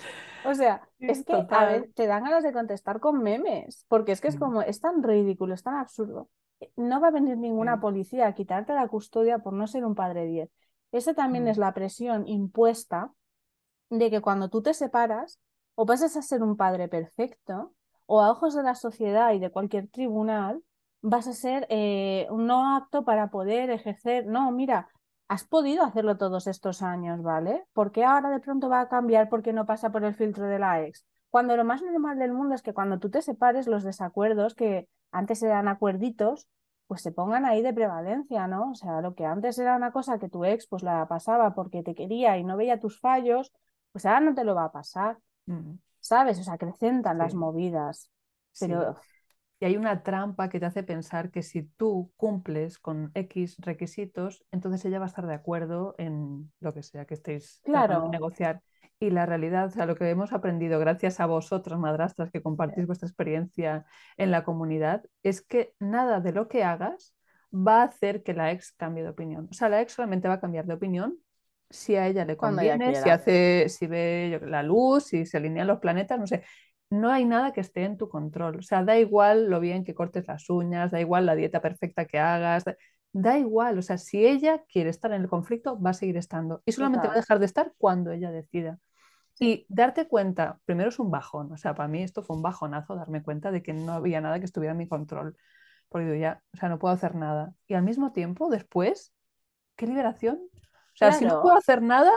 O 0.45 0.53
sea, 0.53 0.87
es 0.99 1.23
que 1.23 1.45
a 1.49 1.65
ver, 1.65 1.91
te 1.93 2.07
dan 2.07 2.23
ganas 2.23 2.43
de 2.43 2.53
contestar 2.53 2.99
con 2.99 3.21
memes, 3.21 3.85
porque 3.87 4.11
es 4.11 4.21
que 4.21 4.29
es 4.29 4.35
mm. 4.35 4.39
como, 4.39 4.61
es 4.61 4.79
tan 4.79 5.03
ridículo, 5.03 5.53
es 5.53 5.63
tan 5.63 5.75
absurdo. 5.75 6.29
No 6.75 7.01
va 7.01 7.09
a 7.09 7.11
venir 7.11 7.37
ninguna 7.37 7.79
policía 7.79 8.27
a 8.27 8.33
quitarte 8.33 8.73
la 8.73 8.87
custodia 8.87 9.39
por 9.39 9.53
no 9.53 9.67
ser 9.67 9.85
un 9.85 9.95
padre 9.95 10.25
10. 10.25 10.49
Esa 10.91 11.13
también 11.13 11.47
es 11.47 11.57
mm. 11.57 11.61
la 11.61 11.73
presión 11.73 12.27
impuesta 12.27 13.11
de 13.89 14.09
que 14.09 14.21
cuando 14.21 14.49
tú 14.49 14.61
te 14.61 14.73
separas, 14.73 15.39
o 15.75 15.85
pasas 15.85 16.15
a 16.17 16.21
ser 16.21 16.41
un 16.43 16.55
padre 16.55 16.87
perfecto, 16.87 17.73
o 18.05 18.21
a 18.21 18.31
ojos 18.31 18.53
de 18.55 18.63
la 18.63 18.75
sociedad 18.75 19.33
y 19.33 19.39
de 19.39 19.49
cualquier 19.49 19.87
tribunal, 19.89 20.61
vas 21.03 21.27
a 21.27 21.33
ser 21.33 21.67
eh, 21.69 22.27
no 22.31 22.75
apto 22.75 23.03
para 23.03 23.29
poder 23.29 23.69
ejercer. 23.69 24.25
No, 24.25 24.51
mira, 24.51 24.87
has 25.27 25.43
podido 25.43 25.83
hacerlo 25.83 26.17
todos 26.17 26.47
estos 26.47 26.81
años, 26.81 27.21
¿vale? 27.21 27.65
¿Por 27.73 27.91
qué 27.91 28.03
ahora 28.05 28.29
de 28.29 28.39
pronto 28.39 28.69
va 28.69 28.81
a 28.81 28.89
cambiar 28.89 29.29
porque 29.29 29.53
no 29.53 29.65
pasa 29.65 29.91
por 29.91 30.03
el 30.03 30.15
filtro 30.15 30.47
de 30.47 30.59
la 30.59 30.81
ex? 30.81 31.05
Cuando 31.29 31.57
lo 31.57 31.65
más 31.65 31.81
normal 31.81 32.17
del 32.17 32.33
mundo 32.33 32.55
es 32.55 32.61
que 32.61 32.73
cuando 32.73 32.99
tú 32.99 33.09
te 33.09 33.21
separes, 33.21 33.67
los 33.67 33.83
desacuerdos 33.83 34.55
que 34.55 34.87
antes 35.11 35.43
eran 35.43 35.67
acuerditos, 35.67 36.47
pues 36.87 37.01
se 37.01 37.11
pongan 37.11 37.45
ahí 37.45 37.61
de 37.61 37.73
prevalencia, 37.73 38.47
¿no? 38.47 38.71
O 38.71 38.75
sea, 38.75 39.01
lo 39.01 39.13
que 39.13 39.25
antes 39.25 39.57
era 39.59 39.75
una 39.75 39.91
cosa 39.91 40.19
que 40.19 40.29
tu 40.29 40.45
ex 40.45 40.67
pues 40.67 40.83
la 40.83 41.07
pasaba 41.07 41.53
porque 41.53 41.83
te 41.83 41.95
quería 41.95 42.37
y 42.37 42.43
no 42.43 42.55
veía 42.55 42.79
tus 42.79 42.99
fallos, 42.99 43.51
pues 43.91 44.05
ahora 44.05 44.21
no 44.21 44.35
te 44.35 44.43
lo 44.43 44.55
va 44.55 44.65
a 44.65 44.71
pasar. 44.71 45.17
¿sabes? 45.99 46.39
O 46.39 46.43
sea, 46.43 46.53
acrecentan 46.53 47.17
las 47.17 47.33
movidas. 47.33 48.09
Pero 48.59 48.95
y 49.63 49.65
hay 49.65 49.77
una 49.77 50.03
trampa 50.03 50.49
que 50.49 50.59
te 50.59 50.65
hace 50.65 50.83
pensar 50.83 51.31
que 51.31 51.41
si 51.41 51.63
tú 51.63 52.11
cumples 52.17 52.77
con 52.79 53.11
X 53.13 53.55
requisitos, 53.59 54.43
entonces 54.51 54.83
ella 54.83 54.99
va 54.99 55.05
a 55.05 55.07
estar 55.07 55.25
de 55.25 55.35
acuerdo 55.35 55.95
en 55.97 56.51
lo 56.59 56.73
que 56.73 56.83
sea 56.83 57.05
que 57.05 57.13
estéis 57.13 57.61
claro. 57.63 58.09
negociar. 58.09 58.61
Y 58.99 59.09
la 59.09 59.25
realidad, 59.25 59.67
o 59.67 59.69
sea, 59.69 59.85
lo 59.85 59.95
que 59.95 60.09
hemos 60.09 60.33
aprendido 60.33 60.79
gracias 60.79 61.21
a 61.21 61.27
vosotras, 61.27 61.79
madrastras, 61.79 62.29
que 62.29 62.41
compartís 62.41 62.87
vuestra 62.87 63.07
experiencia 63.07 63.85
en 64.17 64.31
la 64.31 64.43
comunidad, 64.43 65.05
es 65.23 65.41
que 65.41 65.71
nada 65.79 66.19
de 66.19 66.33
lo 66.33 66.49
que 66.49 66.65
hagas 66.65 67.15
va 67.53 67.83
a 67.83 67.85
hacer 67.85 68.21
que 68.21 68.33
la 68.33 68.51
ex 68.51 68.73
cambie 68.73 69.03
de 69.03 69.11
opinión. 69.11 69.47
O 69.49 69.53
sea, 69.53 69.69
la 69.69 69.79
ex 69.79 69.93
solamente 69.93 70.27
va 70.27 70.33
a 70.33 70.41
cambiar 70.41 70.65
de 70.65 70.73
opinión 70.73 71.17
si 71.69 71.95
a 71.95 72.05
ella 72.05 72.25
le 72.25 72.35
conviene, 72.35 72.95
si 72.95 73.09
hace, 73.09 73.69
si 73.69 73.87
ve 73.87 74.41
la 74.45 74.61
luz, 74.61 75.05
si 75.05 75.25
se 75.25 75.37
alinean 75.37 75.67
los 75.67 75.79
planetas, 75.79 76.19
no 76.19 76.27
sé 76.27 76.43
no 76.93 77.11
hay 77.11 77.25
nada 77.25 77.53
que 77.53 77.61
esté 77.61 77.83
en 77.83 77.97
tu 77.97 78.07
control. 78.07 78.57
O 78.57 78.61
sea, 78.61 78.83
da 78.83 78.97
igual 78.97 79.49
lo 79.49 79.59
bien 79.59 79.83
que 79.83 79.95
cortes 79.95 80.27
las 80.27 80.49
uñas, 80.49 80.91
da 80.91 80.99
igual 81.01 81.25
la 81.25 81.35
dieta 81.35 81.61
perfecta 81.61 82.05
que 82.05 82.19
hagas, 82.19 82.63
da, 83.11 83.37
igual. 83.37 83.77
O 83.79 83.81
sea, 83.81 83.97
si 83.97 84.25
ella 84.25 84.63
quiere 84.71 84.89
estar 84.89 85.11
en 85.11 85.21
el 85.21 85.27
conflicto, 85.27 85.79
va 85.81 85.89
a 85.91 85.93
seguir 85.93 86.17
estando. 86.17 86.61
Y 86.65 86.71
solamente 86.71 87.07
va 87.07 87.13
a 87.13 87.17
dejar 87.17 87.39
de 87.39 87.45
estar 87.45 87.73
cuando 87.77 88.11
ella 88.11 88.31
decida. 88.31 88.79
Y 89.39 89.65
darte 89.69 90.07
cuenta, 90.07 90.59
primero 90.65 90.89
es 90.89 90.99
un 90.99 91.09
bajón. 91.09 91.51
O 91.51 91.57
sea, 91.57 91.73
para 91.73 91.89
mí 91.89 92.03
esto 92.03 92.21
fue 92.21 92.35
un 92.35 92.43
bajonazo, 92.43 92.95
darme 92.95 93.23
cuenta 93.23 93.51
de 93.51 93.63
que 93.63 93.73
no 93.73 93.93
había 93.93 94.21
nada 94.21 94.39
que 94.39 94.45
estuviera 94.45 94.73
en 94.73 94.77
mi 94.77 94.87
control. 94.87 95.35
Porque 95.89 96.07
yo 96.07 96.15
ya, 96.15 96.43
o 96.53 96.57
sea, 96.57 96.69
no 96.69 96.77
puedo 96.77 96.93
hacer 96.93 97.15
nada. 97.15 97.53
Y 97.67 97.73
al 97.73 97.83
mismo 97.83 98.11
tiempo, 98.11 98.49
después, 98.49 99.13
qué 99.75 99.87
liberación. 99.87 100.39
O 100.43 100.95
sea, 100.95 101.11
si 101.11 101.25
no 101.25 101.41
puedo 101.41 101.57
hacer 101.57 101.81
nada, 101.81 102.11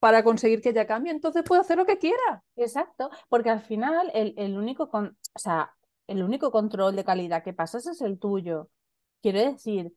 para 0.00 0.24
conseguir 0.24 0.62
que 0.62 0.70
ella 0.70 0.86
cambie, 0.86 1.12
entonces 1.12 1.44
puede 1.44 1.60
hacer 1.60 1.76
lo 1.76 1.86
que 1.86 1.98
quiera. 1.98 2.42
Exacto, 2.56 3.10
porque 3.28 3.50
al 3.50 3.60
final 3.60 4.10
el, 4.14 4.58
único, 4.58 4.88
con, 4.88 5.18
o 5.34 5.38
sea, 5.38 5.72
el 6.06 6.22
único 6.22 6.50
control 6.50 6.96
de 6.96 7.04
calidad 7.04 7.44
que 7.44 7.52
pasas 7.52 7.86
es 7.86 8.00
el 8.00 8.18
tuyo. 8.18 8.70
Quiero 9.22 9.40
decir, 9.40 9.94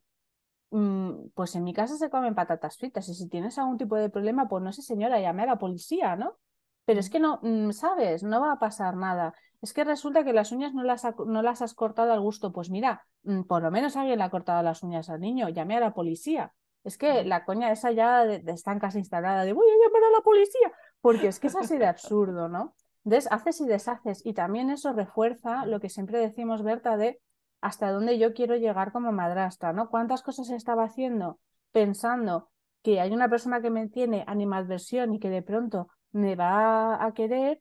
mm, 0.70 1.28
pues 1.34 1.54
en 1.56 1.64
mi 1.64 1.72
casa 1.72 1.96
se 1.96 2.10
comen 2.10 2.34
patatas 2.34 2.76
fritas 2.76 3.08
y 3.08 3.14
si 3.14 3.28
tienes 3.28 3.58
algún 3.58 3.78
tipo 3.78 3.96
de 3.96 4.10
problema, 4.10 4.46
pues 4.48 4.62
no 4.62 4.72
sé 4.72 4.82
señora, 4.82 5.20
llame 5.20 5.44
a 5.44 5.46
la 5.46 5.58
policía, 5.58 6.16
¿no? 6.16 6.36
Pero 6.84 7.00
es 7.00 7.10
que 7.10 7.20
no, 7.20 7.40
mm, 7.42 7.72
¿sabes? 7.72 8.22
No 8.22 8.40
va 8.42 8.52
a 8.52 8.58
pasar 8.58 8.96
nada. 8.96 9.34
Es 9.62 9.72
que 9.72 9.84
resulta 9.84 10.24
que 10.24 10.34
las 10.34 10.52
uñas 10.52 10.74
no 10.74 10.82
las, 10.84 11.04
no 11.26 11.42
las 11.42 11.62
has 11.62 11.74
cortado 11.74 12.12
al 12.12 12.20
gusto. 12.20 12.52
Pues 12.52 12.68
mira, 12.70 13.06
mm, 13.22 13.44
por 13.44 13.62
lo 13.62 13.70
menos 13.70 13.96
alguien 13.96 14.18
le 14.18 14.24
ha 14.24 14.30
cortado 14.30 14.62
las 14.62 14.82
uñas 14.82 15.08
al 15.08 15.20
niño, 15.20 15.48
llame 15.48 15.76
a 15.76 15.80
la 15.80 15.94
policía. 15.94 16.52
Es 16.84 16.98
que 16.98 17.24
la 17.24 17.44
coña 17.44 17.72
esa 17.72 17.90
ya 17.90 18.24
de, 18.24 18.42
está 18.52 18.72
en 18.72 18.78
casa 18.78 18.98
instalada 18.98 19.44
de 19.44 19.52
voy 19.52 19.66
a 19.66 19.86
llamar 19.86 20.04
a 20.04 20.16
la 20.16 20.22
policía, 20.22 20.72
porque 21.00 21.28
es 21.28 21.40
que 21.40 21.48
es 21.48 21.56
así 21.56 21.78
de 21.78 21.86
absurdo, 21.86 22.48
¿no? 22.48 22.74
Entonces, 23.04 23.30
haces 23.32 23.60
y 23.60 23.66
deshaces 23.66 24.24
y 24.24 24.34
también 24.34 24.70
eso 24.70 24.92
refuerza 24.92 25.66
lo 25.66 25.80
que 25.80 25.88
siempre 25.88 26.18
decimos, 26.18 26.62
Berta, 26.62 26.96
de 26.96 27.20
hasta 27.60 27.90
dónde 27.90 28.18
yo 28.18 28.34
quiero 28.34 28.56
llegar 28.56 28.92
como 28.92 29.12
madrastra, 29.12 29.72
¿no? 29.72 29.88
¿Cuántas 29.88 30.22
cosas 30.22 30.50
estaba 30.50 30.84
haciendo 30.84 31.38
pensando 31.72 32.50
que 32.82 33.00
hay 33.00 33.12
una 33.12 33.28
persona 33.28 33.62
que 33.62 33.70
me 33.70 33.88
tiene 33.88 34.24
animadversión 34.26 35.14
y 35.14 35.18
que 35.18 35.30
de 35.30 35.42
pronto 35.42 35.88
me 36.12 36.36
va 36.36 37.02
a 37.04 37.12
querer 37.14 37.60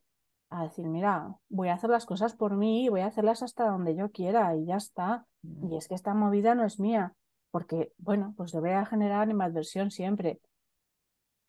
a 0.49 0.63
decir, 0.63 0.85
mira, 0.85 1.35
voy 1.49 1.69
a 1.69 1.73
hacer 1.73 1.89
las 1.89 2.05
cosas 2.05 2.35
por 2.35 2.55
mí 2.55 2.89
voy 2.89 3.01
a 3.01 3.07
hacerlas 3.07 3.41
hasta 3.41 3.65
donde 3.65 3.95
yo 3.95 4.11
quiera 4.11 4.55
y 4.55 4.65
ya 4.65 4.75
está. 4.75 5.25
Y 5.41 5.77
es 5.77 5.87
que 5.87 5.95
esta 5.95 6.13
movida 6.13 6.53
no 6.53 6.63
es 6.65 6.79
mía 6.79 7.13
porque, 7.53 7.93
bueno, 7.99 8.33
pues 8.35 8.51
le 8.55 8.61
voy 8.61 8.71
a 8.71 8.83
generar 8.83 9.21
animadversión 9.21 9.91
siempre. 9.91 10.41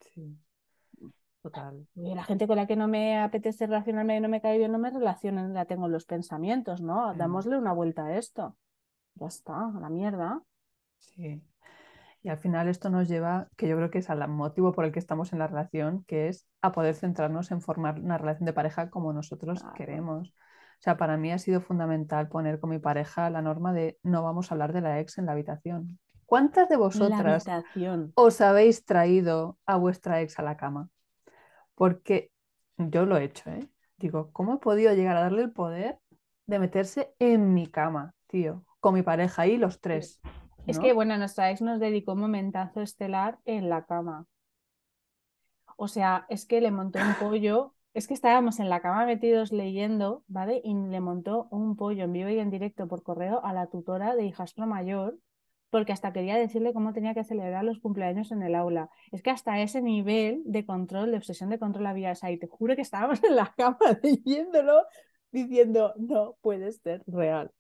Sí, 0.01 0.37
total. 1.41 1.89
Y 1.95 2.15
la 2.15 2.25
gente 2.25 2.47
con 2.47 2.57
la 2.57 2.67
que 2.67 2.77
no 2.77 2.89
me 2.89 3.19
apetece 3.19 3.67
relacionarme 3.67 4.19
y 4.19 4.21
no 4.21 4.29
me 4.29 4.43
cae 4.43 4.59
bien, 4.59 4.71
no 4.71 4.79
me 4.79 4.91
relaciono, 4.91 5.49
la 5.49 5.65
tengo 5.65 5.87
en 5.87 5.93
los 5.93 6.05
pensamientos, 6.05 6.83
¿no? 6.83 7.15
Mm. 7.15 7.17
Dámosle 7.17 7.57
una 7.57 7.73
vuelta 7.73 8.05
a 8.05 8.19
esto. 8.19 8.55
Ya 9.15 9.29
está, 9.29 9.69
a 9.69 9.81
la 9.81 9.89
mierda. 9.89 10.43
Sí. 10.99 11.43
Y 12.23 12.29
al 12.29 12.37
final 12.37 12.69
esto 12.69 12.91
nos 12.91 13.09
lleva, 13.09 13.49
que 13.57 13.67
yo 13.67 13.75
creo 13.77 13.91
que 13.91 14.01
es 14.01 14.11
el 14.11 14.29
motivo 14.29 14.73
por 14.73 14.85
el 14.85 14.93
que 14.93 14.99
estamos 14.99 15.33
en 15.33 15.39
la 15.39 15.47
relación, 15.47 16.05
que 16.05 16.29
es 16.29 16.47
a 16.61 16.73
poder 16.73 16.97
centrarnos 16.97 17.51
en 17.51 17.63
formar 17.63 17.99
una 17.99 18.19
relación 18.19 18.45
de 18.45 18.53
pareja 18.53 18.91
como 18.91 19.15
nosotros 19.15 19.65
queremos. 19.75 20.35
O 20.85 20.91
sea, 20.93 20.99
para 20.99 21.17
mí 21.17 21.33
ha 21.33 21.39
sido 21.39 21.63
fundamental 21.63 22.29
poner 22.29 22.61
con 22.61 22.69
mi 22.69 22.79
pareja 22.79 23.31
la 23.31 23.41
norma 23.41 23.73
de 23.73 23.99
no 24.03 24.23
vamos 24.23 24.51
a 24.51 24.55
hablar 24.55 24.75
de 24.75 24.83
la 24.83 25.01
ex 25.01 25.17
en 25.17 25.25
la 25.25 25.33
habitación. 25.33 25.99
¿Cuántas 26.27 26.69
de 26.69 26.77
vosotras 26.77 27.47
os 28.15 28.41
habéis 28.43 28.85
traído 28.85 29.57
a 29.65 29.79
vuestra 29.79 30.21
ex 30.21 30.39
a 30.39 30.43
la 30.43 30.59
cama? 30.59 30.91
Porque 31.75 32.31
yo 32.77 33.07
lo 33.07 33.17
he 33.17 33.25
hecho, 33.25 33.49
¿eh? 33.49 33.67
Digo, 33.97 34.31
¿cómo 34.33 34.57
he 34.57 34.59
podido 34.59 34.93
llegar 34.93 35.17
a 35.17 35.21
darle 35.21 35.41
el 35.45 35.53
poder 35.53 36.01
de 36.45 36.59
meterse 36.59 37.15
en 37.19 37.55
mi 37.55 37.67
cama, 37.67 38.13
tío? 38.27 38.63
Con 38.79 38.93
mi 38.93 39.01
pareja 39.01 39.41
ahí, 39.41 39.57
los 39.57 39.81
tres. 39.81 40.21
Es 40.67 40.79
que, 40.79 40.93
bueno, 40.93 41.17
nuestra 41.17 41.51
ex 41.51 41.63
nos 41.63 41.81
dedicó 41.81 42.13
un 42.13 42.21
momentazo 42.21 42.83
estelar 42.83 43.39
en 43.47 43.71
la 43.71 43.87
cama. 43.87 44.27
O 45.79 45.89
sea, 45.89 46.27
es 46.29 46.45
que 46.45 46.61
le 46.61 46.71
montó 46.71 46.99
un 46.99 47.15
pollo 47.31 47.73
es 47.95 48.09
que 48.09 48.15
estábamos 48.15 48.59
en 48.59 48.69
la 48.69 48.81
cama 48.83 49.07
metidos 49.07 49.53
leyendo, 49.53 50.25
¿vale? 50.27 50.61
Y 50.65 50.75
le 50.75 51.01
montó 51.01 51.49
un 51.51 51.77
pollo 51.77 52.05
en 52.05 52.13
vivo 52.13 52.29
y 52.29 52.39
en 52.41 52.51
directo 52.51 52.89
por 52.89 53.03
correo 53.05 53.45
a 53.45 53.53
la 53.53 53.69
tutora 53.69 54.17
de 54.17 54.25
hijastro 54.27 54.67
mayor, 54.67 55.17
porque 55.71 55.93
hasta 55.93 56.13
quería 56.13 56.37
decirle 56.37 56.73
cómo 56.73 56.93
tenía 56.93 57.15
que 57.15 57.25
celebrar 57.25 57.65
los 57.65 57.79
cumpleaños 57.81 58.33
en 58.33 58.43
el 58.43 58.57
aula. 58.57 58.91
Es 59.13 59.23
que 59.23 59.31
hasta 59.31 59.61
ese 59.61 59.81
nivel 59.81 60.43
de 60.45 60.67
control, 60.67 61.13
de 61.13 61.19
obsesión 61.19 61.51
de 61.51 61.59
control 61.59 61.87
había 61.87 62.11
esa. 62.13 62.31
Y 62.31 62.39
te 62.39 62.49
juro 62.49 62.77
que 62.77 62.83
estábamos 62.83 63.23
en 63.25 63.37
la 63.37 63.55
cama 63.57 63.79
leyéndolo, 64.03 64.85
diciendo, 65.33 65.95
no 65.97 66.37
puede 66.43 66.73
ser 66.73 67.03
real. 67.07 67.53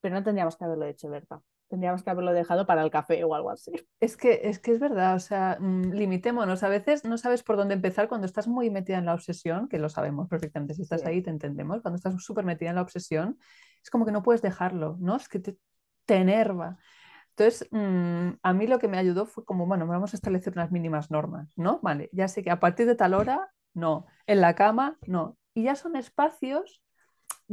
Pero 0.00 0.14
no 0.14 0.22
tendríamos 0.22 0.56
que 0.56 0.64
haberlo 0.64 0.86
hecho, 0.86 1.08
¿verdad? 1.10 1.40
Tendríamos 1.72 2.02
que 2.02 2.10
haberlo 2.10 2.34
dejado 2.34 2.66
para 2.66 2.82
el 2.82 2.90
café 2.90 3.24
o 3.24 3.34
algo 3.34 3.48
así. 3.48 3.72
Es 3.98 4.18
que 4.18 4.42
es, 4.44 4.58
que 4.58 4.72
es 4.72 4.78
verdad, 4.78 5.14
o 5.14 5.18
sea, 5.18 5.56
mm, 5.58 5.92
limitémonos. 5.92 6.62
A 6.62 6.68
veces 6.68 7.06
no 7.06 7.16
sabes 7.16 7.42
por 7.42 7.56
dónde 7.56 7.72
empezar 7.72 8.08
cuando 8.08 8.26
estás 8.26 8.46
muy 8.46 8.68
metida 8.68 8.98
en 8.98 9.06
la 9.06 9.14
obsesión, 9.14 9.70
que 9.70 9.78
lo 9.78 9.88
sabemos 9.88 10.28
perfectamente, 10.28 10.74
si 10.74 10.82
estás 10.82 11.06
ahí 11.06 11.22
te 11.22 11.30
entendemos. 11.30 11.80
Cuando 11.80 11.96
estás 11.96 12.22
súper 12.22 12.44
metida 12.44 12.68
en 12.68 12.76
la 12.76 12.82
obsesión, 12.82 13.38
es 13.82 13.88
como 13.88 14.04
que 14.04 14.12
no 14.12 14.22
puedes 14.22 14.42
dejarlo, 14.42 14.98
¿no? 15.00 15.16
Es 15.16 15.30
que 15.30 15.38
te, 15.38 15.56
enerva. 16.08 16.76
Entonces, 17.30 17.66
mm, 17.70 18.32
a 18.42 18.52
mí 18.52 18.66
lo 18.66 18.78
que 18.78 18.88
me 18.88 18.98
ayudó 18.98 19.24
fue 19.24 19.46
como, 19.46 19.64
bueno, 19.66 19.86
vamos 19.86 20.12
a 20.12 20.16
establecer 20.18 20.52
unas 20.52 20.70
mínimas 20.72 21.10
normas, 21.10 21.54
¿no? 21.56 21.80
Vale, 21.82 22.10
ya 22.12 22.28
sé 22.28 22.42
que 22.42 22.50
a 22.50 22.60
partir 22.60 22.84
de 22.86 22.96
tal 22.96 23.14
hora, 23.14 23.50
no. 23.72 24.04
En 24.26 24.42
la 24.42 24.54
cama, 24.54 24.98
no. 25.06 25.38
Y 25.54 25.62
ya 25.62 25.74
son 25.74 25.96
espacios 25.96 26.81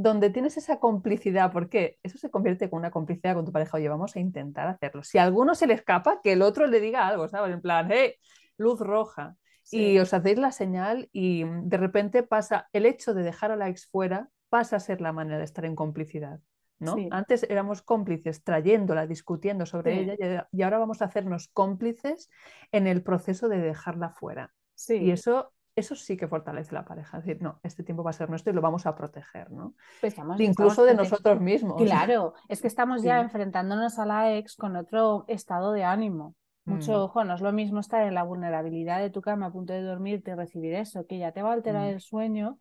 donde 0.02 0.30
tienes 0.30 0.56
esa 0.56 0.80
complicidad, 0.80 1.52
porque 1.52 1.98
eso 2.04 2.18
se 2.18 2.30
convierte 2.30 2.66
en 2.66 2.74
una 2.74 2.90
complicidad 2.90 3.36
con 3.36 3.44
tu 3.44 3.52
pareja, 3.52 3.76
oye, 3.76 3.90
vamos 3.90 4.16
a 4.16 4.20
intentar 4.22 4.70
hacerlo. 4.70 5.04
Si 5.04 5.18
a 5.18 5.24
alguno 5.24 5.56
se 5.56 5.68
le 5.68 5.74
escapa, 5.74 6.22
que 6.24 6.32
el 6.32 6.42
otro 6.42 6.68
le 6.68 6.80
diga 6.80 7.06
algo, 7.06 7.28
¿sabes? 7.28 7.54
En 7.54 7.60
plan, 7.60 7.90
hey, 7.92 8.14
luz 8.58 8.80
roja. 8.80 9.36
Y 9.72 10.00
os 10.00 10.14
hacéis 10.14 10.40
la 10.40 10.54
señal 10.54 11.10
y 11.12 11.44
de 11.44 11.78
repente 11.78 12.24
pasa, 12.24 12.70
el 12.72 12.86
hecho 12.86 13.14
de 13.14 13.24
dejar 13.24 13.52
a 13.52 13.58
la 13.58 13.68
ex 13.68 13.88
fuera 13.88 14.30
pasa 14.48 14.78
a 14.78 14.80
ser 14.80 15.02
la 15.02 15.12
manera 15.12 15.38
de 15.38 15.44
estar 15.44 15.66
en 15.66 15.76
complicidad. 15.76 16.40
¿no? 16.80 16.96
Antes 17.12 17.44
éramos 17.44 17.82
cómplices 17.82 18.42
trayéndola, 18.42 19.06
discutiendo 19.06 19.66
sobre 19.66 20.00
ella 20.00 20.48
y 20.52 20.62
ahora 20.64 20.80
vamos 20.80 21.02
a 21.02 21.06
hacernos 21.06 21.50
cómplices 21.50 22.30
en 22.72 22.88
el 22.88 23.04
proceso 23.04 23.50
de 23.50 23.60
dejarla 23.60 24.12
fuera. 24.12 24.54
Y 24.88 25.12
eso 25.12 25.52
eso 25.80 25.96
sí 25.96 26.18
que 26.18 26.28
fortalece 26.28 26.74
la 26.74 26.86
pareja. 26.86 27.18
Es 27.18 27.26
decir, 27.26 27.42
no, 27.42 27.60
este 27.64 27.84
tiempo 27.84 28.04
va 28.04 28.12
a 28.12 28.14
ser 28.14 28.30
nuestro 28.30 28.52
y 28.52 28.56
lo 28.56 28.62
vamos 28.62 28.86
a 28.86 28.96
proteger, 28.96 29.52
¿no? 29.52 29.74
Pues 30.02 30.16
Incluso 30.38 30.84
de 30.84 30.94
nosotros 30.94 31.40
mismos. 31.40 31.82
Claro, 31.82 32.34
es 32.48 32.62
que 32.62 32.68
estamos 32.68 33.02
ya 33.02 33.20
enfrentándonos 33.20 33.98
a 34.00 34.06
la 34.06 34.36
ex 34.36 34.56
con 34.56 34.76
otro 34.76 35.26
estado 35.28 35.72
de 35.72 35.84
ánimo. 35.84 36.36
Mucho 36.66 36.92
mm. 36.92 36.96
ojo, 36.96 37.24
no 37.24 37.34
es 37.34 37.42
lo 37.42 37.52
mismo 37.52 37.80
estar 37.80 38.04
en 38.04 38.14
la 38.14 38.24
vulnerabilidad 38.24 39.00
de 39.00 39.10
tu 39.10 39.22
cama 39.22 39.48
a 39.48 39.52
punto 39.52 39.74
de 39.74 39.82
dormirte 39.82 40.32
y 40.32 40.36
recibir 40.36 40.76
eso, 40.76 41.08
que 41.08 41.18
ya 41.18 41.32
te 41.32 41.42
va 41.42 41.50
a 41.50 41.54
alterar 41.54 41.88
mm. 41.88 41.94
el 41.94 42.02
sueño, 42.02 42.60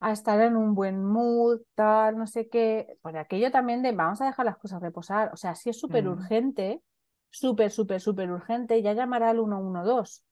a 0.00 0.12
estar 0.12 0.40
en 0.40 0.56
un 0.56 0.74
buen 0.74 1.04
mood, 1.04 1.60
tal, 1.74 2.16
no 2.16 2.26
sé 2.26 2.48
qué. 2.48 2.96
Por 3.02 3.16
aquello 3.18 3.50
también 3.50 3.82
de 3.82 3.92
vamos 3.92 4.22
a 4.22 4.26
dejar 4.26 4.46
las 4.46 4.56
cosas 4.56 4.80
reposar. 4.80 5.30
O 5.34 5.36
sea, 5.36 5.54
si 5.54 5.70
es 5.70 5.78
súper 5.78 6.04
mm. 6.04 6.12
urgente, 6.12 6.82
súper, 7.28 7.70
súper, 7.70 8.00
súper 8.00 8.30
urgente, 8.30 8.80
ya 8.80 8.94
llamará 8.94 9.30
al 9.30 9.38
112 9.38 10.22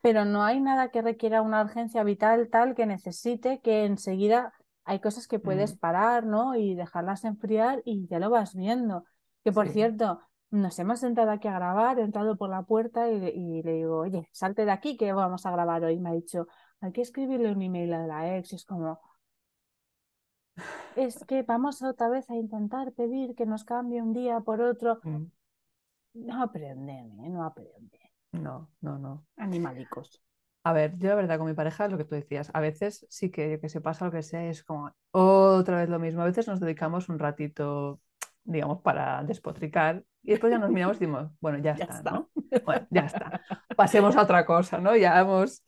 pero 0.00 0.24
no 0.24 0.44
hay 0.44 0.60
nada 0.60 0.90
que 0.90 1.02
requiera 1.02 1.42
una 1.42 1.62
urgencia 1.62 2.02
vital 2.04 2.48
tal 2.50 2.74
que 2.74 2.86
necesite 2.86 3.60
que 3.60 3.84
enseguida 3.84 4.52
hay 4.84 5.00
cosas 5.00 5.26
que 5.26 5.40
puedes 5.40 5.76
parar, 5.76 6.24
¿no? 6.24 6.54
Y 6.54 6.76
dejarlas 6.76 7.24
enfriar 7.24 7.82
y 7.84 8.06
ya 8.06 8.20
lo 8.20 8.30
vas 8.30 8.54
viendo. 8.54 9.04
Que 9.42 9.52
por 9.52 9.68
cierto, 9.68 10.20
nos 10.50 10.78
hemos 10.78 11.00
sentado 11.00 11.32
aquí 11.32 11.48
a 11.48 11.54
grabar, 11.54 11.98
he 11.98 12.02
entrado 12.02 12.36
por 12.36 12.50
la 12.50 12.62
puerta 12.62 13.10
y, 13.10 13.62
le 13.62 13.72
digo, 13.72 13.98
oye, 13.98 14.28
salte 14.32 14.64
de 14.64 14.70
aquí 14.70 14.96
que 14.96 15.12
vamos 15.12 15.44
a 15.44 15.50
grabar 15.50 15.82
hoy. 15.84 15.98
Me 15.98 16.10
ha 16.10 16.12
dicho, 16.12 16.46
hay 16.80 16.92
que 16.92 17.02
escribirle 17.02 17.50
un 17.50 17.62
email 17.62 17.92
a 17.94 18.06
la 18.06 18.36
ex. 18.36 18.52
Y 18.52 18.56
es 18.56 18.64
como, 18.64 19.00
es 20.94 21.24
que 21.24 21.42
vamos 21.42 21.82
otra 21.82 22.08
vez 22.08 22.30
a 22.30 22.36
intentar 22.36 22.92
pedir 22.92 23.34
que 23.34 23.44
nos 23.44 23.64
cambie 23.64 24.00
un 24.00 24.12
día 24.12 24.40
por 24.40 24.60
otro. 24.60 25.00
Mm. 25.02 25.24
No 26.14 26.42
aprenden, 26.42 27.20
¿eh? 27.24 27.28
no 27.28 27.44
aprenden. 27.44 27.95
No, 28.42 28.70
no, 28.80 28.98
no. 28.98 29.26
Animalicos. 29.36 30.22
A 30.64 30.72
ver, 30.72 30.98
yo 30.98 31.10
la 31.10 31.14
verdad 31.14 31.38
con 31.38 31.46
mi 31.46 31.54
pareja 31.54 31.84
es 31.84 31.92
lo 31.92 31.98
que 31.98 32.04
tú 32.04 32.16
decías. 32.16 32.50
A 32.52 32.60
veces 32.60 33.06
sí 33.08 33.30
que, 33.30 33.60
que 33.60 33.68
se 33.68 33.80
pasa 33.80 34.06
lo 34.06 34.10
que 34.10 34.22
sea, 34.22 34.48
es 34.48 34.64
como 34.64 34.92
otra 35.12 35.78
vez 35.78 35.88
lo 35.88 35.98
mismo. 35.98 36.22
A 36.22 36.26
veces 36.26 36.48
nos 36.48 36.58
dedicamos 36.58 37.08
un 37.08 37.20
ratito, 37.20 38.00
digamos, 38.42 38.82
para 38.82 39.22
despotricar 39.22 40.02
y 40.26 40.32
después 40.32 40.50
ya 40.50 40.58
nos 40.58 40.70
miramos 40.70 40.96
y 40.96 41.00
decimos, 41.00 41.30
bueno, 41.40 41.58
ya, 41.58 41.72
está, 41.72 42.02
¿no? 42.02 42.30
Bueno, 42.64 42.84
ya 42.90 43.02
está. 43.02 43.40
Pasemos 43.76 44.16
a 44.16 44.22
otra 44.22 44.44
cosa, 44.44 44.78
¿no? 44.78 44.96
Ya 44.96 45.20
hemos... 45.20 45.62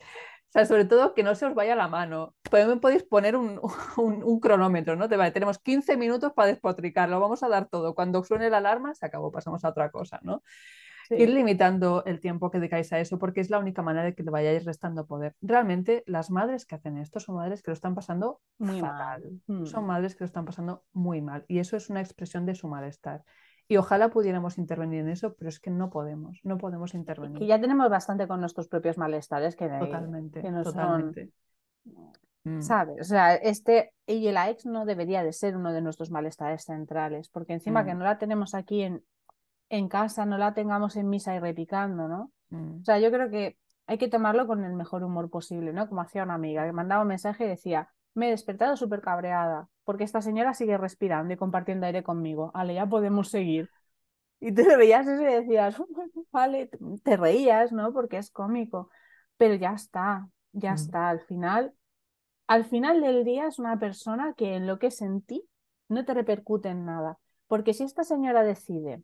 O 0.48 0.50
sea, 0.50 0.64
sobre 0.64 0.84
todo 0.84 1.14
que 1.14 1.22
no 1.22 1.36
se 1.36 1.46
os 1.46 1.54
vaya 1.54 1.76
la 1.76 1.86
mano. 1.86 2.34
También 2.50 2.80
podéis 2.80 3.04
poner 3.04 3.36
un, 3.36 3.60
un, 3.96 4.40
cronómetro, 4.40 4.96
¿no? 4.96 5.08
Te 5.08 5.16
vale, 5.16 5.30
tenemos 5.30 5.60
15 5.60 5.96
minutos 5.96 6.32
para 6.32 6.48
despotricar, 6.48 7.08
lo 7.08 7.20
vamos 7.20 7.44
a 7.44 7.48
dar 7.48 7.68
todo. 7.68 7.94
Cuando 7.94 8.24
suene 8.24 8.50
la 8.50 8.56
alarma, 8.56 8.94
se 8.96 9.06
acabó, 9.06 9.30
pasamos 9.30 9.64
a 9.64 9.68
otra 9.68 9.92
cosa, 9.92 10.18
¿no? 10.22 10.42
Ir 11.10 11.30
limitando 11.30 12.04
el 12.04 12.20
tiempo 12.20 12.50
que 12.50 12.58
dedicáis 12.58 12.92
a 12.92 13.00
eso 13.00 13.18
porque 13.18 13.40
es 13.40 13.50
la 13.50 13.58
única 13.58 13.82
manera 13.82 14.04
de 14.04 14.14
que 14.14 14.22
le 14.22 14.30
vayáis 14.30 14.64
restando 14.64 15.06
poder. 15.06 15.34
Realmente 15.40 16.02
las 16.06 16.30
madres 16.30 16.66
que 16.66 16.74
hacen 16.74 16.98
esto 16.98 17.20
son 17.20 17.36
madres 17.36 17.62
que 17.62 17.70
lo 17.70 17.74
están 17.74 17.94
pasando 17.94 18.40
muy 18.58 18.80
fatal. 18.80 19.40
Mal. 19.46 19.66
Son 19.66 19.84
mm. 19.84 19.86
madres 19.86 20.14
que 20.14 20.24
lo 20.24 20.26
están 20.26 20.44
pasando 20.44 20.84
muy 20.92 21.20
mal 21.20 21.44
y 21.48 21.58
eso 21.58 21.76
es 21.76 21.88
una 21.90 22.00
expresión 22.00 22.46
de 22.46 22.54
su 22.54 22.68
malestar. 22.68 23.22
Y 23.70 23.76
ojalá 23.76 24.08
pudiéramos 24.08 24.56
intervenir 24.56 25.00
en 25.00 25.10
eso, 25.10 25.34
pero 25.34 25.50
es 25.50 25.60
que 25.60 25.70
no 25.70 25.90
podemos, 25.90 26.40
no 26.42 26.56
podemos 26.56 26.94
intervenir. 26.94 27.38
Que 27.38 27.46
ya 27.46 27.60
tenemos 27.60 27.90
bastante 27.90 28.26
con 28.26 28.40
nuestros 28.40 28.66
propios 28.66 28.96
malestares 28.96 29.56
que, 29.56 29.68
totalmente, 29.68 30.42
no 30.50 30.62
totalmente. 30.62 31.30
Mm. 32.44 32.62
¿Sabes? 32.62 33.00
O 33.02 33.04
sea, 33.04 33.34
este 33.34 33.92
y 34.06 34.26
el 34.26 34.38
ex 34.38 34.64
no 34.64 34.86
debería 34.86 35.22
de 35.22 35.34
ser 35.34 35.54
uno 35.54 35.72
de 35.72 35.82
nuestros 35.82 36.10
malestares 36.10 36.64
centrales, 36.64 37.28
porque 37.28 37.52
encima 37.52 37.84
que 37.84 37.94
mm. 37.94 37.98
no 37.98 38.04
la 38.04 38.18
tenemos 38.18 38.54
aquí 38.54 38.82
en, 38.82 39.04
en 39.68 39.88
casa, 39.88 40.26
no 40.26 40.38
la 40.38 40.54
tengamos 40.54 40.96
en 40.96 41.08
misa 41.08 41.34
y 41.34 41.40
repicando, 41.40 42.08
¿no? 42.08 42.32
Mm. 42.50 42.80
O 42.80 42.84
sea, 42.84 42.98
yo 42.98 43.10
creo 43.10 43.30
que 43.30 43.58
hay 43.86 43.98
que 43.98 44.08
tomarlo 44.08 44.46
con 44.46 44.64
el 44.64 44.74
mejor 44.74 45.02
humor 45.02 45.30
posible, 45.30 45.72
¿no? 45.72 45.88
Como 45.88 46.00
hacía 46.00 46.22
una 46.22 46.34
amiga 46.34 46.66
que 46.66 46.72
mandaba 46.72 47.02
un 47.02 47.08
mensaje 47.08 47.44
y 47.44 47.48
decía, 47.48 47.90
me 48.14 48.28
he 48.28 48.30
despertado 48.30 48.76
súper 48.76 49.00
cabreada 49.00 49.68
porque 49.84 50.04
esta 50.04 50.20
señora 50.20 50.52
sigue 50.52 50.76
respirando 50.76 51.32
y 51.32 51.38
compartiendo 51.38 51.86
aire 51.86 52.02
conmigo. 52.02 52.50
Vale, 52.52 52.74
ya 52.74 52.86
podemos 52.86 53.30
seguir. 53.30 53.70
Y 54.40 54.52
te 54.52 54.76
veías 54.76 55.06
eso 55.06 55.22
y 55.22 55.32
decías, 55.32 55.76
vale, 56.30 56.70
te 57.02 57.16
reías, 57.16 57.72
¿no? 57.72 57.92
Porque 57.94 58.18
es 58.18 58.30
cómico. 58.30 58.90
Pero 59.38 59.54
ya 59.54 59.72
está, 59.72 60.28
ya 60.52 60.72
mm. 60.72 60.74
está. 60.74 61.08
Al 61.08 61.20
final, 61.20 61.72
al 62.46 62.66
final 62.66 63.00
del 63.00 63.24
día 63.24 63.46
es 63.46 63.58
una 63.58 63.78
persona 63.78 64.34
que 64.36 64.56
en 64.56 64.66
lo 64.66 64.78
que 64.78 64.90
sentí 64.90 65.42
no 65.88 66.04
te 66.04 66.12
repercute 66.12 66.68
en 66.68 66.84
nada. 66.84 67.18
Porque 67.46 67.72
si 67.72 67.84
esta 67.84 68.04
señora 68.04 68.42
decide 68.42 69.02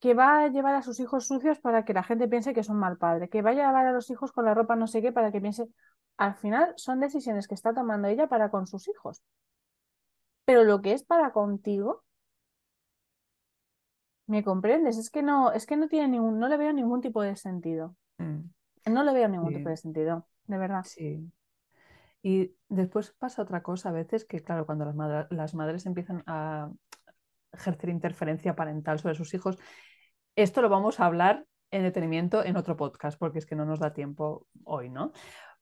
que 0.00 0.14
va 0.14 0.42
a 0.44 0.48
llevar 0.48 0.74
a 0.74 0.82
sus 0.82 0.98
hijos 0.98 1.26
sucios 1.26 1.60
para 1.60 1.84
que 1.84 1.92
la 1.92 2.02
gente 2.02 2.26
piense 2.26 2.54
que 2.54 2.64
son 2.64 2.78
mal 2.78 2.96
padre, 2.96 3.28
que 3.28 3.42
va 3.42 3.50
a 3.50 3.54
llevar 3.54 3.86
a 3.86 3.92
los 3.92 4.10
hijos 4.10 4.32
con 4.32 4.46
la 4.46 4.54
ropa 4.54 4.74
no 4.74 4.86
sé 4.86 5.02
qué 5.02 5.12
para 5.12 5.30
que 5.30 5.40
piense. 5.40 5.68
Al 6.16 6.34
final 6.34 6.72
son 6.76 7.00
decisiones 7.00 7.46
que 7.46 7.54
está 7.54 7.74
tomando 7.74 8.08
ella 8.08 8.26
para 8.26 8.50
con 8.50 8.66
sus 8.66 8.88
hijos. 8.88 9.22
Pero 10.46 10.64
lo 10.64 10.80
que 10.80 10.94
es 10.94 11.04
para 11.04 11.32
contigo, 11.32 12.02
¿me 14.26 14.42
comprendes? 14.42 14.96
Es 14.96 15.10
que 15.10 15.22
no, 15.22 15.52
es 15.52 15.66
que 15.66 15.76
no 15.76 15.86
tiene 15.86 16.08
ningún, 16.08 16.38
no 16.38 16.48
le 16.48 16.56
veo 16.56 16.72
ningún 16.72 17.02
tipo 17.02 17.22
de 17.22 17.36
sentido. 17.36 17.94
Mm. 18.18 18.40
No 18.86 19.04
le 19.04 19.12
veo 19.12 19.28
ningún 19.28 19.52
tipo 19.52 19.68
de 19.68 19.76
sentido, 19.76 20.26
de 20.44 20.58
verdad. 20.58 20.84
Sí. 20.84 21.30
Y 22.22 22.54
después 22.68 23.12
pasa 23.18 23.42
otra 23.42 23.62
cosa 23.62 23.90
a 23.90 23.92
veces 23.92 24.24
que, 24.24 24.40
claro, 24.40 24.64
cuando 24.64 24.86
las, 24.86 25.30
las 25.30 25.54
madres 25.54 25.84
empiezan 25.84 26.22
a 26.26 26.70
ejercer 27.52 27.90
interferencia 27.90 28.54
parental 28.56 28.98
sobre 28.98 29.14
sus 29.14 29.34
hijos, 29.34 29.58
esto 30.36 30.62
lo 30.62 30.68
vamos 30.68 31.00
a 31.00 31.06
hablar 31.06 31.44
en 31.70 31.82
detenimiento 31.82 32.44
en 32.44 32.56
otro 32.56 32.76
podcast, 32.76 33.18
porque 33.18 33.38
es 33.38 33.46
que 33.46 33.56
no 33.56 33.64
nos 33.64 33.80
da 33.80 33.92
tiempo 33.92 34.46
hoy, 34.64 34.88
¿no? 34.90 35.12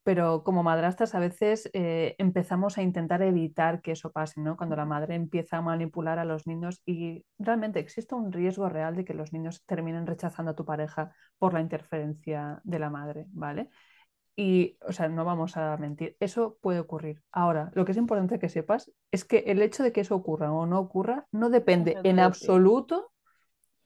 Pero 0.02 0.42
como 0.42 0.62
madrastras 0.62 1.14
a 1.14 1.18
veces 1.18 1.68
eh, 1.74 2.14
empezamos 2.18 2.78
a 2.78 2.82
intentar 2.82 3.20
evitar 3.22 3.82
que 3.82 3.92
eso 3.92 4.10
pase, 4.10 4.40
¿no? 4.40 4.56
Cuando 4.56 4.74
la 4.74 4.86
madre 4.86 5.14
empieza 5.14 5.58
a 5.58 5.62
manipular 5.62 6.18
a 6.18 6.24
los 6.24 6.46
niños 6.46 6.80
y 6.86 7.26
realmente 7.38 7.78
existe 7.78 8.14
un 8.14 8.32
riesgo 8.32 8.68
real 8.70 8.96
de 8.96 9.04
que 9.04 9.12
los 9.12 9.32
niños 9.32 9.62
terminen 9.66 10.06
rechazando 10.06 10.52
a 10.52 10.56
tu 10.56 10.64
pareja 10.64 11.12
por 11.38 11.52
la 11.52 11.60
interferencia 11.60 12.60
de 12.64 12.78
la 12.78 12.88
madre, 12.88 13.26
¿vale? 13.32 13.68
Y, 14.34 14.78
o 14.86 14.92
sea, 14.92 15.08
no 15.08 15.24
vamos 15.24 15.56
a 15.56 15.76
mentir, 15.78 16.16
eso 16.20 16.56
puede 16.62 16.78
ocurrir. 16.78 17.20
Ahora, 17.32 17.70
lo 17.74 17.84
que 17.84 17.90
es 17.90 17.98
importante 17.98 18.38
que 18.38 18.48
sepas 18.48 18.90
es 19.10 19.24
que 19.24 19.38
el 19.48 19.60
hecho 19.60 19.82
de 19.82 19.92
que 19.92 20.02
eso 20.02 20.14
ocurra 20.14 20.52
o 20.52 20.64
no 20.64 20.78
ocurra 20.78 21.26
no 21.32 21.50
depende 21.50 21.98
en 22.04 22.20
absoluto 22.20 23.10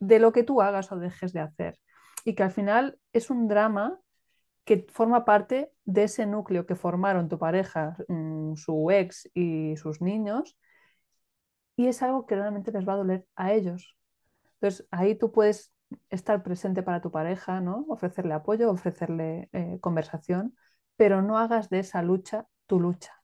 de 0.07 0.19
lo 0.19 0.31
que 0.31 0.43
tú 0.43 0.61
hagas 0.61 0.91
o 0.91 0.97
dejes 0.97 1.33
de 1.33 1.41
hacer. 1.41 1.79
Y 2.25 2.35
que 2.35 2.43
al 2.43 2.51
final 2.51 2.99
es 3.13 3.29
un 3.29 3.47
drama 3.47 3.99
que 4.65 4.85
forma 4.91 5.25
parte 5.25 5.71
de 5.85 6.03
ese 6.03 6.25
núcleo 6.25 6.65
que 6.65 6.75
formaron 6.75 7.29
tu 7.29 7.37
pareja, 7.37 7.97
mm, 8.07 8.55
su 8.55 8.91
ex 8.91 9.29
y 9.33 9.75
sus 9.77 10.01
niños, 10.01 10.57
y 11.75 11.87
es 11.87 12.01
algo 12.03 12.25
que 12.25 12.35
realmente 12.35 12.71
les 12.71 12.87
va 12.87 12.93
a 12.93 12.97
doler 12.97 13.25
a 13.35 13.53
ellos. 13.53 13.97
Entonces, 14.55 14.87
ahí 14.91 15.15
tú 15.15 15.31
puedes 15.31 15.73
estar 16.09 16.43
presente 16.43 16.83
para 16.83 17.01
tu 17.01 17.11
pareja, 17.11 17.61
¿no? 17.61 17.85
Ofrecerle 17.89 18.33
apoyo, 18.33 18.71
ofrecerle 18.71 19.49
eh, 19.53 19.79
conversación, 19.81 20.55
pero 20.95 21.21
no 21.21 21.37
hagas 21.37 21.69
de 21.69 21.79
esa 21.79 22.01
lucha 22.01 22.47
tu 22.67 22.79
lucha. 22.79 23.22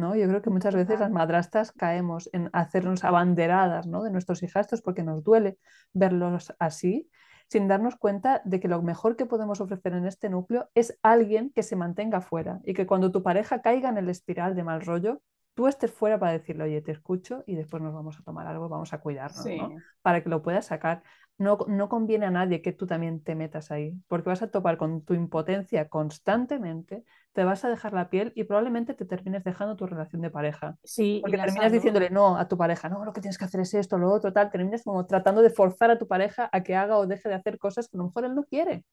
¿No? 0.00 0.16
Yo 0.16 0.26
creo 0.26 0.42
que 0.42 0.50
muchas 0.50 0.74
veces 0.74 0.98
las 0.98 1.10
madrastas 1.10 1.72
caemos 1.72 2.28
en 2.32 2.50
hacernos 2.52 3.04
abanderadas 3.04 3.86
¿no? 3.86 4.02
de 4.02 4.10
nuestros 4.10 4.42
hijastros 4.42 4.82
porque 4.82 5.02
nos 5.02 5.22
duele 5.22 5.58
verlos 5.92 6.52
así, 6.58 7.08
sin 7.48 7.68
darnos 7.68 7.96
cuenta 7.96 8.42
de 8.44 8.58
que 8.58 8.68
lo 8.68 8.82
mejor 8.82 9.16
que 9.16 9.26
podemos 9.26 9.60
ofrecer 9.60 9.92
en 9.92 10.06
este 10.06 10.30
núcleo 10.30 10.68
es 10.74 10.98
alguien 11.02 11.50
que 11.54 11.62
se 11.62 11.76
mantenga 11.76 12.20
fuera 12.20 12.60
y 12.64 12.74
que 12.74 12.86
cuando 12.86 13.12
tu 13.12 13.22
pareja 13.22 13.60
caiga 13.60 13.88
en 13.88 13.98
el 13.98 14.08
espiral 14.08 14.54
de 14.54 14.64
mal 14.64 14.80
rollo, 14.80 15.20
tú 15.54 15.66
estés 15.66 15.92
fuera 15.92 16.18
para 16.18 16.32
decirle, 16.32 16.64
oye, 16.64 16.80
te 16.80 16.92
escucho 16.92 17.44
y 17.46 17.54
después 17.54 17.82
nos 17.82 17.92
vamos 17.92 18.18
a 18.18 18.22
tomar 18.22 18.46
algo, 18.46 18.68
vamos 18.68 18.92
a 18.92 18.98
cuidarnos, 18.98 19.44
¿no? 19.44 19.76
Para 20.00 20.22
que 20.22 20.28
lo 20.28 20.42
puedas 20.42 20.66
sacar. 20.66 21.02
No, 21.40 21.56
no, 21.68 21.88
conviene 21.88 22.26
a 22.26 22.30
nadie 22.30 22.60
que 22.60 22.72
tú 22.72 22.86
también 22.86 23.22
te 23.22 23.34
metas 23.34 23.70
ahí, 23.70 23.94
porque 24.08 24.28
vas 24.28 24.42
a 24.42 24.50
topar 24.50 24.76
con 24.76 25.02
tu 25.02 25.14
impotencia 25.14 25.88
constantemente, 25.88 27.02
te 27.32 27.44
vas 27.44 27.64
a 27.64 27.70
dejar 27.70 27.94
la 27.94 28.10
piel 28.10 28.30
y 28.34 28.44
probablemente 28.44 28.92
te 28.92 29.06
termines 29.06 29.42
dejando 29.42 29.74
tu 29.74 29.86
relación 29.86 30.20
de 30.20 30.28
pareja. 30.28 30.76
Sí, 30.84 31.20
porque 31.22 31.38
terminas 31.38 31.72
diciéndole 31.72 32.10
no 32.10 32.36
a 32.36 32.46
tu 32.46 32.58
pareja, 32.58 32.90
no, 32.90 33.06
lo 33.06 33.14
que 33.14 33.22
tienes 33.22 33.38
que 33.38 33.46
hacer 33.46 33.62
es 33.62 33.72
esto, 33.72 33.96
lo 33.96 34.12
otro, 34.12 34.34
tal, 34.34 34.50
terminas 34.50 34.84
como 34.84 35.06
tratando 35.06 35.40
de 35.40 35.48
forzar 35.48 35.90
a 35.90 35.98
tu 35.98 36.06
pareja 36.06 36.50
a 36.52 36.62
que 36.62 36.76
haga 36.76 36.98
o 36.98 37.06
deje 37.06 37.30
de 37.30 37.36
hacer 37.36 37.58
cosas 37.58 37.88
que 37.88 37.96
a 37.96 38.00
lo 38.00 38.08
mejor 38.08 38.26
él 38.26 38.34
no 38.34 38.44
quiere. 38.44 38.84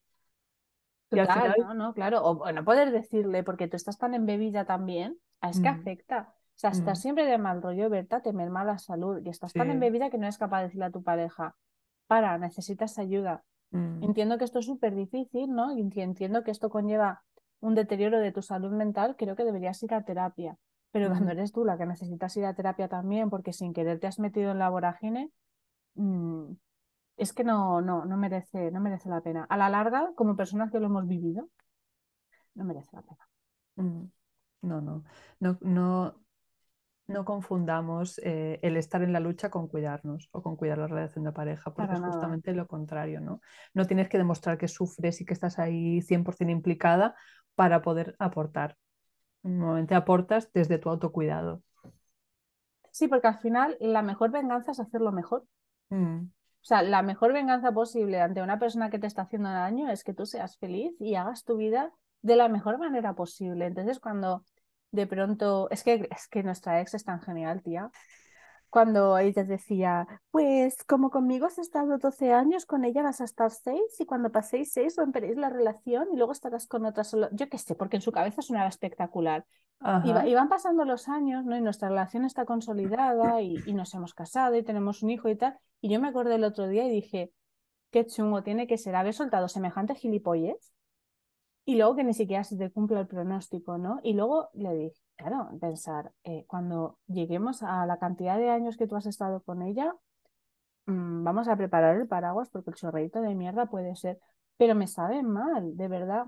Total, 1.09 1.53
no, 1.59 1.73
no, 1.73 1.93
claro. 1.93 2.21
O 2.23 2.49
no 2.49 2.63
poder 2.63 2.91
decirle, 2.91 3.43
porque 3.43 3.67
tú 3.67 3.75
estás 3.75 3.97
tan 3.97 4.13
embebida 4.13 4.63
también, 4.63 5.17
es 5.41 5.59
que 5.59 5.69
mm. 5.69 5.79
afecta. 5.79 6.33
O 6.33 6.59
sea, 6.59 6.69
estás 6.69 6.99
mm. 6.99 7.01
siempre 7.01 7.25
de 7.25 7.37
mal 7.37 7.61
rollo, 7.61 7.89
¿verdad? 7.89 8.21
Te 8.23 8.31
merma 8.31 8.63
la 8.63 8.77
salud 8.77 9.21
y 9.21 9.29
estás 9.29 9.51
tan 9.51 9.69
embebida 9.69 10.09
que 10.09 10.17
no 10.17 10.23
eres 10.23 10.37
capaz 10.37 10.59
de 10.59 10.63
decirle 10.65 10.85
a 10.85 10.91
tu 10.91 11.03
pareja, 11.03 11.55
para, 12.07 12.37
necesitas 12.37 12.97
ayuda. 12.97 13.43
Mm. 13.71 14.03
Entiendo 14.03 14.37
que 14.37 14.45
esto 14.45 14.59
es 14.59 14.65
súper 14.65 14.95
difícil, 14.95 15.53
¿no? 15.53 15.77
Y 15.77 15.81
entiendo 16.01 16.43
que 16.43 16.51
esto 16.51 16.69
conlleva 16.69 17.23
un 17.59 17.75
deterioro 17.75 18.19
de 18.19 18.31
tu 18.31 18.41
salud 18.41 18.71
mental, 18.71 19.15
creo 19.17 19.35
que 19.35 19.43
deberías 19.43 19.81
ir 19.83 19.93
a 19.93 20.03
terapia. 20.03 20.57
Pero 20.91 21.09
cuando 21.09 21.31
eres 21.31 21.51
tú 21.51 21.65
la 21.65 21.77
que 21.77 21.85
necesitas 21.85 22.35
ir 22.37 22.45
a 22.45 22.53
terapia 22.53 22.87
también, 22.87 23.29
porque 23.29 23.53
sin 23.53 23.73
querer 23.73 23.99
te 23.99 24.07
has 24.07 24.19
metido 24.19 24.51
en 24.51 24.59
la 24.59 24.69
vorágine, 24.69 25.31
es 27.17 27.33
que 27.33 27.43
no, 27.43 27.81
no, 27.81 28.05
no, 28.05 28.17
merece, 28.17 28.71
no 28.71 28.79
merece 28.79 29.09
la 29.09 29.21
pena. 29.21 29.45
A 29.49 29.57
la 29.57 29.69
larga, 29.69 30.11
como 30.15 30.35
personas 30.35 30.71
que 30.71 30.79
lo 30.79 30.85
hemos 30.85 31.07
vivido, 31.07 31.49
no 32.55 32.63
merece 32.63 32.89
la 32.95 33.01
pena. 33.01 33.27
No, 34.61 34.81
no, 34.81 35.03
no, 35.39 35.57
no, 35.61 36.15
no 37.07 37.23
confundamos 37.23 38.19
eh, 38.23 38.59
el 38.61 38.75
estar 38.75 39.01
en 39.01 39.13
la 39.13 39.19
lucha 39.19 39.49
con 39.49 39.67
cuidarnos 39.67 40.29
o 40.31 40.41
con 40.43 40.57
cuidar 40.57 40.77
la 40.77 40.87
relación 40.87 41.23
de 41.23 41.31
pareja, 41.31 41.73
porque 41.73 41.93
es 41.93 41.99
justamente 41.99 42.53
lo 42.53 42.67
contrario, 42.67 43.21
¿no? 43.21 43.41
No 43.73 43.85
tienes 43.85 44.09
que 44.09 44.17
demostrar 44.17 44.57
que 44.57 44.67
sufres 44.67 45.21
y 45.21 45.25
que 45.25 45.33
estás 45.33 45.57
ahí 45.57 46.01
100% 46.01 46.51
implicada 46.51 47.15
para 47.55 47.81
poder 47.81 48.15
aportar. 48.19 48.77
Normalmente 49.41 49.95
aportas 49.95 50.51
desde 50.53 50.77
tu 50.77 50.89
autocuidado. 50.89 51.63
Sí, 52.91 53.07
porque 53.07 53.27
al 53.27 53.39
final 53.39 53.77
la 53.79 54.01
mejor 54.01 54.31
venganza 54.31 54.71
es 54.71 54.79
hacerlo 54.79 55.11
mejor. 55.11 55.45
Mm. 55.89 56.25
O 56.25 56.65
sea, 56.67 56.81
la 56.81 57.01
mejor 57.01 57.31
venganza 57.31 57.71
posible 57.71 58.19
ante 58.19 58.41
una 58.41 58.59
persona 58.59 58.89
que 58.89 58.99
te 58.99 59.07
está 59.07 59.21
haciendo 59.21 59.49
daño 59.49 59.89
es 59.89 60.03
que 60.03 60.13
tú 60.13 60.25
seas 60.25 60.57
feliz 60.57 60.93
y 60.99 61.15
hagas 61.15 61.45
tu 61.45 61.55
vida 61.55 61.93
de 62.21 62.35
la 62.35 62.49
mejor 62.49 62.77
manera 62.77 63.13
posible. 63.13 63.65
Entonces, 63.65 63.99
cuando 63.99 64.43
de 64.91 65.07
pronto, 65.07 65.69
es 65.69 65.83
que, 65.83 66.07
es 66.11 66.27
que 66.27 66.43
nuestra 66.43 66.81
ex 66.81 66.93
es 66.93 67.03
tan 67.03 67.21
genial, 67.21 67.61
tía. 67.61 67.91
cuando 68.69 69.17
ella 69.17 69.43
decía, 69.43 70.07
pues 70.31 70.83
como 70.83 71.09
conmigo 71.09 71.45
has 71.45 71.57
estado 71.57 71.97
12 71.97 72.33
años, 72.33 72.65
con 72.65 72.83
ella 72.85 73.03
vas 73.03 73.21
a 73.21 73.25
estar 73.25 73.51
6 73.51 73.81
y 73.99 74.05
cuando 74.05 74.31
paséis 74.31 74.71
6 74.73 74.95
romperéis 74.97 75.37
la 75.37 75.49
relación 75.49 76.07
y 76.13 76.17
luego 76.17 76.31
estarás 76.31 76.67
con 76.67 76.85
otra 76.85 77.03
solo. 77.03 77.29
Yo 77.31 77.49
qué 77.49 77.57
sé, 77.57 77.75
porque 77.75 77.97
en 77.97 78.01
su 78.01 78.11
cabeza 78.11 78.41
sonaba 78.41 78.67
espectacular. 78.67 79.45
Y, 80.03 80.33
van 80.33 80.49
pasando 80.49 80.85
los 80.85 81.07
años, 81.07 81.45
¿no? 81.45 81.55
Y 81.55 81.61
nuestra 81.61 81.89
relación 81.89 82.25
está 82.25 82.45
consolidada 82.45 83.41
y, 83.41 83.57
y, 83.67 83.73
nos 83.73 83.93
hemos 83.93 84.15
casado 84.15 84.55
y 84.55 84.63
tenemos 84.63 85.03
un 85.03 85.11
hijo 85.11 85.29
y 85.29 85.35
tal. 85.35 85.57
Y 85.81 85.89
yo 85.89 86.01
me 86.01 86.07
acordé 86.07 86.35
el 86.35 86.43
otro 86.43 86.67
día 86.67 86.85
y 86.87 86.89
dije, 86.89 87.31
qué 87.91 88.05
chungo 88.05 88.41
tiene 88.41 88.65
que 88.65 88.79
ser 88.79 88.95
haber 88.95 89.13
soltado 89.13 89.47
semejante 89.47 89.93
gilipollez 89.93 90.73
y 91.67 91.75
luego 91.75 91.97
que 91.97 92.05
ni 92.05 92.13
siquiera 92.13 92.45
se 92.45 92.55
te 92.55 92.71
cumpla 92.71 93.01
el 93.01 93.07
pronóstico, 93.07 93.77
¿no? 93.77 93.99
Y 94.01 94.13
luego 94.13 94.47
le 94.53 94.73
dije, 94.73 95.01
claro, 95.17 95.49
pensar, 95.59 96.13
eh, 96.23 96.45
cuando 96.47 96.97
lleguemos 97.07 97.61
a 97.61 97.85
la 97.85 97.99
cantidad 97.99 98.37
de 98.37 98.49
años 98.49 98.77
que 98.77 98.87
tú 98.87 98.95
has 98.95 99.05
estado 99.05 99.41
con 99.41 99.61
ella, 99.61 99.93
mm, 100.85 101.25
vamos 101.25 101.49
a 101.49 101.57
preparar 101.57 101.97
el 101.97 102.07
paraguas 102.07 102.47
porque 102.49 102.69
el 102.69 102.77
chorreito 102.77 103.19
de 103.19 103.35
mierda 103.35 103.65
puede 103.65 103.97
ser, 103.97 104.17
pero 104.55 104.75
me 104.75 104.87
sabe 104.87 105.21
mal, 105.23 105.75
de 105.75 105.89
verdad. 105.89 106.27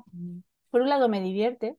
Por 0.71 0.81
un 0.81 0.89
lado 0.89 1.07
me 1.07 1.21
divierte, 1.21 1.77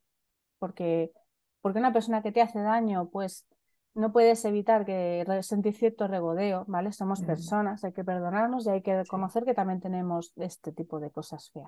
porque, 0.59 1.13
porque 1.61 1.81
una 1.81 1.93
persona 1.93 2.23
que 2.23 2.33
te 2.33 2.41
hace 2.41 2.61
daño, 2.61 3.11
pues 3.11 3.47
no 3.93 4.11
puedes 4.11 4.43
evitar 4.47 4.87
que 4.87 5.23
sentir 5.43 5.75
cierto 5.75 6.09
regodeo, 6.09 6.65
¿vale? 6.67 6.93
Somos 6.93 7.21
personas, 7.21 7.85
hay 7.85 7.93
que 7.93 8.05
perdonarnos 8.05 8.65
y 8.67 8.71
hay 8.71 8.81
que 8.81 8.97
reconocer 8.97 9.45
que 9.45 9.53
también 9.53 9.81
tenemos 9.81 10.33
este 10.37 10.73
tipo 10.73 10.99
de 10.99 11.11
cosas 11.11 11.51
feas. 11.51 11.67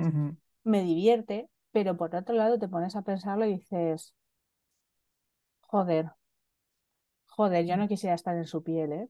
Me 0.64 0.82
divierte, 0.82 1.50
pero 1.72 1.96
por 1.96 2.14
otro 2.14 2.34
lado 2.34 2.58
te 2.58 2.68
pones 2.68 2.96
a 2.96 3.02
pensarlo 3.02 3.44
y 3.46 3.54
dices, 3.54 4.14
Joder. 5.72 6.12
Joder, 7.28 7.64
yo 7.64 7.76
no 7.78 7.88
quisiera 7.88 8.14
estar 8.14 8.36
en 8.36 8.44
su 8.44 8.62
piel, 8.62 8.92
¿eh? 8.92 9.08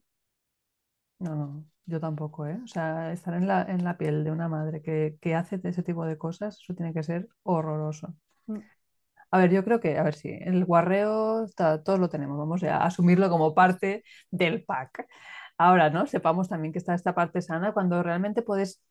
No, 1.18 1.34
no, 1.34 1.64
yo 1.86 1.98
tampoco, 1.98 2.46
¿eh? 2.46 2.60
O 2.62 2.68
sea, 2.68 3.12
estar 3.12 3.34
en 3.34 3.48
la, 3.48 3.62
en 3.62 3.82
la 3.82 3.98
piel 3.98 4.22
de 4.22 4.30
una 4.30 4.48
madre 4.48 4.80
que, 4.80 5.18
que 5.20 5.34
hace 5.34 5.60
ese 5.64 5.82
tipo 5.82 6.04
de 6.04 6.16
cosas, 6.18 6.60
eso 6.60 6.72
tiene 6.74 6.94
que 6.94 7.02
ser 7.02 7.28
horroroso. 7.42 8.14
Mm. 8.46 8.58
A 9.32 9.38
ver, 9.38 9.50
yo 9.50 9.64
creo 9.64 9.80
que, 9.80 9.98
a 9.98 10.04
ver 10.04 10.14
si, 10.14 10.28
el 10.30 10.64
guarreo 10.64 11.46
todos 11.56 11.98
lo 11.98 12.08
tenemos, 12.08 12.38
vamos 12.38 12.62
a 12.62 12.84
asumirlo 12.84 13.28
como 13.28 13.54
parte 13.54 14.04
del 14.30 14.64
pack. 14.64 15.08
Ahora, 15.58 15.90
¿no? 15.90 16.06
Sepamos 16.06 16.48
también 16.48 16.72
que 16.72 16.78
está 16.78 16.94
esta 16.94 17.14
parte 17.14 17.42
sana 17.42 17.72
cuando 17.72 18.04
realmente 18.04 18.42
puedes 18.42 18.82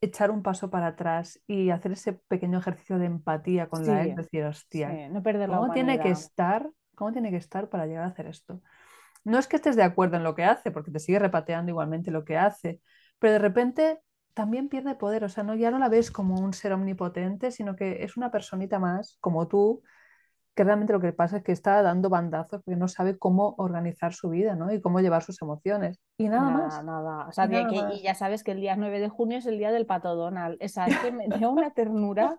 echar 0.00 0.30
un 0.30 0.42
paso 0.42 0.70
para 0.70 0.88
atrás 0.88 1.40
y 1.46 1.70
hacer 1.70 1.92
ese 1.92 2.14
pequeño 2.14 2.58
ejercicio 2.58 2.98
de 2.98 3.06
empatía 3.06 3.68
con 3.68 3.86
la 3.86 4.04
ex, 4.04 4.16
decir, 4.16 4.44
hostia, 4.44 5.08
no 5.10 5.22
perder 5.22 5.48
¿cómo 5.48 5.72
tiene 5.72 5.98
que 6.00 6.10
estar 6.10 6.68
¿Cómo 6.96 7.12
tiene 7.12 7.30
que 7.30 7.36
estar 7.36 7.68
para 7.68 7.86
llegar 7.86 8.04
a 8.04 8.08
hacer 8.08 8.26
esto? 8.26 8.60
No 9.22 9.38
es 9.38 9.46
que 9.46 9.56
estés 9.56 9.76
de 9.76 9.82
acuerdo 9.82 10.16
en 10.16 10.24
lo 10.24 10.34
que 10.34 10.44
hace, 10.44 10.70
porque 10.70 10.90
te 10.90 10.98
sigue 10.98 11.18
repateando 11.18 11.70
igualmente 11.70 12.10
lo 12.10 12.24
que 12.24 12.38
hace, 12.38 12.80
pero 13.18 13.34
de 13.34 13.38
repente 13.38 14.00
también 14.34 14.68
pierde 14.68 14.94
poder, 14.94 15.24
o 15.24 15.28
sea, 15.28 15.44
no, 15.44 15.54
ya 15.54 15.70
no 15.70 15.78
la 15.78 15.88
ves 15.88 16.10
como 16.10 16.36
un 16.40 16.52
ser 16.52 16.72
omnipotente, 16.72 17.50
sino 17.50 17.76
que 17.76 18.02
es 18.02 18.16
una 18.16 18.30
personita 18.30 18.78
más, 18.78 19.18
como 19.20 19.46
tú, 19.46 19.82
que 20.56 20.64
realmente 20.64 20.94
lo 20.94 21.00
que 21.00 21.12
pasa 21.12 21.36
es 21.36 21.42
que 21.44 21.52
está 21.52 21.82
dando 21.82 22.08
bandazos 22.08 22.62
porque 22.62 22.78
no 22.78 22.88
sabe 22.88 23.18
cómo 23.18 23.54
organizar 23.58 24.14
su 24.14 24.30
vida 24.30 24.56
¿no? 24.56 24.72
y 24.72 24.80
cómo 24.80 25.00
llevar 25.00 25.22
sus 25.22 25.40
emociones. 25.42 26.00
Y 26.16 26.30
nada, 26.30 26.50
más. 26.50 26.82
Nada. 26.82 27.26
O 27.28 27.32
sea, 27.32 27.46
y, 27.92 28.00
ya 28.00 28.14
sabes 28.14 28.42
que 28.42 28.52
el 28.52 28.62
día 28.62 28.74
9 28.74 28.98
de 28.98 29.10
junio 29.10 29.36
es 29.36 29.44
el 29.44 29.58
día 29.58 29.70
del 29.70 29.84
pato 29.84 30.14
Donald. 30.14 30.56
Esa 30.60 30.86
es 30.86 30.96
que 31.00 31.12
me 31.12 31.28
dio 31.28 31.50
una 31.50 31.72
ternura, 31.74 32.38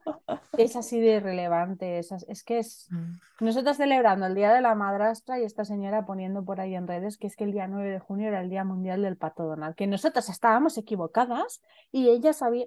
es 0.58 0.76
así 0.76 1.00
de 1.00 1.20
relevante. 1.20 2.00
Es, 2.00 2.12
es 2.12 2.44
que 2.44 2.58
es. 2.58 2.88
Mm. 2.90 3.46
Nosotros 3.46 3.78
celebrando 3.78 4.26
el 4.26 4.34
día 4.34 4.52
de 4.52 4.62
la 4.62 4.74
madrastra 4.74 5.40
y 5.40 5.44
esta 5.44 5.64
señora 5.64 6.08
poniendo 6.08 6.44
por 6.44 6.60
ahí 6.60 6.74
en 6.74 6.88
redes 6.88 7.20
que 7.20 7.28
es 7.28 7.36
que 7.36 7.44
el 7.44 7.52
día 7.52 7.68
9 7.68 7.88
de 7.88 8.00
junio 8.00 8.30
era 8.30 8.42
el 8.42 8.50
día 8.50 8.64
mundial 8.64 9.04
del 9.04 9.18
pato 9.18 9.44
Donald. 9.44 9.76
Que 9.76 9.86
nosotras 9.86 10.28
estábamos 10.30 10.76
equivocadas 10.80 11.62
y 11.92 12.10
ella 12.10 12.34
sabía. 12.34 12.66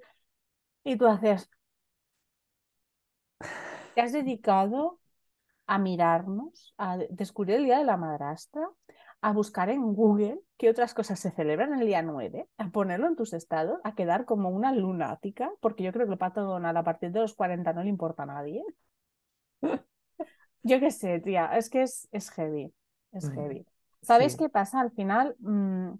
Y 0.85 0.97
tú 0.97 1.09
haces. 1.09 1.51
Te 3.97 4.01
has 4.01 4.13
dedicado 4.13 5.00
a 5.71 5.79
mirarnos, 5.79 6.75
a 6.79 6.99
descubrir 7.11 7.55
el 7.55 7.65
Día 7.65 7.79
de 7.79 7.85
la 7.85 7.97
Madrastra, 7.97 8.69
a 9.21 9.33
buscar 9.33 9.71
en 9.71 9.95
Google 9.95 10.41
qué 10.57 10.69
otras 10.69 10.95
cosas 10.95 11.21
se 11.21 11.31
celebran 11.31 11.81
el 11.81 11.87
día 11.87 12.03
9, 12.03 12.49
a 12.59 12.71
ponerlo 12.71 13.07
en 13.07 13.15
tus 13.15 13.33
estados, 13.35 13.79
a 13.85 13.95
quedar 13.95 14.25
como 14.25 14.49
una 14.49 14.73
lunática, 14.73 15.49
porque 15.61 15.85
yo 15.85 15.93
creo 15.93 16.07
que 16.07 16.15
el 16.15 16.19
pato 16.19 16.43
Donald 16.43 16.77
a 16.77 16.83
partir 16.83 17.13
de 17.13 17.21
los 17.21 17.35
40 17.35 17.73
no 17.73 17.85
le 17.85 17.89
importa 17.89 18.25
a 18.25 18.27
nadie. 18.27 18.65
yo 20.65 20.81
qué 20.81 20.91
sé, 20.91 21.21
tía, 21.21 21.57
es 21.57 21.71
que 21.71 21.83
es, 21.83 22.09
es 22.11 22.31
heavy, 22.31 22.75
es 23.13 23.31
heavy. 23.31 23.65
¿Sabéis 24.03 24.37
qué 24.37 24.49
pasa? 24.49 24.81
Al 24.81 24.91
final, 24.91 25.37
mm, 25.39 25.91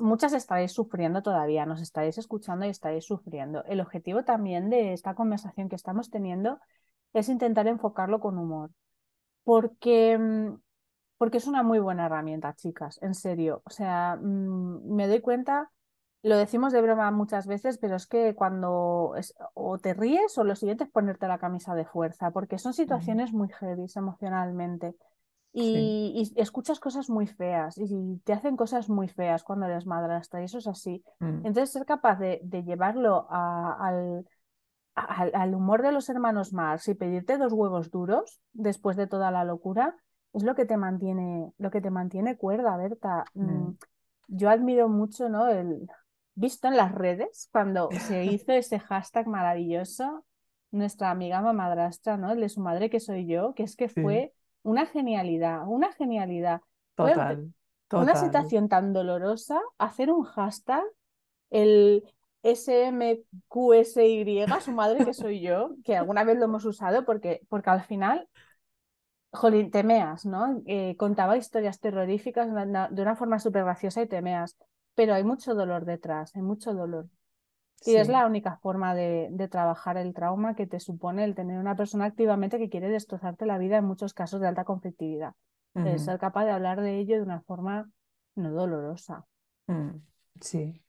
muchas 0.00 0.34
estaréis 0.34 0.72
sufriendo 0.72 1.22
todavía, 1.22 1.64
nos 1.64 1.80
estaréis 1.80 2.18
escuchando 2.18 2.66
y 2.66 2.68
estaréis 2.68 3.06
sufriendo. 3.06 3.64
El 3.64 3.80
objetivo 3.80 4.22
también 4.22 4.68
de 4.68 4.92
esta 4.92 5.14
conversación 5.14 5.70
que 5.70 5.76
estamos 5.76 6.10
teniendo 6.10 6.60
es 7.14 7.28
intentar 7.28 7.66
enfocarlo 7.66 8.20
con 8.20 8.36
humor. 8.38 8.70
Porque, 9.44 10.18
mm, 10.18 10.60
porque 11.16 11.38
es 11.38 11.46
una 11.46 11.62
muy 11.62 11.78
buena 11.78 12.06
herramienta, 12.06 12.54
chicas, 12.54 12.98
en 13.02 13.14
serio. 13.14 13.62
O 13.64 13.70
sea, 13.70 14.16
mm, 14.20 14.94
me 14.94 15.08
doy 15.08 15.20
cuenta, 15.20 15.70
lo 16.22 16.36
decimos 16.36 16.72
de 16.72 16.82
broma 16.82 17.10
muchas 17.10 17.46
veces, 17.46 17.78
pero 17.78 17.96
es 17.96 18.06
que 18.06 18.34
cuando 18.34 19.14
o 19.54 19.78
te 19.78 19.94
ríes 19.94 20.36
o 20.38 20.44
lo 20.44 20.56
siguiente 20.56 20.84
es 20.84 20.90
ponerte 20.90 21.28
la 21.28 21.38
camisa 21.38 21.74
de 21.74 21.84
fuerza, 21.84 22.30
porque 22.30 22.58
son 22.58 22.72
situaciones 22.74 23.32
muy 23.32 23.48
heavy 23.48 23.86
emocionalmente. 23.94 24.94
Y, 25.56 26.32
escuchas 26.34 26.80
cosas 26.80 27.08
muy 27.08 27.28
feas 27.28 27.78
y 27.78 28.20
te 28.24 28.32
hacen 28.32 28.56
cosas 28.56 28.88
muy 28.88 29.06
feas 29.06 29.44
cuando 29.44 29.66
eres 29.66 29.86
madrastra 29.86 30.40
y 30.40 30.46
eso 30.46 30.58
es 30.58 30.66
así. 30.66 31.04
Mm. 31.20 31.46
Entonces 31.46 31.70
ser 31.70 31.84
capaz 31.84 32.18
de, 32.18 32.40
llevarlo 32.66 33.28
al, 33.30 34.26
al, 34.94 35.54
humor 35.54 35.82
de 35.82 35.92
los 35.92 36.08
hermanos 36.08 36.52
Marx 36.52 36.88
y 36.88 36.94
pedirte 36.94 37.36
dos 37.36 37.52
huevos 37.52 37.90
duros 37.90 38.40
después 38.52 38.96
de 38.96 39.06
toda 39.06 39.30
la 39.30 39.44
locura 39.44 39.96
es 40.32 40.42
lo 40.42 40.54
que 40.54 40.64
te 40.64 40.76
mantiene, 40.76 41.52
lo 41.58 41.70
que 41.70 41.80
te 41.80 41.90
mantiene 41.90 42.36
cuerda, 42.36 42.76
Berta. 42.76 43.24
Mm, 43.34 43.44
mm. 43.44 43.78
Yo 44.28 44.50
admiro 44.50 44.88
mucho, 44.88 45.28
¿no? 45.28 45.48
El 45.48 45.88
visto 46.34 46.66
en 46.68 46.76
las 46.76 46.92
redes 46.92 47.48
cuando 47.52 47.88
se 47.92 48.24
hizo 48.24 48.52
ese 48.52 48.80
hashtag 48.80 49.28
maravilloso, 49.28 50.24
nuestra 50.72 51.10
amiga 51.10 51.40
mamadrastra, 51.40 52.16
¿no? 52.16 52.32
El 52.32 52.40
de 52.40 52.48
su 52.48 52.60
madre 52.60 52.90
que 52.90 53.00
soy 53.00 53.26
yo, 53.26 53.54
que 53.54 53.62
es 53.62 53.76
que 53.76 53.88
fue 53.88 54.32
una 54.62 54.86
genialidad, 54.86 55.66
una 55.66 55.92
genialidad. 55.92 56.60
Total, 56.96 57.52
Una 57.92 58.16
situación 58.16 58.68
tan 58.68 58.92
dolorosa, 58.92 59.60
hacer 59.78 60.10
un 60.10 60.24
hashtag, 60.24 60.82
el 61.50 62.04
SMQSY, 62.44 64.44
su 64.60 64.72
madre 64.72 65.04
que 65.04 65.14
soy 65.14 65.40
yo, 65.40 65.70
que 65.82 65.96
alguna 65.96 66.24
vez 66.24 66.38
lo 66.38 66.44
hemos 66.44 66.64
usado 66.66 67.04
porque, 67.04 67.40
porque 67.48 67.70
al 67.70 67.82
final, 67.82 68.28
jolín, 69.32 69.70
temeas, 69.70 70.26
¿no? 70.26 70.62
Eh, 70.66 70.94
contaba 70.96 71.38
historias 71.38 71.80
terroríficas 71.80 72.48
de 72.52 73.02
una 73.02 73.16
forma 73.16 73.38
súper 73.38 73.64
graciosa 73.64 74.02
y 74.02 74.08
temeas, 74.08 74.58
pero 74.94 75.14
hay 75.14 75.24
mucho 75.24 75.54
dolor 75.54 75.86
detrás, 75.86 76.36
hay 76.36 76.42
mucho 76.42 76.74
dolor. 76.74 77.08
Y 77.86 77.96
es 77.96 78.08
la 78.08 78.26
única 78.26 78.56
forma 78.58 78.94
de, 78.94 79.48
trabajar 79.50 79.96
el 79.96 80.14
trauma 80.14 80.54
que 80.54 80.66
te 80.66 80.80
supone 80.80 81.24
el 81.24 81.34
tener 81.34 81.58
una 81.58 81.76
persona 81.76 82.06
activamente 82.06 82.58
que 82.58 82.70
quiere 82.70 82.88
destrozarte 82.88 83.46
la 83.46 83.58
vida 83.58 83.78
en 83.78 83.84
muchos 83.84 84.14
casos 84.14 84.40
de 84.40 84.48
alta 84.48 84.64
conflictividad. 84.64 85.34
ser 85.96 86.18
capaz 86.18 86.44
de 86.44 86.52
hablar 86.52 86.80
de 86.80 86.98
ello 86.98 87.16
de 87.16 87.22
una 87.22 87.40
forma 87.42 87.90
no 88.36 88.52
dolorosa. 88.52 89.26
Mm, 89.66 89.96
sí, 90.40 90.82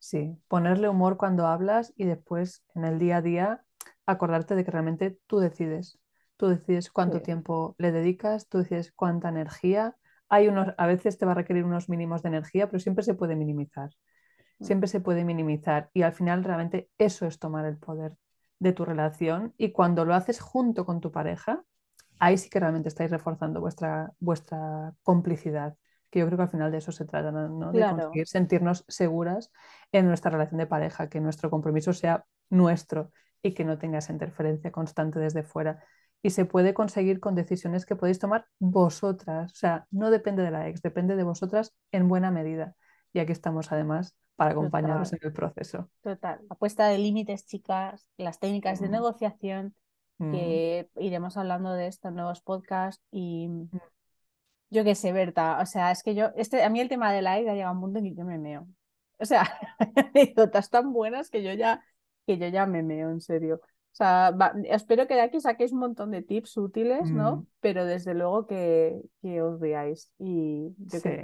Sí, 0.00 0.34
ponerle 0.48 0.88
humor 0.88 1.18
cuando 1.18 1.46
hablas 1.46 1.92
y 1.94 2.06
después 2.06 2.64
en 2.74 2.86
el 2.86 2.98
día 2.98 3.18
a 3.18 3.22
día 3.22 3.64
acordarte 4.06 4.54
de 4.56 4.64
que 4.64 4.70
realmente 4.70 5.18
tú 5.26 5.38
decides. 5.38 5.98
Tú 6.38 6.48
decides 6.48 6.90
cuánto 6.90 7.20
tiempo 7.20 7.74
le 7.76 7.92
dedicas, 7.92 8.48
tú 8.48 8.58
decides 8.58 8.92
cuánta 8.92 9.28
energía. 9.28 9.94
Hay 10.30 10.48
unos, 10.48 10.68
a 10.78 10.86
veces 10.86 11.18
te 11.18 11.26
va 11.26 11.32
a 11.32 11.34
requerir 11.34 11.64
unos 11.64 11.90
mínimos 11.90 12.22
de 12.22 12.30
energía, 12.30 12.66
pero 12.66 12.80
siempre 12.80 13.04
se 13.04 13.12
puede 13.12 13.36
minimizar. 13.36 13.90
Mm. 14.58 14.64
Siempre 14.64 14.88
se 14.88 15.00
puede 15.00 15.22
minimizar 15.22 15.90
y 15.92 16.00
al 16.00 16.14
final 16.14 16.44
realmente 16.44 16.88
eso 16.96 17.26
es 17.26 17.38
tomar 17.38 17.66
el 17.66 17.76
poder 17.76 18.16
de 18.58 18.72
tu 18.72 18.86
relación 18.86 19.52
y 19.58 19.70
cuando 19.70 20.06
lo 20.06 20.14
haces 20.14 20.40
junto 20.40 20.86
con 20.86 21.00
tu 21.00 21.12
pareja, 21.12 21.62
ahí 22.18 22.38
sí 22.38 22.48
que 22.48 22.60
realmente 22.60 22.88
estáis 22.88 23.10
reforzando 23.10 23.60
vuestra, 23.60 24.14
vuestra 24.18 24.94
complicidad 25.02 25.76
que 26.10 26.18
yo 26.18 26.26
creo 26.26 26.36
que 26.36 26.42
al 26.42 26.50
final 26.50 26.72
de 26.72 26.78
eso 26.78 26.92
se 26.92 27.04
trata, 27.04 27.30
¿no? 27.30 27.72
de 27.72 27.80
conseguir 27.80 28.26
sentirnos 28.26 28.84
seguras 28.88 29.52
en 29.92 30.06
nuestra 30.06 30.30
relación 30.30 30.58
de 30.58 30.66
pareja, 30.66 31.08
que 31.08 31.20
nuestro 31.20 31.50
compromiso 31.50 31.92
sea 31.92 32.24
nuestro 32.50 33.12
y 33.42 33.54
que 33.54 33.64
no 33.64 33.78
tenga 33.78 33.98
esa 33.98 34.12
interferencia 34.12 34.72
constante 34.72 35.18
desde 35.18 35.44
fuera. 35.44 35.82
Y 36.22 36.30
se 36.30 36.44
puede 36.44 36.74
conseguir 36.74 37.20
con 37.20 37.34
decisiones 37.34 37.86
que 37.86 37.96
podéis 37.96 38.18
tomar 38.18 38.44
vosotras, 38.58 39.52
o 39.52 39.56
sea, 39.56 39.86
no 39.90 40.10
depende 40.10 40.42
de 40.42 40.50
la 40.50 40.68
ex, 40.68 40.82
depende 40.82 41.16
de 41.16 41.22
vosotras 41.22 41.74
en 41.92 42.08
buena 42.08 42.30
medida. 42.30 42.74
Y 43.12 43.20
aquí 43.20 43.32
estamos 43.32 43.72
además 43.72 44.14
para 44.36 44.50
acompañaros 44.50 45.12
en 45.12 45.20
el 45.22 45.32
proceso. 45.32 45.88
Total. 46.02 46.40
Apuesta 46.50 46.88
de 46.88 46.98
límites, 46.98 47.46
chicas, 47.46 48.06
las 48.16 48.38
técnicas 48.38 48.80
de 48.80 48.88
mm. 48.88 48.92
negociación, 48.92 49.74
mm. 50.18 50.32
que 50.32 50.90
iremos 50.96 51.36
hablando 51.36 51.72
de 51.72 51.86
estos 51.86 52.12
nuevos 52.12 52.42
podcasts 52.42 53.02
y, 53.10 53.48
mm 53.48 53.70
yo 54.70 54.84
qué 54.84 54.94
sé, 54.94 55.12
Berta, 55.12 55.58
o 55.60 55.66
sea, 55.66 55.90
es 55.90 56.02
que 56.02 56.14
yo, 56.14 56.30
este, 56.36 56.62
a 56.62 56.70
mí 56.70 56.80
el 56.80 56.88
tema 56.88 57.12
de 57.12 57.22
la 57.22 57.40
ida 57.40 57.54
llega 57.54 57.68
a 57.68 57.72
un 57.72 57.80
punto 57.80 57.98
en 57.98 58.04
que 58.04 58.14
yo 58.14 58.24
me 58.24 58.38
meo. 58.38 58.66
O 59.18 59.24
sea, 59.24 59.42
anécdotas 60.14 60.70
tan 60.70 60.92
buenas 60.92 61.28
que 61.28 61.42
yo 61.42 61.52
ya, 61.52 61.84
que 62.26 62.38
yo 62.38 62.48
ya 62.48 62.66
me 62.66 62.82
meo, 62.82 63.10
en 63.10 63.20
serio. 63.20 63.60
O 63.92 63.96
sea, 64.00 64.32
espero 64.66 65.08
que 65.08 65.14
de 65.14 65.22
aquí 65.22 65.40
saquéis 65.40 65.72
un 65.72 65.80
montón 65.80 66.12
de 66.12 66.22
tips 66.22 66.56
útiles, 66.56 67.10
¿no? 67.10 67.36
Mm. 67.36 67.46
Pero 67.60 67.84
desde 67.84 68.14
luego 68.14 68.46
que, 68.46 69.02
que 69.20 69.42
os 69.42 69.58
veáis 69.58 70.12
y 70.18 70.74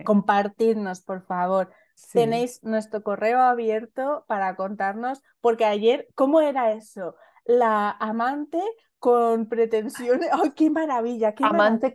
compartidnos, 0.04 1.00
por 1.00 1.22
favor. 1.22 1.70
Tenéis 2.12 2.62
nuestro 2.64 3.02
correo 3.02 3.38
abierto 3.38 4.24
para 4.26 4.56
contarnos, 4.56 5.22
porque 5.40 5.64
ayer, 5.64 6.08
¿cómo 6.14 6.40
era 6.40 6.72
eso? 6.72 7.14
La 7.46 7.90
amante 7.90 8.60
con 9.06 9.46
pretensiones. 9.46 10.28
¡Ay, 10.32 10.50
qué 10.50 10.68
maravilla! 10.68 11.32
amante, 11.42 11.94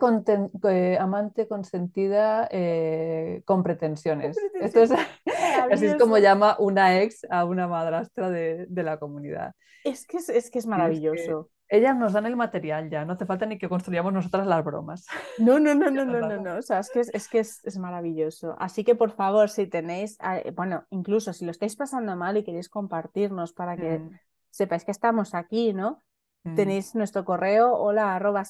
eh, 0.70 0.97
amante 0.97 1.45
consentida 1.45 2.47
eh, 2.49 3.41
con 3.43 3.64
pretensiones. 3.64 4.38
Esto 4.62 4.80
es, 4.80 4.91
así 5.72 5.88
es 5.88 5.95
como 5.95 6.20
llama 6.20 6.55
una 6.57 7.01
ex 7.01 7.28
a 7.30 7.43
una 7.43 7.68
madrastra 7.68 8.30
de, 8.30 8.66
la 8.70 8.97
comunidad. 8.97 9.55
Es 9.84 10.07
que 10.07 10.20
es, 10.20 10.49
que 10.49 10.59
es 10.59 10.66
maravilloso. 10.66 11.49
ellas 11.68 11.97
nos 11.97 12.14
dan 12.14 12.28
el 12.28 12.38
material 12.38 12.89
ya, 12.89 13.03
no 13.03 13.12
hace 13.12 13.26
falta 13.26 13.45
ni 13.45 13.57
que 13.57 13.68
construyamos 13.68 14.14
nosotras 14.14 14.47
las 14.47 14.64
bromas. 14.64 15.05
No, 15.38 15.59
no, 15.59 15.76
no, 15.76 15.91
no, 15.91 16.05
no, 16.05 16.22
no, 16.22 16.38
no. 16.39 16.59
O 16.59 16.62
sea, 16.62 16.80
es 16.80 16.89
que, 16.91 17.01
es, 17.01 17.28
que 17.28 17.39
es, 17.39 17.78
maravilloso. 17.78 18.55
Así 18.57 18.86
que 18.86 18.95
por 18.95 19.12
favor, 19.12 19.49
si 19.49 19.68
tenéis, 19.68 20.18
eh, 20.24 20.53
bueno, 20.55 20.86
incluso 20.91 21.34
si 21.34 21.43
lo 21.43 21.51
estáis 21.51 21.76
pasando 21.76 22.16
mal 22.16 22.38
y 22.38 22.45
queréis 22.45 22.70
compartirnos 22.70 23.51
para 23.51 23.76
que 23.76 23.99
mm. 23.99 24.20
sepáis 24.49 24.86
que 24.86 24.91
estamos 24.91 25.36
aquí, 25.36 25.74
¿no? 25.74 26.01
Mm. 26.44 26.56
Tenéis 26.56 26.96
nuestro 26.96 27.24
correo 27.24 27.74
hola 27.74 28.16
arroba 28.16 28.44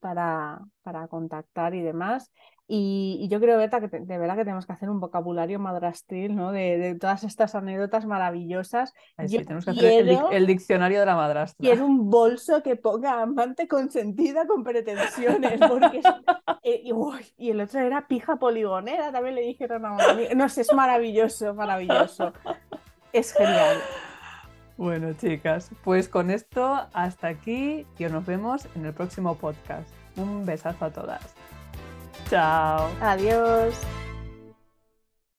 para, 0.00 0.60
para 0.82 1.08
contactar 1.08 1.74
y 1.74 1.82
demás. 1.82 2.30
Y, 2.66 3.28
yo 3.30 3.40
creo, 3.40 3.58
Beta, 3.58 3.78
que 3.78 3.88
de 3.88 4.18
verdad 4.18 4.36
que 4.36 4.44
tenemos 4.44 4.64
que 4.64 4.72
hacer 4.72 4.88
un 4.88 4.98
vocabulario 4.98 5.58
madrastril, 5.58 6.34
¿no? 6.34 6.50
De, 6.50 6.96
todas 6.98 7.22
estas 7.22 7.54
anécdotas 7.54 8.06
maravillosas. 8.06 8.94
tenemos 9.16 9.66
que 9.66 9.72
hacer 9.72 10.08
el, 10.32 10.46
diccionario 10.46 11.00
de 11.00 11.06
la 11.06 11.14
madrastra. 11.14 11.62
Quiero 11.62 11.84
un 11.84 12.08
bolso 12.08 12.62
que 12.62 12.76
ponga 12.76 13.20
amante 13.20 13.68
consentida 13.68 14.46
con 14.46 14.64
pretensiones. 14.64 15.60
Porque 15.60 16.00
eh, 16.62 16.82
y, 17.36 17.50
el 17.50 17.60
otro 17.60 17.80
era 17.80 18.06
pija 18.06 18.36
poligonera, 18.36 19.12
también 19.12 19.34
le 19.34 19.42
dijeron 19.42 19.84
a 19.84 19.92
una 19.92 20.34
No 20.34 20.48
sé, 20.48 20.62
es 20.62 20.72
maravilloso, 20.72 21.52
maravilloso. 21.52 22.32
Es 23.12 23.34
genial. 23.34 23.76
Bueno, 24.76 25.12
chicas, 25.12 25.70
pues 25.84 26.08
con 26.08 26.30
esto 26.30 26.88
hasta 26.92 27.28
aquí 27.28 27.86
y 27.98 28.04
nos 28.04 28.26
vemos 28.26 28.66
en 28.74 28.86
el 28.86 28.92
próximo 28.92 29.36
podcast. 29.36 29.88
Un 30.16 30.44
besazo 30.44 30.86
a 30.86 30.90
todas. 30.90 31.34
Chao. 32.28 32.88
Adiós. 33.00 33.74